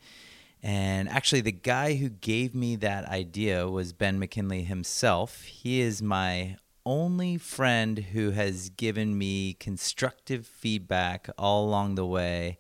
And 0.63 1.07
actually, 1.11 1.43
the 1.43 1.53
guy 1.53 1.97
who 1.97 2.09
gave 2.09 2.55
me 2.55 2.77
that 2.77 3.05
idea 3.05 3.69
was 3.69 3.93
Ben 3.93 4.19
McKinley 4.19 4.63
himself. 4.63 5.43
He 5.43 5.83
is 5.83 6.01
my 6.01 6.57
only 6.87 7.37
friend 7.37 7.99
who 7.99 8.31
has 8.31 8.71
given 8.71 9.19
me 9.19 9.53
constructive 9.53 10.47
feedback 10.47 11.29
all 11.37 11.67
along 11.67 11.97
the 11.97 12.07
way 12.07 12.59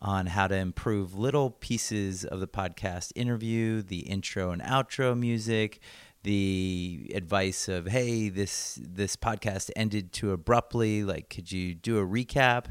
on 0.00 0.26
how 0.26 0.46
to 0.46 0.54
improve 0.54 1.14
little 1.14 1.50
pieces 1.50 2.24
of 2.24 2.40
the 2.40 2.46
podcast 2.46 3.12
interview, 3.14 3.82
the 3.82 4.00
intro 4.00 4.50
and 4.50 4.62
outro 4.62 5.18
music, 5.18 5.80
the 6.22 7.10
advice 7.14 7.68
of 7.68 7.86
hey 7.86 8.28
this 8.28 8.80
this 8.82 9.14
podcast 9.16 9.70
ended 9.76 10.12
too 10.12 10.32
abruptly. 10.32 11.04
Like 11.04 11.30
could 11.30 11.50
you 11.52 11.74
do 11.74 11.98
a 11.98 12.06
recap? 12.06 12.66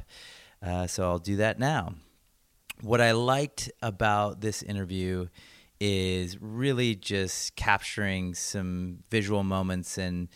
Uh, 0.62 0.88
so 0.88 1.04
i'll 1.04 1.20
do 1.20 1.38
that 1.38 1.58
now. 1.58 1.96
What 2.82 3.00
i 3.02 3.12
liked 3.12 3.72
about 3.82 4.42
this 4.42 4.62
interview 4.62 5.28
is 5.80 6.42
really 6.42 6.96
just 6.96 7.56
capturing 7.56 8.34
some 8.34 9.00
visual 9.10 9.44
moments 9.44 9.98
and 9.98 10.28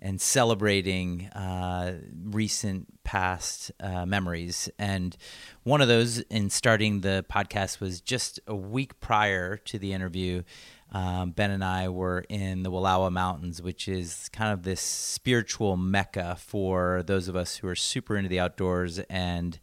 and 0.00 0.20
celebrating 0.20 1.26
uh, 1.28 1.98
recent 2.24 3.02
past 3.04 3.72
uh, 3.80 4.06
memories. 4.06 4.68
And 4.78 5.16
one 5.64 5.80
of 5.80 5.88
those 5.88 6.18
in 6.20 6.50
starting 6.50 7.00
the 7.00 7.24
podcast 7.30 7.80
was 7.80 8.00
just 8.00 8.40
a 8.46 8.54
week 8.54 9.00
prior 9.00 9.56
to 9.56 9.78
the 9.78 9.92
interview. 9.92 10.42
Um, 10.90 11.32
ben 11.32 11.50
and 11.50 11.64
I 11.64 11.88
were 11.88 12.24
in 12.28 12.62
the 12.62 12.70
Wallowa 12.70 13.12
Mountains, 13.12 13.60
which 13.60 13.88
is 13.88 14.30
kind 14.32 14.52
of 14.52 14.62
this 14.62 14.80
spiritual 14.80 15.76
mecca 15.76 16.36
for 16.40 17.02
those 17.04 17.28
of 17.28 17.36
us 17.36 17.56
who 17.56 17.68
are 17.68 17.74
super 17.74 18.16
into 18.16 18.28
the 18.28 18.40
outdoors. 18.40 18.98
And 19.10 19.58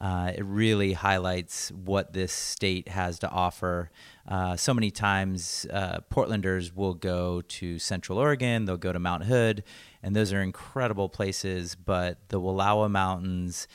uh, 0.00 0.32
it 0.34 0.44
really 0.44 0.94
highlights 0.94 1.70
what 1.72 2.12
this 2.12 2.32
state 2.32 2.88
has 2.88 3.18
to 3.18 3.28
offer. 3.28 3.90
Uh, 4.26 4.56
so 4.56 4.72
many 4.72 4.90
times, 4.90 5.66
uh, 5.70 5.98
Portlanders 6.10 6.74
will 6.74 6.94
go 6.94 7.42
to 7.42 7.78
Central 7.78 8.16
Oregon, 8.16 8.64
they'll 8.64 8.78
go 8.78 8.92
to 8.92 8.98
Mount 8.98 9.24
Hood, 9.24 9.62
and 10.02 10.16
those 10.16 10.32
are 10.32 10.40
incredible 10.40 11.08
places. 11.08 11.74
But 11.74 12.28
the 12.28 12.40
Wallowa 12.40 12.90
Mountains, 12.90 13.68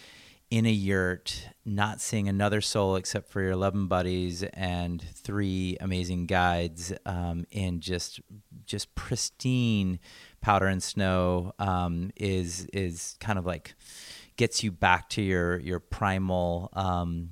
in 0.49 0.65
a 0.65 0.71
yurt, 0.71 1.49
not 1.63 2.01
seeing 2.01 2.27
another 2.27 2.61
soul 2.61 2.95
except 2.95 3.29
for 3.29 3.41
your 3.41 3.51
11 3.51 3.87
buddies 3.87 4.41
and 4.43 5.01
three 5.01 5.77
amazing 5.79 6.25
guides 6.25 6.93
um, 7.05 7.45
in 7.51 7.81
just 7.81 8.19
just 8.65 8.95
pristine 8.95 9.99
powder 10.41 10.67
and 10.67 10.81
snow 10.81 11.53
um, 11.59 12.11
is 12.15 12.67
is 12.73 13.15
kind 13.19 13.37
of 13.37 13.45
like 13.45 13.75
gets 14.37 14.63
you 14.63 14.71
back 14.71 15.09
to 15.09 15.21
your 15.21 15.59
your 15.59 15.79
primal 15.79 16.69
um, 16.73 17.31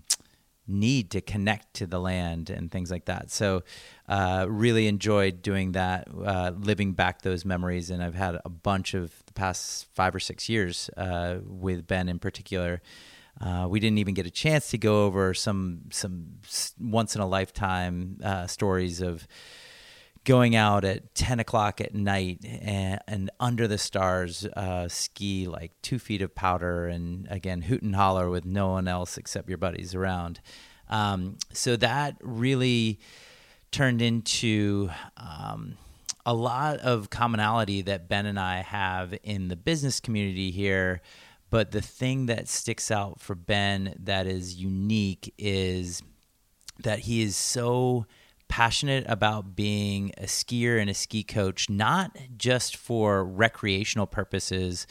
need 0.67 1.11
to 1.11 1.21
connect 1.21 1.73
to 1.75 1.87
the 1.87 1.99
land 1.99 2.49
and 2.49 2.71
things 2.71 2.89
like 2.89 3.05
that. 3.05 3.29
So, 3.31 3.63
uh, 4.07 4.45
really 4.49 4.87
enjoyed 4.87 5.41
doing 5.41 5.73
that, 5.73 6.07
uh, 6.25 6.51
living 6.57 6.93
back 6.93 7.21
those 7.21 7.43
memories. 7.43 7.89
And 7.89 8.01
I've 8.01 8.15
had 8.15 8.39
a 8.45 8.49
bunch 8.49 8.93
of 8.93 9.11
the 9.25 9.33
past 9.33 9.87
five 9.93 10.15
or 10.15 10.19
six 10.19 10.47
years 10.47 10.89
uh, 10.95 11.39
with 11.45 11.87
Ben 11.87 12.07
in 12.07 12.19
particular. 12.19 12.81
Uh, 13.41 13.67
we 13.69 13.79
didn't 13.79 13.97
even 13.97 14.13
get 14.13 14.25
a 14.25 14.31
chance 14.31 14.69
to 14.69 14.77
go 14.77 15.05
over 15.05 15.33
some 15.33 15.81
some 15.89 16.39
once 16.79 17.15
in 17.15 17.21
a 17.21 17.27
lifetime 17.27 18.19
uh, 18.23 18.47
stories 18.47 19.01
of 19.01 19.27
going 20.25 20.55
out 20.55 20.85
at 20.85 21.13
10 21.15 21.39
o'clock 21.39 21.81
at 21.81 21.93
night 21.93 22.39
and, 22.43 22.99
and 23.07 23.31
under 23.39 23.67
the 23.67 23.77
stars 23.77 24.45
uh, 24.45 24.87
ski 24.87 25.47
like 25.47 25.71
two 25.81 25.99
feet 25.99 26.21
of 26.21 26.33
powder 26.33 26.87
and 26.87 27.27
again 27.29 27.63
hoot 27.63 27.81
and 27.81 27.95
holler 27.95 28.29
with 28.29 28.45
no 28.45 28.69
one 28.69 28.87
else 28.87 29.17
except 29.17 29.49
your 29.49 29.57
buddies 29.57 29.93
around. 29.93 30.39
Um, 30.89 31.37
so 31.51 31.75
that 31.77 32.15
really 32.21 32.99
turned 33.71 34.01
into 34.01 34.89
um, 35.17 35.77
a 36.25 36.33
lot 36.33 36.79
of 36.79 37.09
commonality 37.09 37.81
that 37.81 38.07
ben 38.07 38.25
and 38.25 38.39
i 38.39 38.61
have 38.61 39.13
in 39.23 39.47
the 39.47 39.55
business 39.55 39.99
community 39.99 40.51
here. 40.51 41.01
But 41.49 41.71
the 41.71 41.81
thing 41.81 42.27
that 42.27 42.47
sticks 42.47 42.89
out 42.89 43.19
for 43.19 43.35
ben 43.35 43.95
that 43.99 44.25
is 44.25 44.55
unique 44.55 45.33
is 45.37 46.01
that 46.79 46.99
he 46.99 47.21
is 47.21 47.35
so 47.35 48.05
passionate 48.53 49.03
about 49.07 49.55
being 49.55 50.11
a 50.19 50.25
skier 50.25 50.79
and 50.79 50.87
a 50.87 50.93
ski 50.93 51.23
coach, 51.23 51.71
not 51.71 52.15
just 52.37 52.77
for 52.77 53.25
recreational 53.25 54.05
purposes, 54.05 54.85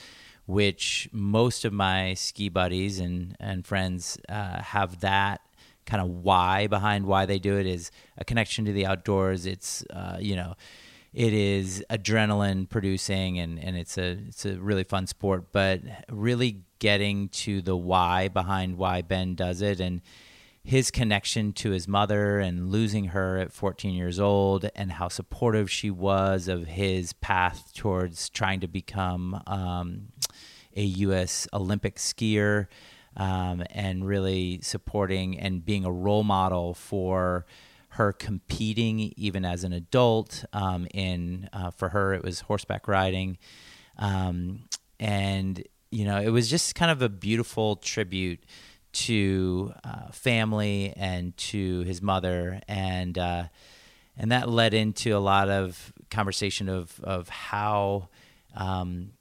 which 0.46 1.08
most 1.12 1.64
of 1.64 1.72
my 1.72 2.12
ski 2.14 2.48
buddies 2.48 2.98
and, 2.98 3.36
and 3.38 3.64
friends 3.64 4.18
uh, 4.28 4.60
have 4.60 4.98
that 4.98 5.42
kind 5.86 6.02
of 6.02 6.08
why 6.08 6.66
behind 6.66 7.06
why 7.06 7.24
they 7.24 7.38
do 7.38 7.56
it 7.56 7.64
is 7.64 7.92
a 8.18 8.24
connection 8.24 8.64
to 8.64 8.72
the 8.72 8.84
outdoors. 8.84 9.46
It's, 9.46 9.84
uh, 9.90 10.16
you 10.18 10.34
know, 10.34 10.56
it 11.14 11.32
is 11.32 11.84
adrenaline 11.88 12.68
producing 12.68 13.38
and, 13.38 13.62
and 13.62 13.76
it's 13.76 13.96
a 13.96 14.18
it's 14.26 14.44
a 14.44 14.56
really 14.56 14.82
fun 14.82 15.06
sport 15.06 15.52
but 15.52 15.80
really 16.10 16.62
getting 16.80 17.28
to 17.28 17.62
the 17.62 17.76
why 17.76 18.26
behind 18.26 18.76
why 18.76 19.02
ben 19.02 19.34
does 19.36 19.60
it 19.62 19.78
and 19.78 20.00
his 20.64 20.90
connection 20.90 21.52
to 21.52 21.70
his 21.70 21.88
mother 21.88 22.38
and 22.38 22.70
losing 22.70 23.06
her 23.06 23.38
at 23.38 23.52
14 23.52 23.94
years 23.94 24.20
old, 24.20 24.68
and 24.76 24.92
how 24.92 25.08
supportive 25.08 25.70
she 25.70 25.90
was 25.90 26.46
of 26.46 26.66
his 26.66 27.12
path 27.14 27.72
towards 27.74 28.28
trying 28.28 28.60
to 28.60 28.68
become 28.68 29.42
um, 29.46 30.08
a 30.76 30.82
U.S. 30.82 31.48
Olympic 31.52 31.96
skier, 31.96 32.68
um, 33.16 33.62
and 33.70 34.06
really 34.06 34.60
supporting 34.62 35.38
and 35.38 35.64
being 35.64 35.84
a 35.84 35.92
role 35.92 36.24
model 36.24 36.74
for 36.74 37.44
her 37.90 38.12
competing 38.12 39.12
even 39.16 39.44
as 39.44 39.64
an 39.64 39.72
adult. 39.72 40.44
Um, 40.52 40.86
in 40.94 41.48
uh, 41.52 41.72
for 41.72 41.90
her, 41.90 42.14
it 42.14 42.22
was 42.22 42.40
horseback 42.40 42.86
riding, 42.86 43.36
um, 43.98 44.64
and 45.00 45.62
you 45.90 46.06
know, 46.06 46.18
it 46.18 46.30
was 46.30 46.48
just 46.48 46.74
kind 46.74 46.90
of 46.90 47.02
a 47.02 47.08
beautiful 47.08 47.76
tribute 47.76 48.44
to 48.92 49.72
uh, 49.84 50.10
family 50.10 50.92
and 50.96 51.36
to 51.36 51.80
his 51.80 52.02
mother, 52.02 52.60
and 52.68 53.16
uh, 53.18 53.44
and 54.16 54.32
that 54.32 54.48
led 54.48 54.74
into 54.74 55.16
a 55.16 55.20
lot 55.20 55.48
of 55.48 55.92
conversation 56.10 56.68
of 56.68 57.00
of 57.02 57.28
how. 57.28 58.08
Um, 58.54 59.12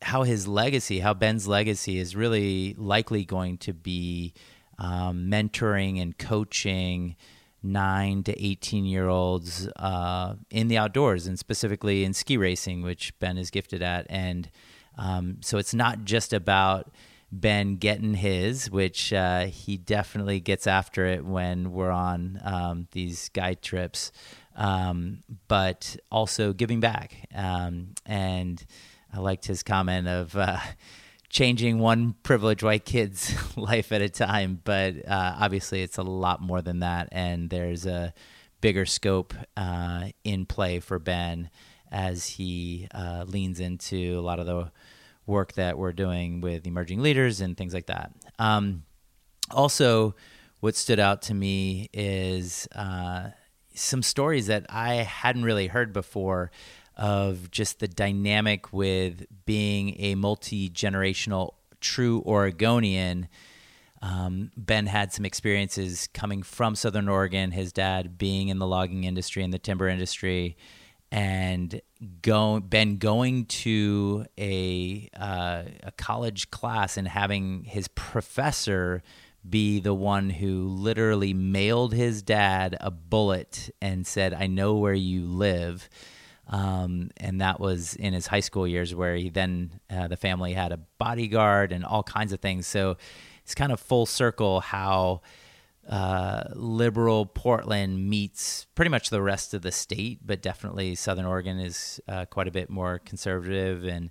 how 0.00 0.22
his 0.22 0.46
legacy, 0.46 1.00
how 1.00 1.12
Ben's 1.12 1.48
legacy 1.48 1.98
is 1.98 2.14
really 2.14 2.72
likely 2.78 3.24
going 3.24 3.58
to 3.58 3.72
be 3.72 4.32
um, 4.78 5.28
mentoring 5.28 6.00
and 6.00 6.16
coaching 6.16 7.16
nine 7.62 8.22
to 8.22 8.44
18 8.44 8.84
year 8.84 9.08
olds 9.08 9.68
uh, 9.76 10.34
in 10.50 10.68
the 10.68 10.78
outdoors 10.78 11.26
and 11.26 11.38
specifically 11.38 12.04
in 12.04 12.14
ski 12.14 12.36
racing, 12.36 12.82
which 12.82 13.18
Ben 13.18 13.36
is 13.36 13.50
gifted 13.50 13.82
at. 13.82 14.06
And 14.08 14.50
um, 14.96 15.38
so 15.40 15.58
it's 15.58 15.74
not 15.74 16.04
just 16.04 16.32
about 16.32 16.90
Ben 17.30 17.76
getting 17.76 18.14
his, 18.14 18.70
which 18.70 19.12
uh, 19.12 19.46
he 19.46 19.76
definitely 19.76 20.40
gets 20.40 20.66
after 20.66 21.06
it 21.06 21.24
when 21.24 21.72
we're 21.72 21.90
on 21.90 22.40
um, 22.42 22.88
these 22.92 23.28
guide 23.30 23.60
trips, 23.60 24.12
um, 24.56 25.22
but 25.46 25.96
also 26.10 26.52
giving 26.52 26.80
back. 26.80 27.28
Um, 27.34 27.94
and 28.06 28.64
I 29.12 29.18
liked 29.18 29.46
his 29.46 29.62
comment 29.62 30.08
of 30.08 30.36
uh, 30.36 30.58
changing 31.28 31.78
one 31.78 32.14
privileged 32.22 32.62
white 32.62 32.84
kid's 32.84 33.34
life 33.56 33.92
at 33.92 34.00
a 34.00 34.08
time, 34.08 34.60
but 34.64 35.06
uh, 35.06 35.36
obviously 35.38 35.82
it's 35.82 35.98
a 35.98 36.02
lot 36.02 36.40
more 36.40 36.62
than 36.62 36.80
that. 36.80 37.08
And 37.12 37.50
there's 37.50 37.84
a 37.84 38.14
bigger 38.60 38.86
scope 38.86 39.34
uh, 39.56 40.08
in 40.24 40.46
play 40.46 40.80
for 40.80 40.98
Ben 40.98 41.50
as 41.90 42.26
he 42.26 42.88
uh, 42.92 43.24
leans 43.26 43.60
into 43.60 44.18
a 44.18 44.22
lot 44.22 44.38
of 44.38 44.46
the 44.46 44.70
work 45.28 45.52
that 45.54 45.78
we're 45.78 45.92
doing 45.92 46.40
with 46.40 46.66
emerging 46.66 47.00
leaders 47.00 47.40
and 47.40 47.56
things 47.56 47.74
like 47.74 47.86
that. 47.86 48.12
Um, 48.38 48.84
also, 49.50 50.14
what 50.60 50.74
stood 50.74 50.98
out 50.98 51.22
to 51.22 51.34
me 51.34 51.88
is 51.92 52.66
uh, 52.74 53.28
some 53.74 54.02
stories 54.02 54.46
that 54.48 54.66
I 54.68 54.94
hadn't 54.94 55.44
really 55.44 55.68
heard 55.68 55.92
before 55.92 56.50
of 56.96 57.50
just 57.50 57.78
the 57.78 57.86
dynamic 57.86 58.72
with 58.72 59.24
being 59.46 59.94
a 60.00 60.16
multi 60.16 60.68
generational 60.68 61.54
true 61.80 62.22
Oregonian. 62.26 63.28
Um, 64.00 64.50
ben 64.56 64.86
had 64.86 65.12
some 65.12 65.24
experiences 65.24 66.08
coming 66.12 66.42
from 66.42 66.76
Southern 66.76 67.08
Oregon, 67.08 67.50
his 67.50 67.72
dad 67.72 68.16
being 68.16 68.48
in 68.48 68.58
the 68.58 68.66
logging 68.66 69.04
industry 69.04 69.42
and 69.42 69.52
the 69.52 69.58
timber 69.58 69.88
industry, 69.88 70.56
and 71.10 71.80
go, 72.22 72.60
Ben 72.60 72.98
going 72.98 73.46
to 73.46 74.26
a 74.38 75.08
uh, 75.18 75.64
a 75.82 75.92
college 75.96 76.50
class 76.50 76.96
and 76.96 77.08
having 77.08 77.64
his 77.64 77.88
professor 77.88 79.02
be 79.48 79.80
the 79.80 79.94
one 79.94 80.30
who 80.30 80.68
literally 80.68 81.32
mailed 81.32 81.94
his 81.94 82.22
dad 82.22 82.76
a 82.80 82.90
bullet 82.90 83.70
and 83.80 84.06
said, 84.06 84.34
"I 84.34 84.46
know 84.46 84.74
where 84.74 84.94
you 84.94 85.26
live." 85.26 85.88
Um, 86.50 87.10
and 87.18 87.40
that 87.42 87.60
was 87.60 87.94
in 87.94 88.14
his 88.14 88.26
high 88.26 88.40
school 88.40 88.66
years, 88.66 88.94
where 88.94 89.16
he 89.16 89.28
then 89.28 89.80
uh, 89.90 90.08
the 90.08 90.16
family 90.16 90.54
had 90.54 90.72
a 90.72 90.78
bodyguard 90.98 91.72
and 91.72 91.84
all 91.84 92.02
kinds 92.02 92.32
of 92.32 92.40
things. 92.40 92.66
So 92.66 92.96
it's 93.42 93.54
kind 93.54 93.72
of 93.72 93.80
full 93.80 94.06
circle 94.06 94.60
how 94.60 95.22
uh, 95.88 96.44
liberal 96.54 97.24
Portland 97.24 98.08
meets 98.10 98.66
pretty 98.74 98.90
much 98.90 99.08
the 99.08 99.22
rest 99.22 99.54
of 99.54 99.62
the 99.62 99.72
state, 99.72 100.20
but 100.24 100.42
definitely 100.42 100.94
Southern 100.94 101.24
Oregon 101.24 101.58
is 101.58 101.98
uh, 102.06 102.26
quite 102.26 102.46
a 102.46 102.50
bit 102.50 102.68
more 102.68 102.98
conservative, 102.98 103.84
and 103.84 104.10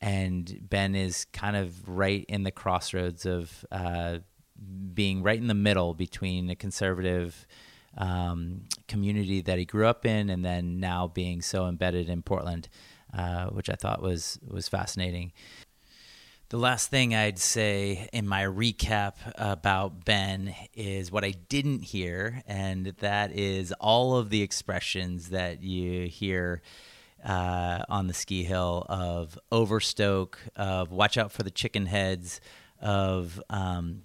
and 0.00 0.58
Ben 0.62 0.94
is 0.94 1.24
kind 1.26 1.56
of 1.56 1.88
right 1.88 2.24
in 2.28 2.44
the 2.44 2.52
crossroads 2.52 3.26
of 3.26 3.64
uh, 3.72 4.18
being 4.94 5.22
right 5.22 5.38
in 5.38 5.48
the 5.48 5.54
middle 5.54 5.94
between 5.94 6.48
a 6.50 6.54
conservative 6.54 7.46
um, 7.98 8.62
community 8.86 9.40
that 9.40 9.58
he 9.58 9.64
grew 9.64 9.86
up 9.86 10.06
in, 10.06 10.30
and 10.30 10.44
then 10.44 10.78
now 10.78 11.08
being 11.08 11.42
so 11.42 11.66
embedded 11.66 12.08
in 12.08 12.22
Portland, 12.22 12.68
uh, 13.16 13.46
which 13.46 13.68
I 13.68 13.74
thought 13.74 14.00
was 14.00 14.38
was 14.46 14.68
fascinating. 14.68 15.32
The 16.48 16.58
last 16.58 16.90
thing 16.90 17.12
I'd 17.12 17.40
say 17.40 18.08
in 18.12 18.28
my 18.28 18.44
recap 18.44 19.14
about 19.34 20.04
Ben 20.04 20.54
is 20.74 21.10
what 21.10 21.24
I 21.24 21.32
didn't 21.32 21.80
hear, 21.80 22.44
and 22.46 22.86
that 23.00 23.32
is 23.32 23.72
all 23.80 24.16
of 24.16 24.30
the 24.30 24.42
expressions 24.42 25.30
that 25.30 25.64
you 25.64 26.06
hear 26.06 26.62
uh, 27.24 27.82
on 27.88 28.06
the 28.06 28.14
ski 28.14 28.44
hill 28.44 28.86
of 28.88 29.36
overstoke, 29.50 30.38
of 30.54 30.92
watch 30.92 31.18
out 31.18 31.32
for 31.32 31.42
the 31.42 31.50
chicken 31.50 31.86
heads, 31.86 32.40
of 32.80 33.42
um, 33.50 34.02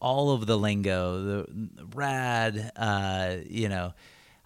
all 0.00 0.30
of 0.30 0.46
the 0.46 0.56
lingo, 0.56 1.24
the 1.24 1.46
rad, 1.92 2.70
uh, 2.76 3.34
you 3.44 3.68
know. 3.68 3.94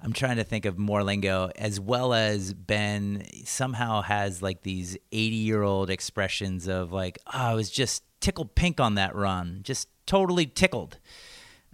I'm 0.02 0.12
trying 0.12 0.36
to 0.36 0.44
think 0.44 0.64
of 0.64 0.78
more 0.78 1.04
lingo, 1.04 1.50
as 1.54 1.78
well 1.78 2.12
as 2.12 2.52
Ben 2.52 3.24
somehow 3.44 4.02
has 4.02 4.42
like 4.42 4.62
these 4.62 4.98
80 5.12 5.36
year 5.36 5.62
old 5.62 5.90
expressions 5.90 6.66
of 6.66 6.92
like, 6.92 7.18
oh, 7.28 7.30
I 7.38 7.54
was 7.54 7.70
just 7.70 8.02
tickled 8.20 8.56
pink 8.56 8.80
on 8.80 8.96
that 8.96 9.14
run, 9.14 9.60
just 9.62 9.88
totally 10.06 10.46
tickled. 10.46 10.98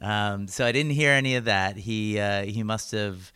Um, 0.02 0.46
so 0.46 0.66
I 0.66 0.72
didn't 0.72 0.92
hear 0.92 1.12
any 1.12 1.36
of 1.36 1.46
that. 1.46 1.78
He 1.78 2.20
uh, 2.20 2.44
he 2.44 2.62
must 2.62 2.92
have 2.92 3.32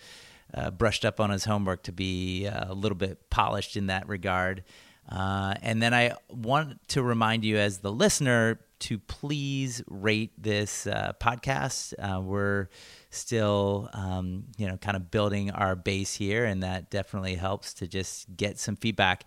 uh, 0.52 0.70
brushed 0.70 1.04
up 1.04 1.20
on 1.20 1.30
his 1.30 1.44
homework 1.44 1.84
to 1.84 1.92
be 1.92 2.46
uh, 2.46 2.72
a 2.72 2.74
little 2.74 2.96
bit 2.96 3.30
polished 3.30 3.76
in 3.76 3.86
that 3.86 4.08
regard. 4.08 4.62
Uh, 5.08 5.54
and 5.62 5.82
then 5.82 5.92
I 5.92 6.14
want 6.28 6.86
to 6.88 7.02
remind 7.02 7.44
you, 7.44 7.56
as 7.56 7.78
the 7.78 7.90
listener, 7.90 8.60
to 8.80 8.98
please 8.98 9.82
rate 9.88 10.32
this 10.38 10.86
uh, 10.86 11.12
podcast. 11.20 11.94
Uh, 11.98 12.20
we're 12.20 12.68
still, 13.12 13.88
um, 13.92 14.44
you 14.56 14.66
know, 14.66 14.76
kind 14.76 14.96
of 14.96 15.10
building 15.10 15.50
our 15.50 15.76
base 15.76 16.14
here, 16.14 16.44
and 16.44 16.62
that 16.62 16.90
definitely 16.90 17.36
helps 17.36 17.74
to 17.74 17.86
just 17.86 18.36
get 18.36 18.58
some 18.58 18.74
feedback. 18.74 19.24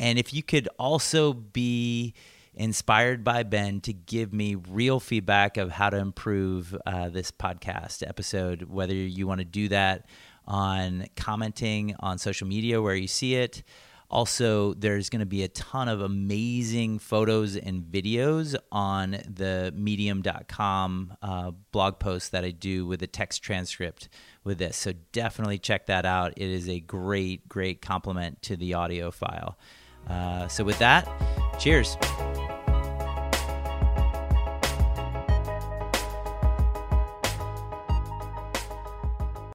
And 0.00 0.18
if 0.18 0.34
you 0.34 0.42
could 0.42 0.68
also 0.78 1.32
be 1.32 2.14
inspired 2.54 3.22
by 3.22 3.42
Ben 3.42 3.80
to 3.82 3.92
give 3.92 4.32
me 4.32 4.54
real 4.54 4.98
feedback 4.98 5.58
of 5.58 5.70
how 5.70 5.90
to 5.90 5.98
improve 5.98 6.74
uh, 6.86 7.08
this 7.10 7.30
podcast 7.30 8.06
episode, 8.06 8.62
whether 8.62 8.94
you 8.94 9.26
want 9.26 9.40
to 9.40 9.44
do 9.44 9.68
that 9.68 10.06
on 10.46 11.06
commenting 11.16 11.94
on 12.00 12.18
social 12.18 12.46
media 12.46 12.80
where 12.80 12.94
you 12.94 13.08
see 13.08 13.34
it. 13.34 13.62
Also, 14.10 14.74
there's 14.74 15.10
going 15.10 15.20
to 15.20 15.26
be 15.26 15.42
a 15.42 15.48
ton 15.48 15.88
of 15.88 16.00
amazing 16.00 16.98
photos 16.98 17.56
and 17.56 17.82
videos 17.82 18.54
on 18.70 19.12
the 19.28 19.72
medium.com 19.76 21.16
uh, 21.22 21.50
blog 21.72 21.98
post 21.98 22.32
that 22.32 22.44
I 22.44 22.50
do 22.50 22.86
with 22.86 23.02
a 23.02 23.06
text 23.06 23.42
transcript 23.42 24.08
with 24.44 24.58
this. 24.58 24.76
So 24.76 24.92
definitely 25.12 25.58
check 25.58 25.86
that 25.86 26.06
out. 26.06 26.34
It 26.36 26.48
is 26.48 26.68
a 26.68 26.80
great, 26.80 27.48
great 27.48 27.82
complement 27.82 28.42
to 28.42 28.56
the 28.56 28.74
audio 28.74 29.10
file. 29.10 29.58
Uh, 30.08 30.46
so, 30.46 30.62
with 30.62 30.78
that, 30.78 31.08
cheers. 31.58 31.96